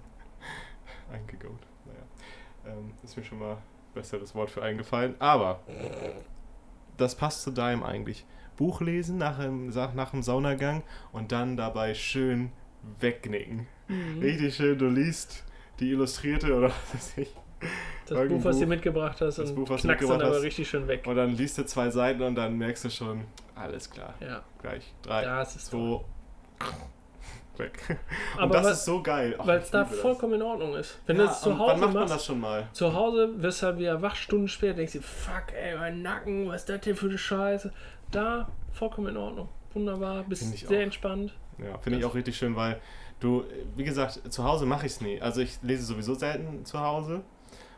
eingegoat, 1.11 1.59
naja. 1.85 2.75
Ähm, 2.77 2.93
ist 3.03 3.17
mir 3.17 3.23
schon 3.23 3.39
mal 3.39 3.57
besseres 3.93 4.33
Wort 4.33 4.49
für 4.49 4.61
eingefallen. 4.61 5.15
Aber 5.19 5.59
das 6.97 7.15
passt 7.15 7.43
zu 7.43 7.51
deinem 7.51 7.83
eigentlich. 7.83 8.25
Buch 8.61 8.79
lesen 8.81 9.17
nach 9.17 9.39
dem, 9.39 9.69
nach 9.69 10.11
dem 10.11 10.21
Saunagang 10.21 10.83
und 11.11 11.31
dann 11.31 11.57
dabei 11.57 11.95
schön 11.95 12.51
wegnicken. 12.99 13.65
Mhm. 13.87 14.19
Richtig 14.19 14.55
schön, 14.55 14.77
du 14.77 14.87
liest 14.87 15.43
die 15.79 15.89
Illustrierte 15.89 16.55
oder 16.55 16.67
was 16.67 16.93
weiß 16.93 17.17
ich. 17.17 17.35
Das 18.05 18.11
Irgendein 18.11 18.37
Buch, 18.37 18.45
was 18.45 18.59
du 18.59 18.67
mitgebracht 18.67 19.19
hast, 19.21 19.39
Das 19.39 19.49
und 19.49 19.55
Buch, 19.55 19.69
was 19.69 19.81
du 19.81 19.87
knackst 19.87 20.07
dann 20.07 20.21
aber 20.21 20.35
hast. 20.35 20.43
richtig 20.43 20.69
schön 20.69 20.87
weg. 20.87 21.07
Und 21.07 21.15
dann 21.15 21.31
liest 21.31 21.57
du 21.57 21.65
zwei 21.65 21.89
Seiten 21.89 22.21
und 22.21 22.35
dann 22.35 22.55
merkst 22.55 22.85
du 22.85 22.89
schon, 22.91 23.25
alles 23.55 23.89
klar. 23.89 24.13
Ja, 24.19 24.43
Gleich. 24.61 24.93
Drei, 25.01 25.23
das 25.25 25.55
ist 25.55 25.71
toll. 25.71 26.01
Weg. 27.59 27.99
Und 28.37 28.43
Aber 28.43 28.53
das 28.55 28.65
weil- 28.65 28.73
ist 28.73 28.85
so 28.85 29.01
geil. 29.03 29.35
Weil 29.39 29.59
es 29.59 29.69
da 29.71 29.79
liebe 29.81 29.91
das. 29.91 29.99
vollkommen 30.01 30.33
in 30.33 30.41
Ordnung 30.41 30.75
ist. 30.75 30.99
Wenn 31.05 31.17
ja, 31.17 31.23
du 31.25 31.29
es 31.31 31.41
zu 31.41 31.57
Hause 31.57 31.71
Wann 31.71 31.79
macht 31.79 31.93
man 31.93 32.03
machst, 32.03 32.15
das 32.15 32.25
schon 32.25 32.39
mal? 32.39 32.67
zu 32.73 32.93
Hause 32.93 33.41
wirst 33.41 33.61
du 33.61 33.65
halt 33.67 33.79
wieder 33.79 34.01
wach, 34.01 34.15
Stunden 34.15 34.47
später, 34.47 34.75
denkst 34.75 34.93
du, 34.93 35.01
fuck, 35.01 35.53
ey, 35.53 35.77
mein 35.77 36.01
Nacken, 36.01 36.47
was 36.47 36.61
ist 36.61 36.69
das 36.69 36.81
denn 36.81 36.95
für 36.95 37.07
eine 37.07 37.17
Scheiße? 37.17 37.71
Da, 38.11 38.47
vollkommen 38.71 39.07
in 39.07 39.17
Ordnung. 39.17 39.49
Wunderbar, 39.73 40.23
bist 40.23 40.57
sehr 40.57 40.79
auch. 40.79 40.83
entspannt. 40.83 41.33
Ja, 41.57 41.77
finde 41.77 41.99
ich 41.99 42.05
auch 42.05 42.15
richtig 42.15 42.35
schön, 42.37 42.55
weil 42.55 42.81
du, 43.19 43.43
wie 43.75 43.83
gesagt, 43.83 44.21
zu 44.33 44.43
Hause 44.43 44.65
mache 44.65 44.85
ich 44.85 44.93
es 44.93 45.01
nie. 45.01 45.21
Also 45.21 45.41
ich 45.41 45.59
lese 45.61 45.83
sowieso 45.85 46.13
selten 46.15 46.65
zu 46.65 46.79
Hause. 46.79 47.21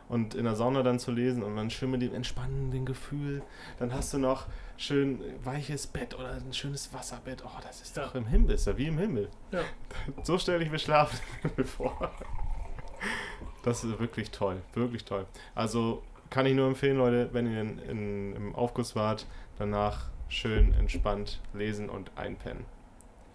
Und 0.08 0.34
in 0.34 0.44
der 0.44 0.54
Sauna 0.54 0.82
dann 0.82 0.98
zu 0.98 1.12
lesen 1.12 1.42
und 1.42 1.56
dann 1.56 1.70
schön 1.70 1.90
mit 1.90 2.02
dem 2.02 2.14
entspannenden 2.14 2.84
Gefühl. 2.84 3.42
Dann 3.78 3.92
hast 3.94 4.12
du 4.12 4.18
noch 4.18 4.46
schön 4.76 5.20
weiches 5.42 5.86
Bett 5.86 6.14
oder 6.14 6.32
ein 6.32 6.52
schönes 6.52 6.92
Wasserbett. 6.92 7.42
Oh, 7.44 7.58
das 7.62 7.80
ist 7.80 7.96
doch 7.96 8.14
im 8.14 8.26
Himmel, 8.26 8.52
ist 8.52 8.66
ja 8.66 8.76
wie 8.76 8.86
im 8.86 8.98
Himmel. 8.98 9.28
Ja. 9.50 9.60
So 10.22 10.38
stelle 10.38 10.62
ich 10.62 10.70
mir 10.70 10.78
Schlafen 10.78 11.18
vor. 11.64 12.10
Das 13.62 13.82
ist 13.82 13.98
wirklich 13.98 14.30
toll, 14.30 14.60
wirklich 14.74 15.04
toll. 15.04 15.26
Also 15.54 16.02
kann 16.30 16.46
ich 16.46 16.54
nur 16.54 16.66
empfehlen, 16.66 16.98
Leute, 16.98 17.30
wenn 17.32 17.50
ihr 17.50 17.60
in, 17.60 17.78
in, 17.78 18.36
im 18.36 18.54
Aufguss 18.54 18.94
wart, 18.94 19.26
danach 19.58 20.10
schön 20.28 20.74
entspannt 20.74 21.40
lesen 21.52 21.88
und 21.88 22.10
einpennen. 22.16 22.66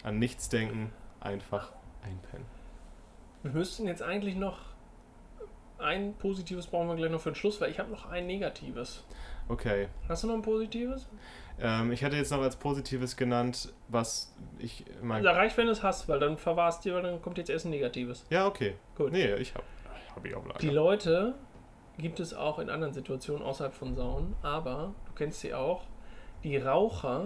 An 0.02 0.18
nichts 0.18 0.48
denken, 0.48 0.92
einfach 1.18 1.72
einpennen. 2.02 2.46
Wir 3.42 3.52
müssten 3.52 3.86
jetzt 3.86 4.02
eigentlich 4.02 4.36
noch 4.36 4.69
ein 5.80 6.14
positives 6.14 6.66
brauchen 6.66 6.88
wir 6.88 6.96
gleich 6.96 7.10
noch 7.10 7.20
für 7.20 7.30
den 7.30 7.34
Schluss, 7.36 7.60
weil 7.60 7.70
ich 7.70 7.78
habe 7.78 7.90
noch 7.90 8.06
ein 8.10 8.26
negatives. 8.26 9.04
Okay. 9.48 9.88
Hast 10.08 10.22
du 10.22 10.28
noch 10.28 10.34
ein 10.34 10.42
positives? 10.42 11.08
Ähm, 11.60 11.92
ich 11.92 12.02
hätte 12.02 12.16
jetzt 12.16 12.30
noch 12.30 12.40
als 12.40 12.56
Positives 12.56 13.16
genannt, 13.16 13.72
was 13.88 14.34
ich 14.58 14.84
mein. 15.02 15.22
Da 15.24 15.32
reicht, 15.32 15.56
wenn 15.56 15.66
du 15.66 15.72
es 15.72 15.82
hast, 15.82 16.08
weil 16.08 16.20
dann 16.20 16.38
verwahrst 16.38 16.84
du, 16.84 16.94
weil 16.94 17.02
dann 17.02 17.20
kommt 17.20 17.36
jetzt 17.38 17.50
erst 17.50 17.66
ein 17.66 17.70
negatives. 17.70 18.24
Ja, 18.30 18.46
okay. 18.46 18.74
Gut. 18.96 19.12
Nee, 19.12 19.34
ich 19.34 19.54
hab, 19.54 19.64
hab 20.14 20.24
ich 20.24 20.34
auf 20.34 20.46
Lager. 20.46 20.58
Die 20.60 20.70
Leute 20.70 21.34
gibt 21.98 22.20
es 22.20 22.32
auch 22.32 22.58
in 22.60 22.70
anderen 22.70 22.94
Situationen 22.94 23.42
außerhalb 23.44 23.74
von 23.74 23.94
Saunen, 23.94 24.34
aber 24.42 24.94
du 25.06 25.12
kennst 25.14 25.40
sie 25.40 25.52
auch, 25.52 25.82
die 26.44 26.56
Raucher, 26.56 27.24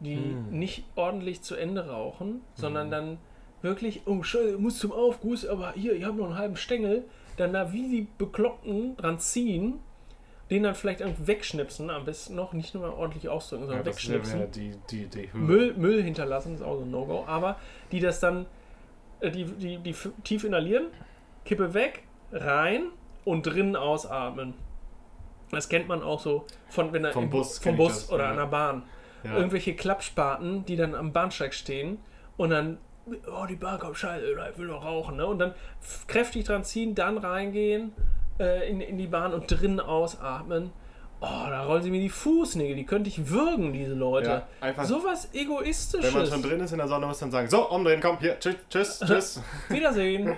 die 0.00 0.16
Hm. 0.16 0.50
nicht 0.50 0.84
ordentlich 0.96 1.42
zu 1.42 1.54
Ende 1.54 1.88
rauchen, 1.88 2.40
sondern 2.54 2.86
Hm. 2.86 2.90
dann 2.90 3.18
wirklich, 3.62 4.02
oh 4.06 4.22
Scheiße, 4.22 4.58
muss 4.58 4.78
zum 4.78 4.92
Aufguss, 4.92 5.46
aber 5.46 5.72
hier, 5.72 5.94
ich 5.94 6.04
habe 6.04 6.16
noch 6.16 6.26
einen 6.26 6.38
halben 6.38 6.56
Stängel, 6.56 7.04
dann 7.36 7.52
da 7.52 7.72
wie 7.72 7.88
die 7.88 8.06
Bekloppten 8.18 8.96
dran 8.96 9.18
ziehen, 9.18 9.80
den 10.50 10.62
dann 10.62 10.74
vielleicht 10.74 11.00
irgendwie 11.00 11.26
wegschnipsen, 11.26 11.90
am 11.90 12.04
besten 12.04 12.34
noch, 12.34 12.52
nicht 12.52 12.74
nur 12.74 12.86
mal 12.86 12.92
ordentlich 12.92 13.28
ausdrücken, 13.28 13.64
ja, 13.64 13.68
sondern 13.68 13.84
wäre 13.86 13.94
wegschnipsen. 13.94 14.50
die, 14.52 14.72
die, 14.90 15.06
die 15.06 15.32
Höhe. 15.32 15.40
Müll, 15.40 15.74
Müll 15.76 16.02
hinterlassen, 16.02 16.54
ist 16.54 16.62
auch 16.62 16.76
so 16.76 16.82
ein 16.84 16.90
No-Go. 16.90 17.24
Aber 17.26 17.58
die 17.92 18.00
das 18.00 18.20
dann, 18.20 18.46
äh, 19.20 19.30
die, 19.30 19.44
die, 19.44 19.78
die 19.78 19.94
tief 20.24 20.44
inhalieren, 20.44 20.86
Kippe 21.44 21.74
weg, 21.74 22.02
rein 22.32 22.86
und 23.24 23.42
drinnen 23.46 23.76
ausatmen. 23.76 24.54
Das 25.50 25.68
kennt 25.68 25.88
man 25.88 26.02
auch 26.02 26.20
so 26.20 26.44
von 26.68 26.92
wenn 26.92 27.04
er 27.04 27.12
Vom 27.12 27.24
im- 27.24 27.30
Bus 27.30 27.58
vom 27.58 27.76
Bus 27.76 27.92
das, 28.06 28.12
oder 28.12 28.24
ja. 28.24 28.30
an 28.30 28.36
der 28.36 28.46
Bahn. 28.46 28.82
Ja. 29.24 29.36
Irgendwelche 29.36 29.74
Klappspaten, 29.74 30.64
die 30.64 30.76
dann 30.76 30.94
am 30.94 31.12
Bahnsteig 31.12 31.52
stehen 31.52 31.98
und 32.36 32.50
dann, 32.50 32.78
oh, 33.30 33.46
die 33.46 33.56
Bahn 33.56 33.78
kommt 33.78 33.96
scheiße, 33.96 34.24
ich 34.52 34.58
will 34.58 34.66
noch 34.68 34.84
rauchen. 34.84 35.16
Ne? 35.16 35.26
Und 35.26 35.38
dann 35.38 35.54
kräftig 36.06 36.44
dran 36.44 36.64
ziehen, 36.64 36.94
dann 36.94 37.18
reingehen 37.18 37.92
äh, 38.38 38.68
in, 38.70 38.80
in 38.80 38.98
die 38.98 39.06
Bahn 39.06 39.32
und 39.34 39.46
drinnen 39.50 39.80
ausatmen. 39.80 40.70
Oh, 41.20 41.26
da 41.48 41.64
rollen 41.64 41.82
sie 41.82 41.90
mir 41.90 42.00
die 42.00 42.10
Fußnägel, 42.10 42.76
die 42.76 42.86
könnte 42.86 43.08
ich 43.08 43.28
würgen, 43.28 43.72
diese 43.72 43.94
Leute. 43.94 44.28
Ja, 44.28 44.42
einfach, 44.60 44.84
Sowas 44.84 45.28
Egoistisches. 45.34 46.14
wenn 46.14 46.22
man 46.22 46.30
schon 46.30 46.42
drin 46.42 46.60
ist 46.60 46.70
in 46.70 46.78
der 46.78 46.86
Sonne, 46.86 47.06
muss 47.06 47.20
man 47.20 47.32
sagen, 47.32 47.48
so, 47.48 47.68
umdrehen, 47.68 48.00
komm, 48.00 48.18
hier, 48.20 48.38
tschüss, 48.38 48.54
tschüss, 48.70 49.00
tschüss. 49.06 49.42
Wiedersehen. 49.68 50.36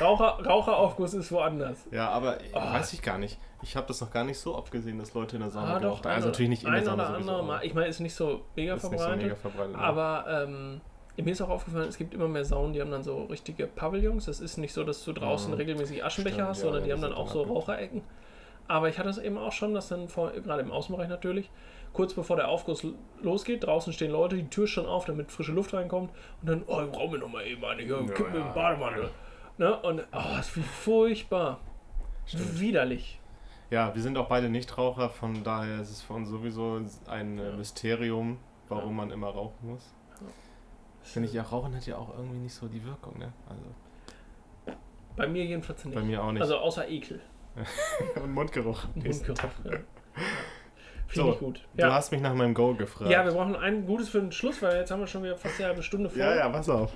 Raucher, 0.00 0.38
Raucheraufguss 0.44 1.14
ist 1.14 1.30
woanders. 1.30 1.86
ja, 1.92 2.08
aber 2.08 2.38
Oh. 2.52 2.58
weiß 2.58 2.92
ich 2.94 3.02
gar 3.02 3.18
nicht. 3.18 3.38
Ich 3.62 3.76
habe 3.76 3.86
das 3.86 4.00
noch 4.00 4.10
gar 4.10 4.24
nicht 4.24 4.38
so 4.38 4.54
oft 4.56 4.70
gesehen, 4.72 4.98
dass 4.98 5.14
Leute 5.14 5.36
in 5.36 5.42
der 5.42 5.50
Sauna 5.50 5.76
Ah, 5.76 5.78
geraucht 5.78 6.04
haben. 6.04 6.14
Also 6.14 6.28
natürlich 6.28 6.50
nicht 6.50 6.64
in 6.64 6.70
der 6.70 6.80
ein 6.80 6.84
Sauna 6.84 7.08
oder 7.08 7.16
andere 7.18 7.44
Mal. 7.44 7.64
Ich 7.64 7.72
meine, 7.72 7.86
ist 7.86 8.00
nicht 8.00 8.14
so 8.14 8.42
mega 8.56 8.74
ist 8.74 8.82
nicht 8.82 8.92
so 8.92 8.98
verbreitet. 8.98 9.22
mega 9.22 9.34
verbreitet. 9.36 9.76
aber 9.76 10.24
ähm, 10.48 10.80
mir 11.24 11.30
ist 11.30 11.40
auch 11.40 11.48
aufgefallen, 11.48 11.88
es 11.88 11.96
gibt 11.98 12.12
immer 12.14 12.28
mehr 12.28 12.44
Saunen, 12.44 12.72
die 12.72 12.80
haben 12.80 12.90
dann 12.90 13.02
so 13.02 13.24
richtige 13.24 13.66
Pavillons. 13.66 14.26
Das 14.26 14.40
ist 14.40 14.58
nicht 14.58 14.72
so, 14.74 14.84
dass 14.84 15.04
du 15.04 15.12
draußen 15.12 15.50
Mhm. 15.52 15.56
regelmäßig 15.56 16.04
Aschenbecher 16.04 16.34
Stimmt, 16.36 16.48
hast, 16.48 16.58
ja, 16.58 16.64
sondern 16.64 16.80
ja, 16.82 16.86
die 16.86 16.92
haben 16.92 17.02
dann 17.02 17.12
auch 17.14 17.28
so. 17.28 17.42
Raucherecken. 17.42 18.02
Aber 18.68 18.88
ich 18.88 18.98
hatte 18.98 19.08
es 19.08 19.18
eben 19.18 19.38
auch 19.38 19.52
schon, 19.52 19.74
dass 19.74 19.88
dann 19.88 20.08
vor, 20.08 20.32
gerade 20.32 20.60
im 20.62 20.72
Außenbereich 20.72 21.08
natürlich, 21.08 21.50
kurz 21.92 22.12
bevor 22.14 22.36
der 22.36 22.48
Aufguss 22.48 22.84
losgeht, 23.22 23.64
draußen 23.64 23.92
stehen 23.92 24.10
Leute, 24.10 24.36
die 24.36 24.48
Tür 24.48 24.64
ist 24.64 24.70
schon 24.70 24.86
auf, 24.86 25.04
damit 25.04 25.30
frische 25.30 25.52
Luft 25.52 25.72
reinkommt 25.72 26.10
und 26.42 26.48
dann, 26.50 26.64
oh, 26.66 26.82
ich 26.82 26.90
brauche 26.90 27.12
mir 27.12 27.18
noch 27.18 27.28
mal 27.28 27.46
eben 27.46 27.64
eine, 27.64 27.82
hier, 27.82 27.96
Ja, 28.00 28.12
kipp 28.12 28.32
mir 28.32 28.40
ja, 28.40 28.52
Bademantel. 28.52 29.10
Ne? 29.58 29.74
Und, 29.82 30.02
oh, 30.12 30.38
ist 30.40 30.56
wie 30.56 30.62
furchtbar. 30.62 31.60
Stimmt. 32.26 32.60
Widerlich. 32.60 33.20
Ja, 33.70 33.94
wir 33.94 34.02
sind 34.02 34.18
auch 34.18 34.26
beide 34.28 34.48
Nichtraucher, 34.48 35.08
von 35.10 35.42
daher 35.44 35.80
ist 35.80 35.90
es 35.90 36.02
für 36.02 36.12
uns 36.14 36.28
sowieso 36.28 36.80
ein 37.08 37.38
äh, 37.38 37.50
Ja. 37.50 37.56
Mysterium, 37.56 38.38
warum 38.68 38.90
Ja. 38.90 38.94
man 38.96 39.10
immer 39.12 39.28
rauchen 39.28 39.70
muss. 39.70 39.94
Finde 41.12 41.28
ich, 41.28 41.34
ja, 41.34 41.42
Rauchen 41.42 41.74
hat 41.74 41.86
ja 41.86 41.96
auch 41.96 42.16
irgendwie 42.16 42.38
nicht 42.38 42.54
so 42.54 42.66
die 42.68 42.84
Wirkung, 42.84 43.18
ne? 43.18 43.32
Also 43.48 44.74
Bei 45.16 45.26
mir 45.26 45.44
jedenfalls 45.44 45.84
nicht. 45.84 45.94
bei 45.94 46.02
mir 46.02 46.22
auch 46.22 46.32
nicht. 46.32 46.42
Also 46.42 46.56
außer 46.58 46.88
Ekel. 46.88 47.20
Und 48.22 48.32
Mundgeruch. 48.34 48.84
Mundgeruch. 48.94 49.38
Ja. 49.64 49.70
Finde 51.08 51.28
So, 51.28 51.32
ich 51.32 51.38
gut. 51.38 51.60
Du 51.74 51.82
Ja. 51.82 51.94
hast 51.94 52.10
mich 52.12 52.20
nach 52.20 52.34
meinem 52.34 52.52
Goal 52.52 52.74
gefragt. 52.76 53.10
ja, 53.10 53.24
wir 53.24 53.32
brauchen 53.32 53.54
ein 53.56 53.86
gutes 53.86 54.08
für 54.08 54.20
den 54.20 54.32
Schluss, 54.32 54.60
weil 54.60 54.76
jetzt 54.76 54.90
haben 54.90 55.00
wir 55.00 55.06
schon 55.06 55.22
wieder 55.22 55.36
fast 55.36 55.58
eine 55.60 55.68
halbe 55.68 55.82
Stunde 55.82 56.10
vor. 56.10 56.18
ja, 56.18 56.34
ja, 56.36 56.48
pass 56.48 56.68
auf. 56.68 56.92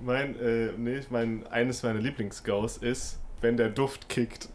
Mein, 0.00 0.38
äh, 0.40 0.70
nee, 0.78 1.00
mein, 1.10 1.46
eines 1.48 1.82
meiner 1.82 1.98
Lieblingsgoes 1.98 2.78
ist, 2.78 3.20
wenn 3.42 3.56
der 3.56 3.68
Duft 3.70 4.08
kickt. 4.08 4.48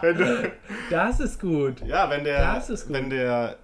wenn 0.00 0.16
du, 0.16 0.52
Das 0.90 1.20
ist 1.20 1.40
gut. 1.40 1.80
ja, 1.84 2.08
wenn 2.08 2.24
der, 2.24 2.54
Das 2.54 2.70
ist 2.70 2.86
gut. 2.86 2.94
wenn 2.96 3.10
der 3.10 3.56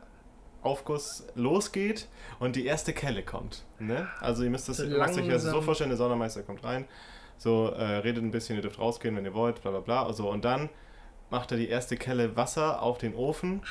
Aufguss 0.63 1.27
losgeht 1.35 2.09
und 2.39 2.57
die 2.57 2.67
erste 2.67 2.93
Kelle 2.93 3.23
kommt. 3.23 3.65
Ne? 3.79 4.09
Also 4.21 4.43
ihr 4.43 4.51
müsst 4.51 4.69
das 4.69 4.79
müsst 4.79 5.19
euch 5.19 5.29
das 5.29 5.43
so 5.45 5.63
vorstellen, 5.63 5.91
der 5.91 5.97
Saunermeister 5.97 6.43
kommt 6.43 6.65
rein, 6.65 6.87
so 7.39 7.69
äh, 7.69 7.83
redet 7.99 8.23
ein 8.23 8.31
bisschen, 8.31 8.57
ihr 8.57 8.63
dürft 8.63 8.79
rausgehen, 8.79 9.17
wenn 9.17 9.25
ihr 9.25 9.35
wollt, 9.35 9.63
bla 9.63 9.71
bla 9.71 9.81
bla. 9.81 10.07
Also, 10.07 10.29
und 10.29 10.45
dann 10.45 10.69
macht 11.31 11.53
er 11.53 11.57
die 11.57 11.69
erste 11.69 11.97
Kelle 11.97 12.37
Wasser 12.37 12.83
auf 12.83 12.99
den 12.99 13.15
Ofen 13.15 13.63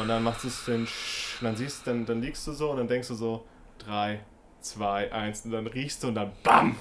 und 0.00 0.08
dann 0.08 0.22
macht 0.22 0.44
es 0.44 0.64
den 0.64 0.86
Sch 0.86 1.38
dann 1.42 1.54
siehst 1.56 1.86
dann, 1.86 2.06
dann 2.06 2.22
liegst 2.22 2.46
du 2.46 2.52
so 2.52 2.70
und 2.70 2.78
dann 2.78 2.88
denkst 2.88 3.08
du 3.08 3.14
so, 3.14 3.44
drei, 3.78 4.20
zwei, 4.60 5.12
eins 5.12 5.44
und 5.44 5.52
dann 5.52 5.66
riechst 5.66 6.02
du 6.02 6.08
und 6.08 6.14
dann 6.14 6.32
BAM! 6.42 6.76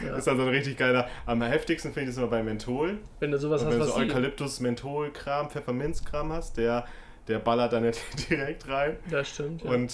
Ja. 0.00 0.10
Das 0.10 0.18
ist 0.18 0.28
also 0.28 0.42
ein 0.42 0.48
richtig 0.48 0.76
geiler. 0.76 1.08
Am 1.26 1.42
heftigsten 1.42 1.92
finde 1.92 2.10
ich 2.10 2.16
es 2.16 2.18
immer 2.18 2.28
bei 2.28 2.42
Menthol. 2.42 2.98
Wenn 3.20 3.30
du 3.30 3.38
sowas 3.38 3.62
Und 3.62 3.68
hast, 3.68 3.74
wenn 3.74 3.80
du 3.80 3.86
so 3.86 3.96
Eukalyptus-Menthol-Kram, 3.96 5.50
Pfefferminz-Kram 5.50 6.32
hast, 6.32 6.56
der, 6.56 6.86
der 7.28 7.38
ballert 7.38 7.72
dann 7.72 7.90
direkt 8.30 8.68
rein. 8.68 8.96
Das 9.10 9.28
stimmt, 9.28 9.62
ja. 9.62 9.70
Und 9.70 9.92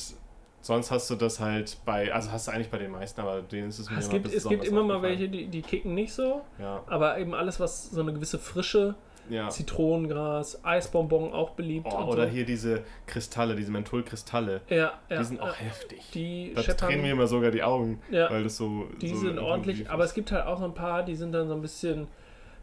sonst 0.61 0.91
hast 0.91 1.11
du 1.11 1.14
das 1.14 1.41
halt 1.41 1.79
bei, 1.85 2.12
also 2.12 2.33
hast 2.33 2.49
du 2.49 2.53
eigentlich 2.53 2.71
bei 2.71 2.79
den 2.79 2.91
meisten, 2.91 3.21
aber 3.21 3.43
denen 3.43 3.69
ist 3.69 3.79
es 3.79 3.91
mir 3.91 3.99
es 3.99 4.09
gibt, 4.09 4.33
es 4.33 4.49
gibt 4.49 4.64
immer 4.64 4.83
mal 4.83 5.03
welche, 5.03 5.29
die, 5.29 5.47
die 5.47 5.62
kicken 5.62 5.95
nicht 5.95 6.12
so, 6.12 6.43
Ja, 6.59 6.83
aber 6.87 7.19
eben 7.19 7.35
alles, 7.35 7.61
was 7.61 7.91
so 7.91 8.01
eine 8.01 8.12
gewisse 8.12 8.38
Frische, 8.38 8.95
ja. 9.31 9.49
Zitronengras, 9.51 10.64
Eisbonbon 10.64 11.33
auch 11.33 11.51
beliebt. 11.51 11.87
Oh, 11.91 12.05
oder 12.05 12.27
so. 12.27 12.33
hier 12.33 12.45
diese 12.45 12.83
Kristalle, 13.07 13.55
diese 13.57 13.71
Mentholkristalle. 13.71 14.62
Ja, 14.69 14.95
ja. 15.09 15.19
die 15.19 15.25
sind 15.25 15.41
auch 15.41 15.55
heftig. 15.55 16.11
Die 16.14 16.53
Da 16.55 16.62
drehen 16.62 17.03
mir 17.03 17.12
immer 17.12 17.27
sogar 17.27 17.51
die 17.51 17.62
Augen, 17.62 18.01
Ja. 18.11 18.31
weil 18.31 18.45
das 18.45 18.57
so. 18.57 18.87
Die 19.01 19.11
so 19.11 19.17
sind 19.17 19.38
ordentlich, 19.38 19.91
aber 19.91 20.05
es 20.05 20.14
gibt 20.14 20.33
halt 20.33 20.47
auch 20.47 20.59
so 20.59 20.64
ein 20.64 20.75
paar, 20.75 21.03
die 21.03 21.14
sind 21.14 21.33
dann 21.33 21.49
so 21.49 21.55
ein 21.55 21.61
bisschen 21.61 22.09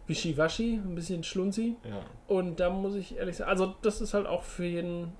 wischiwaschi, 0.08 0.82
ein 0.84 0.96
bisschen 0.96 1.24
schlunzi. 1.24 1.76
Ja. 1.84 2.02
Und 2.28 2.60
da 2.60 2.70
muss 2.70 2.96
ich 2.96 3.18
ehrlich 3.18 3.38
sagen, 3.38 3.50
also 3.50 3.76
das 3.82 4.02
ist 4.02 4.14
halt 4.14 4.28
auch 4.28 4.44
für 4.44 4.66
jeden 4.66 5.14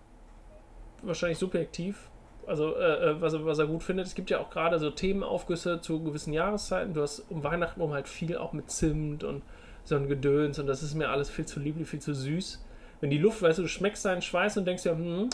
wahrscheinlich 1.02 1.38
subjektiv. 1.38 2.10
Also, 2.48 2.76
äh, 2.76 3.12
äh, 3.12 3.22
was, 3.22 3.34
er, 3.34 3.46
was 3.46 3.58
er 3.58 3.66
gut 3.66 3.82
findet. 3.82 4.06
Es 4.06 4.14
gibt 4.14 4.30
ja 4.30 4.40
auch 4.40 4.52
gerade 4.52 4.78
so 4.78 4.92
Themenaufgüsse 4.92 5.82
zu 5.82 6.04
gewissen 6.04 6.32
Jahreszeiten. 6.32 6.94
Du 6.94 7.02
hast 7.02 7.26
um 7.30 7.44
Weihnachten 7.44 7.82
rum 7.82 7.94
halt 7.94 8.08
viel 8.08 8.38
auch 8.38 8.54
mit 8.54 8.70
Zimt 8.70 9.24
und 9.24 9.42
so 9.84 9.96
ein 9.96 10.08
Gedöns 10.08 10.60
und 10.60 10.68
das 10.68 10.84
ist 10.84 10.96
mir 10.96 11.10
alles 11.10 11.30
viel 11.30 11.46
zu 11.46 11.60
lieblich, 11.60 11.88
viel 11.88 12.02
zu 12.02 12.14
süß. 12.14 12.64
Wenn 13.02 13.10
die 13.10 13.18
Luft, 13.18 13.42
weißt 13.42 13.60
du, 13.60 13.64
du 13.64 13.68
schmeckst 13.68 14.06
deinen 14.06 14.22
Schweiß 14.22 14.58
und 14.58 14.66
denkst 14.66 14.86
ja, 14.86 14.94
hm, 14.94 15.30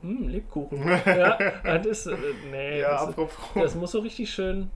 hm 0.00 0.28
Lebkuchen. 0.28 0.78
ja, 1.06 1.38
das 1.62 1.86
ist, 1.86 2.06
äh, 2.06 2.16
nee, 2.50 2.80
Ja, 2.80 2.92
das, 2.92 3.08
apropos. 3.08 3.36
das 3.54 3.74
muss 3.74 3.92
so 3.92 4.00
richtig 4.00 4.32
schön. 4.32 4.70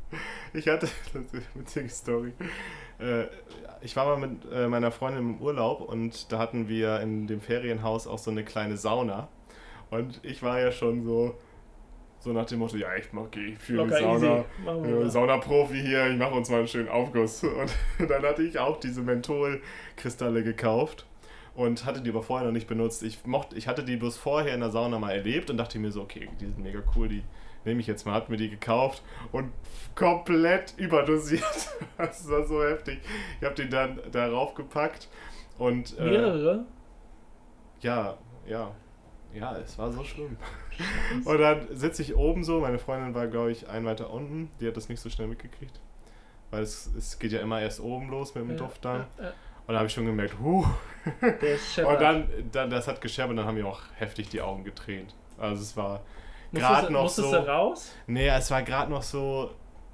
Ich 0.53 0.69
hatte, 0.69 0.89
eine 1.15 1.25
witzige 1.55 1.89
Story. 1.89 2.33
Äh, 2.99 3.25
ich 3.81 3.95
war 3.97 4.07
mal 4.07 4.29
mit 4.29 4.51
äh, 4.53 4.69
meiner 4.69 4.91
Freundin 4.91 5.35
im 5.35 5.41
Urlaub 5.41 5.81
und 5.81 6.33
da 6.33 6.39
hatten 6.39 6.69
wir 6.69 7.01
in 7.01 7.27
dem 7.27 7.41
Ferienhaus 7.41 8.07
auch 8.07 8.19
so 8.19 8.31
eine 8.31 8.45
kleine 8.45 8.77
Sauna. 8.77 9.29
Und 9.91 10.21
ich 10.23 10.43
war 10.43 10.61
ja 10.61 10.73
schon 10.73 11.05
so, 11.05 11.35
so 12.19 12.33
nach 12.33 12.47
dem 12.47 12.59
Motto, 12.59 12.77
ja, 12.77 12.95
ich 12.97 13.13
mach, 13.13 13.31
geh 13.31 13.55
für 13.57 13.75
Locker 13.75 13.99
Sauna. 14.01 14.45
mal. 14.65 15.09
Saunaprofi 15.09 15.81
hier, 15.81 16.09
ich 16.11 16.19
mache 16.19 16.35
uns 16.35 16.51
mal 16.51 16.59
einen 16.59 16.69
schönen 16.69 16.89
Aufguss. 16.89 17.43
Und 17.99 18.11
dann 18.11 18.23
hatte 18.23 18.43
ich 18.43 18.59
auch 18.59 18.79
diese 18.81 19.03
Mentholkristalle 19.03 20.43
gekauft 20.43 21.07
und 21.55 21.85
hatte 21.85 22.01
die 22.01 22.11
aber 22.11 22.23
vorher 22.23 22.47
noch 22.47 22.53
nicht 22.53 22.69
benutzt. 22.69 23.03
Ich, 23.03 23.27
mochte, 23.27 23.57
ich 23.57 23.67
hatte 23.67 23.83
die 23.83 23.97
bloß 23.97 24.17
vorher 24.17 24.55
in 24.55 24.61
der 24.61 24.71
Sauna 24.71 24.99
mal 25.01 25.11
erlebt 25.11 25.51
und 25.51 25.57
dachte 25.57 25.81
mir 25.81 25.91
so, 25.91 26.03
okay, 26.03 26.29
die 26.41 26.47
sind 26.47 26.59
mega 26.61 26.81
cool, 26.95 27.09
die 27.09 27.25
nehme 27.69 27.81
ich 27.81 27.87
jetzt 27.87 28.05
mal. 28.07 28.15
Hab 28.15 28.29
mir 28.29 28.37
die 28.37 28.51
gekauft 28.51 29.03
und 29.33 29.53
komplett 29.95 30.75
überdosiert. 30.77 31.45
Das 31.97 32.29
war 32.31 32.47
so 32.47 32.63
heftig. 32.63 33.01
Ich 33.41 33.45
habe 33.45 33.57
die 33.57 33.69
dann 33.69 34.01
darauf 34.13 34.55
gepackt 34.55 35.09
und 35.59 35.99
äh, 35.99 36.05
Mehrere? 36.05 36.65
ja, 37.81 38.17
ja. 38.47 38.73
Ja, 39.35 39.57
es 39.59 39.77
war 39.79 39.93
so 39.93 40.05
schlimm. 40.05 40.37
Und 41.25 41.39
dann 41.39 41.67
sitze 41.71 42.01
ich 42.01 42.17
oben 42.17 42.45
so, 42.45 42.61
meine 42.61 42.79
Freundin 42.79 43.15
war, 43.15 43.27
glaube 43.27 43.53
ich, 43.53 43.69
ein 43.69 43.85
weiter 43.85 44.11
unten, 44.11 44.51
die 44.59 44.67
hat 44.67 44.77
das 44.77 44.89
nicht 44.89 45.01
so 45.01 45.11
schnell 45.11 45.29
mitgekriegt. 45.29 45.81
Weil 46.51 46.63
es, 46.63 46.91
es 46.97 47.19
geht 47.19 47.33
ja 47.33 47.41
immer 47.41 47.61
erst 47.61 47.81
oben 47.81 48.09
los 48.09 48.35
mit 48.35 48.49
dem 48.49 48.57
Duft 48.57 48.85
dann. 48.87 49.07
Ja, 49.19 49.25
ja. 49.25 49.33
Und 49.67 49.75
da 49.75 49.81
habe 49.81 49.87
ich 49.87 49.93
schon 49.93 50.07
gemerkt, 50.07 50.37
huh. 50.41 50.65
Der. 51.21 51.87
Und 51.87 52.01
dann, 52.01 52.29
dann, 52.53 52.71
das 52.71 52.89
hat 52.89 53.03
gescheppert 53.03 53.33
und 53.33 53.37
dann 53.37 53.47
haben 53.47 53.57
mir 53.57 53.67
auch 53.67 53.83
heftig 53.97 54.31
die 54.31 54.41
Augen 54.41 54.65
getränt. 54.65 55.15
Also 55.37 55.63
es 55.63 55.77
war 55.77 56.01
gerade 56.53 56.87
du- 56.89 56.93
noch 56.93 57.03
musstest 57.03 57.31
so. 57.31 57.37
du 57.37 57.47
raus? 57.49 57.93
Nee, 58.07 58.29
es 58.29 58.51
war 58.51 58.63
gerade 58.63 58.91
noch 58.91 59.03
so, 59.03 59.51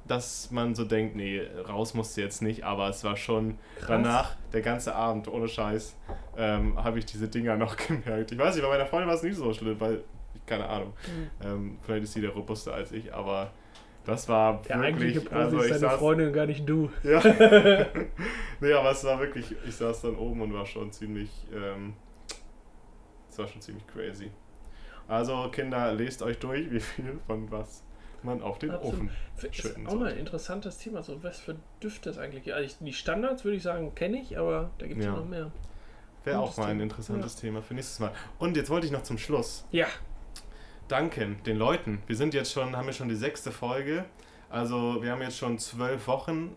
dass 0.07 0.51
man 0.51 0.75
so 0.75 0.85
denkt, 0.85 1.17
nee, 1.17 1.41
raus 1.69 1.95
musste 1.95 2.21
jetzt 2.21 2.43
nicht, 2.43 2.63
aber 2.63 2.89
es 2.89 3.03
war 3.05 3.17
schon 3.17 3.59
Krass. 3.79 3.87
danach, 3.89 4.37
der 4.53 4.61
ganze 4.61 4.95
Abend, 4.95 5.29
ohne 5.29 5.49
Scheiß, 5.49 5.97
ähm, 6.37 6.83
habe 6.83 6.99
ich 6.99 7.07
diese 7.07 7.29
Dinger 7.29 7.57
noch 7.59 7.77
gemerkt. 7.77 8.31
Ich 8.33 8.39
weiß 8.39 8.55
nicht, 8.55 8.63
bei 8.65 8.69
meiner 8.71 8.87
Freundin 8.87 9.09
war 9.09 9.17
es 9.17 9.23
nicht 9.23 9.37
so 9.37 9.53
schlimm, 9.53 9.81
weil, 9.81 10.03
keine 10.47 10.69
Ahnung, 10.69 10.93
Mhm. 11.07 11.47
ähm, 11.47 11.79
vielleicht 11.83 12.05
ist 12.05 12.13
sie 12.13 12.21
der 12.21 12.31
robuster 12.31 12.75
als 12.75 12.93
ich, 12.93 13.13
aber 13.15 13.51
das 14.05 14.29
war 14.29 14.61
Der 14.69 14.83
wirklich, 14.83 15.25
Profi 15.25 15.35
also 15.35 15.57
ist 15.57 15.65
ich 15.65 15.69
deine 15.71 15.81
saß, 15.81 15.99
Freundin, 15.99 16.33
gar 16.35 16.45
nicht 16.45 16.69
du. 16.69 16.91
ja, 17.03 17.21
nee, 18.61 18.73
aber 18.75 18.91
es 18.91 19.03
war 19.05 19.19
wirklich, 19.19 19.57
ich 19.67 19.75
saß 19.75 20.03
dann 20.03 20.17
oben 20.17 20.43
und 20.43 20.53
war 20.53 20.67
schon 20.67 20.93
ziemlich, 20.93 21.31
ähm, 21.55 21.95
es 23.31 23.39
war 23.39 23.47
schon 23.49 23.63
ziemlich 23.63 23.87
crazy. 23.87 24.31
Also 25.09 25.49
Kinder, 25.51 25.93
lest 25.93 26.23
euch 26.23 26.39
durch, 26.39 26.71
wie 26.71 26.81
viel 26.81 27.19
von 27.27 27.51
was 27.51 27.83
man 28.23 28.43
auf 28.43 28.59
den 28.59 28.71
Absolut. 28.71 28.95
Ofen 28.95 29.11
Ist 29.43 29.55
schütten 29.55 29.87
auch 29.87 29.95
mal 29.95 30.13
ein 30.13 30.19
interessantes 30.19 30.79
Thema. 30.79 31.03
So, 31.03 31.23
was 31.23 31.41
für 31.41 31.57
Düfte 31.83 32.11
es 32.11 32.19
eigentlich 32.19 32.45
gibt. 32.45 32.57
Also 32.57 32.77
die 32.81 32.93
Standards 32.93 33.45
würde 33.45 33.57
ich 33.57 33.63
sagen, 33.63 33.95
kenne 33.95 34.19
ich, 34.19 34.39
aber 34.39 34.71
da 34.79 34.87
gibt 34.87 35.01
es 35.01 35.07
ja. 35.07 35.13
Ja. 35.13 35.19
noch 35.19 35.27
mehr. 35.27 35.51
Wäre 36.25 36.39
auch 36.39 36.57
mal 36.57 36.71
ein 36.71 36.81
interessantes 36.81 37.37
Thema 37.37 37.61
für 37.61 37.75
nächstes 37.75 38.01
Mal. 38.01 38.13
Und 38.39 38.57
jetzt 38.57 38.71
wollte 38.71 38.87
ich 38.87 38.93
noch 38.93 39.03
zum 39.03 39.19
Schluss 39.19 39.67
Ja, 39.73 39.87
danken 40.89 41.43
den 41.45 41.59
Leuten. 41.59 42.03
Wir 42.07 42.17
sind 42.17 42.33
jetzt 42.33 42.51
schon, 42.53 42.75
haben 42.77 42.87
wir 42.87 42.95
schon 42.95 43.11
die 43.11 43.15
sechste 43.15 43.53
Folge. 43.53 44.07
Also 44.49 45.03
wir 45.03 45.13
haben 45.13 45.21
jetzt 45.21 45.37
schon 45.37 45.59
zwölf 45.59 46.07
Wochen 46.07 46.57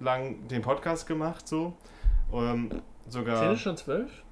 lang 0.00 0.48
den 0.48 0.62
Podcast 0.62 1.06
gemacht, 1.06 1.46
so. 1.46 1.76
Ähm, 2.32 2.70
sind 2.70 2.82
sogar. 3.12 3.52
es 3.52 3.60
schon 3.60 3.76
zwölf? 3.76 4.23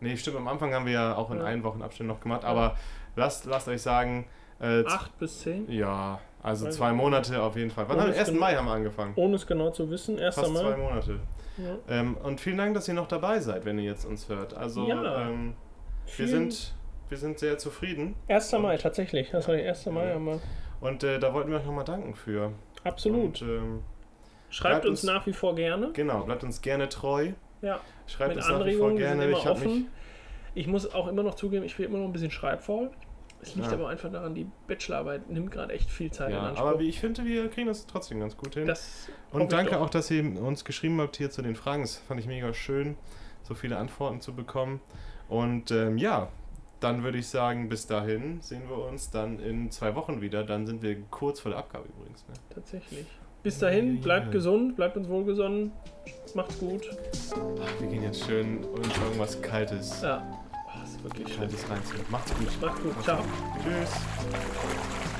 Nee, 0.00 0.16
stimmt, 0.16 0.36
am 0.36 0.48
Anfang 0.48 0.72
haben 0.74 0.86
wir 0.86 0.92
ja 0.92 1.16
auch 1.16 1.30
in 1.30 1.38
Ja. 1.38 1.44
einen 1.44 1.62
Wochen 1.64 1.82
Abständen 1.82 2.12
noch 2.12 2.20
gemacht, 2.20 2.44
aber 2.44 2.76
lasst, 3.16 3.46
lasst 3.46 3.68
euch 3.68 3.82
sagen, 3.82 4.26
äh, 4.60 4.84
Acht 4.86 5.18
bis 5.18 5.40
zehn? 5.40 5.70
ja, 5.70 6.20
also 6.42 6.66
Weiß 6.66 6.76
zwei. 6.76 6.92
Monate 6.92 7.42
auf 7.42 7.56
jeden 7.56 7.70
Fall. 7.70 7.88
Wann 7.88 7.98
haben 8.00 8.06
wir? 8.06 8.12
es 8.12 8.18
1. 8.20 8.30
bin- 8.30 8.38
Mai 8.40 8.54
haben 8.54 8.66
wir 8.66 8.72
angefangen. 8.74 9.12
Ohne 9.16 9.34
es 9.36 9.46
genau 9.46 9.70
zu 9.70 9.90
wissen, 9.90 10.18
erster 10.18 10.42
Fast 10.42 10.54
zwei 10.56 10.62
Mal. 10.70 10.76
Monate. 10.78 11.20
Ja. 11.58 11.76
Ähm, 11.88 12.16
und 12.22 12.40
vielen 12.40 12.58
Dank, 12.58 12.74
dass 12.74 12.86
ihr 12.86 12.94
noch 12.94 13.08
dabei 13.08 13.40
seid, 13.40 13.64
wenn 13.64 13.78
ihr 13.78 13.84
jetzt 13.90 14.04
uns 14.04 14.28
hört. 14.28 14.54
Also 14.54 14.86
Ja. 14.86 15.28
ähm, 15.28 15.54
wir, 16.16 16.28
sind, 16.28 16.74
wir 17.08 17.18
sind 17.18 17.40
sehr 17.40 17.58
zufrieden. 17.58 18.14
1. 18.28 18.52
Mai, 18.60 18.74
und- 18.74 18.80
tatsächlich. 18.82 19.30
Das 19.30 19.48
war 19.48 19.56
der 19.56 19.64
1. 19.68 19.90
Mai, 19.90 20.08
Ja. 20.10 20.14
aber 20.16 20.38
Und 20.80 21.02
äh, 21.02 21.18
da 21.18 21.34
wollten 21.34 21.50
wir 21.50 21.58
euch 21.58 21.66
nochmal 21.66 21.84
danken 21.84 22.14
für. 22.14 22.52
absolut. 22.84 23.42
Und, 23.42 23.42
ähm, 23.42 23.82
Schreibt 24.50 24.86
uns 24.86 25.02
uns- 25.02 25.12
nach 25.12 25.26
wie 25.26 25.32
vor 25.32 25.54
gerne. 25.56 25.90
genau, 25.92 26.22
bleibt 26.22 26.42
uns 26.44 26.62
gerne 26.62 26.88
treu. 26.88 27.32
Ja, 27.62 27.80
Schreibt 28.06 28.30
mit 28.36 28.38
uns 28.38 28.48
nach 28.48 28.64
wie 28.66 28.74
vor 28.74 28.94
gerne. 28.94 29.30
Ich 29.30 29.44
habe 29.46 29.60
mich. 29.60 29.84
Ich 30.54 30.66
muss 30.66 30.92
auch 30.92 31.06
immer 31.08 31.22
noch 31.22 31.34
zugeben, 31.34 31.64
ich 31.64 31.76
bin 31.76 31.86
immer 31.86 31.98
noch 31.98 32.06
ein 32.06 32.12
bisschen 32.12 32.30
schreibfaul. 32.30 32.90
Es 33.40 33.54
liegt 33.54 33.68
Ja. 33.68 33.74
aber 33.74 33.88
einfach 33.88 34.10
daran, 34.10 34.34
die 34.34 34.46
Bachelorarbeit 34.66 35.30
nimmt 35.30 35.52
gerade 35.52 35.72
echt 35.72 35.88
viel 35.90 36.10
Zeit 36.10 36.30
in 36.30 36.34
Ja, 36.36 36.42
Anspruch. 36.48 36.66
aber 36.66 36.80
ich 36.80 36.98
finde, 36.98 37.24
wir 37.24 37.48
kriegen 37.48 37.68
das 37.68 37.86
trotzdem 37.86 38.18
ganz 38.18 38.36
gut 38.36 38.54
hin. 38.54 38.66
das 38.66 39.08
Und 39.30 39.52
danke 39.52 39.78
auch, 39.80 39.90
dass 39.90 40.10
ihr 40.10 40.24
uns 40.42 40.64
geschrieben 40.64 41.00
habt 41.00 41.16
hier 41.16 41.30
zu 41.30 41.42
den 41.42 41.54
Fragen. 41.54 41.82
Das 41.82 41.96
fand 41.96 42.18
ich 42.18 42.26
mega 42.26 42.52
schön, 42.52 42.96
so 43.44 43.54
viele 43.54 43.76
Antworten 43.76 44.20
zu 44.20 44.34
bekommen. 44.34 44.80
Und 45.28 45.70
ähm, 45.70 45.98
ja, 45.98 46.28
dann 46.80 47.04
würde 47.04 47.18
ich 47.18 47.28
sagen, 47.28 47.68
bis 47.68 47.86
dahin 47.86 48.40
sehen 48.40 48.62
wir 48.68 48.78
uns 48.78 49.10
dann 49.10 49.38
in 49.38 49.70
zwei 49.70 49.94
Wochen 49.94 50.20
wieder. 50.20 50.42
Dann 50.42 50.66
sind 50.66 50.82
wir 50.82 50.96
kurz 51.10 51.38
vor 51.38 51.50
der 51.50 51.58
Abgabe 51.60 51.86
übrigens. 51.96 52.26
Ne? 52.26 52.34
Tatsächlich. 52.52 53.06
Bis 53.48 53.60
dahin, 53.60 53.98
bleibt 54.02 54.30
gesund, 54.30 54.76
bleibt 54.76 54.98
uns 54.98 55.08
wohlgesonnen. 55.08 55.72
Macht's 56.34 56.58
gut. 56.58 56.82
Ach, 57.32 57.80
wir 57.80 57.88
gehen 57.88 58.02
jetzt 58.02 58.26
schön 58.26 58.62
uns 58.62 58.88
irgendwas 58.98 59.40
Kaltes, 59.40 60.02
Ja. 60.02 60.22
Oh, 60.52 60.84
ist 60.84 61.02
wirklich. 61.02 61.34
Kaltes 61.34 61.70
reinziehen. 61.70 62.04
Macht's 62.10 62.34
gut. 62.34 62.60
Macht's 62.60 62.82
gut. 62.82 63.02
Ciao. 63.02 63.24
Tschüss. 63.64 65.17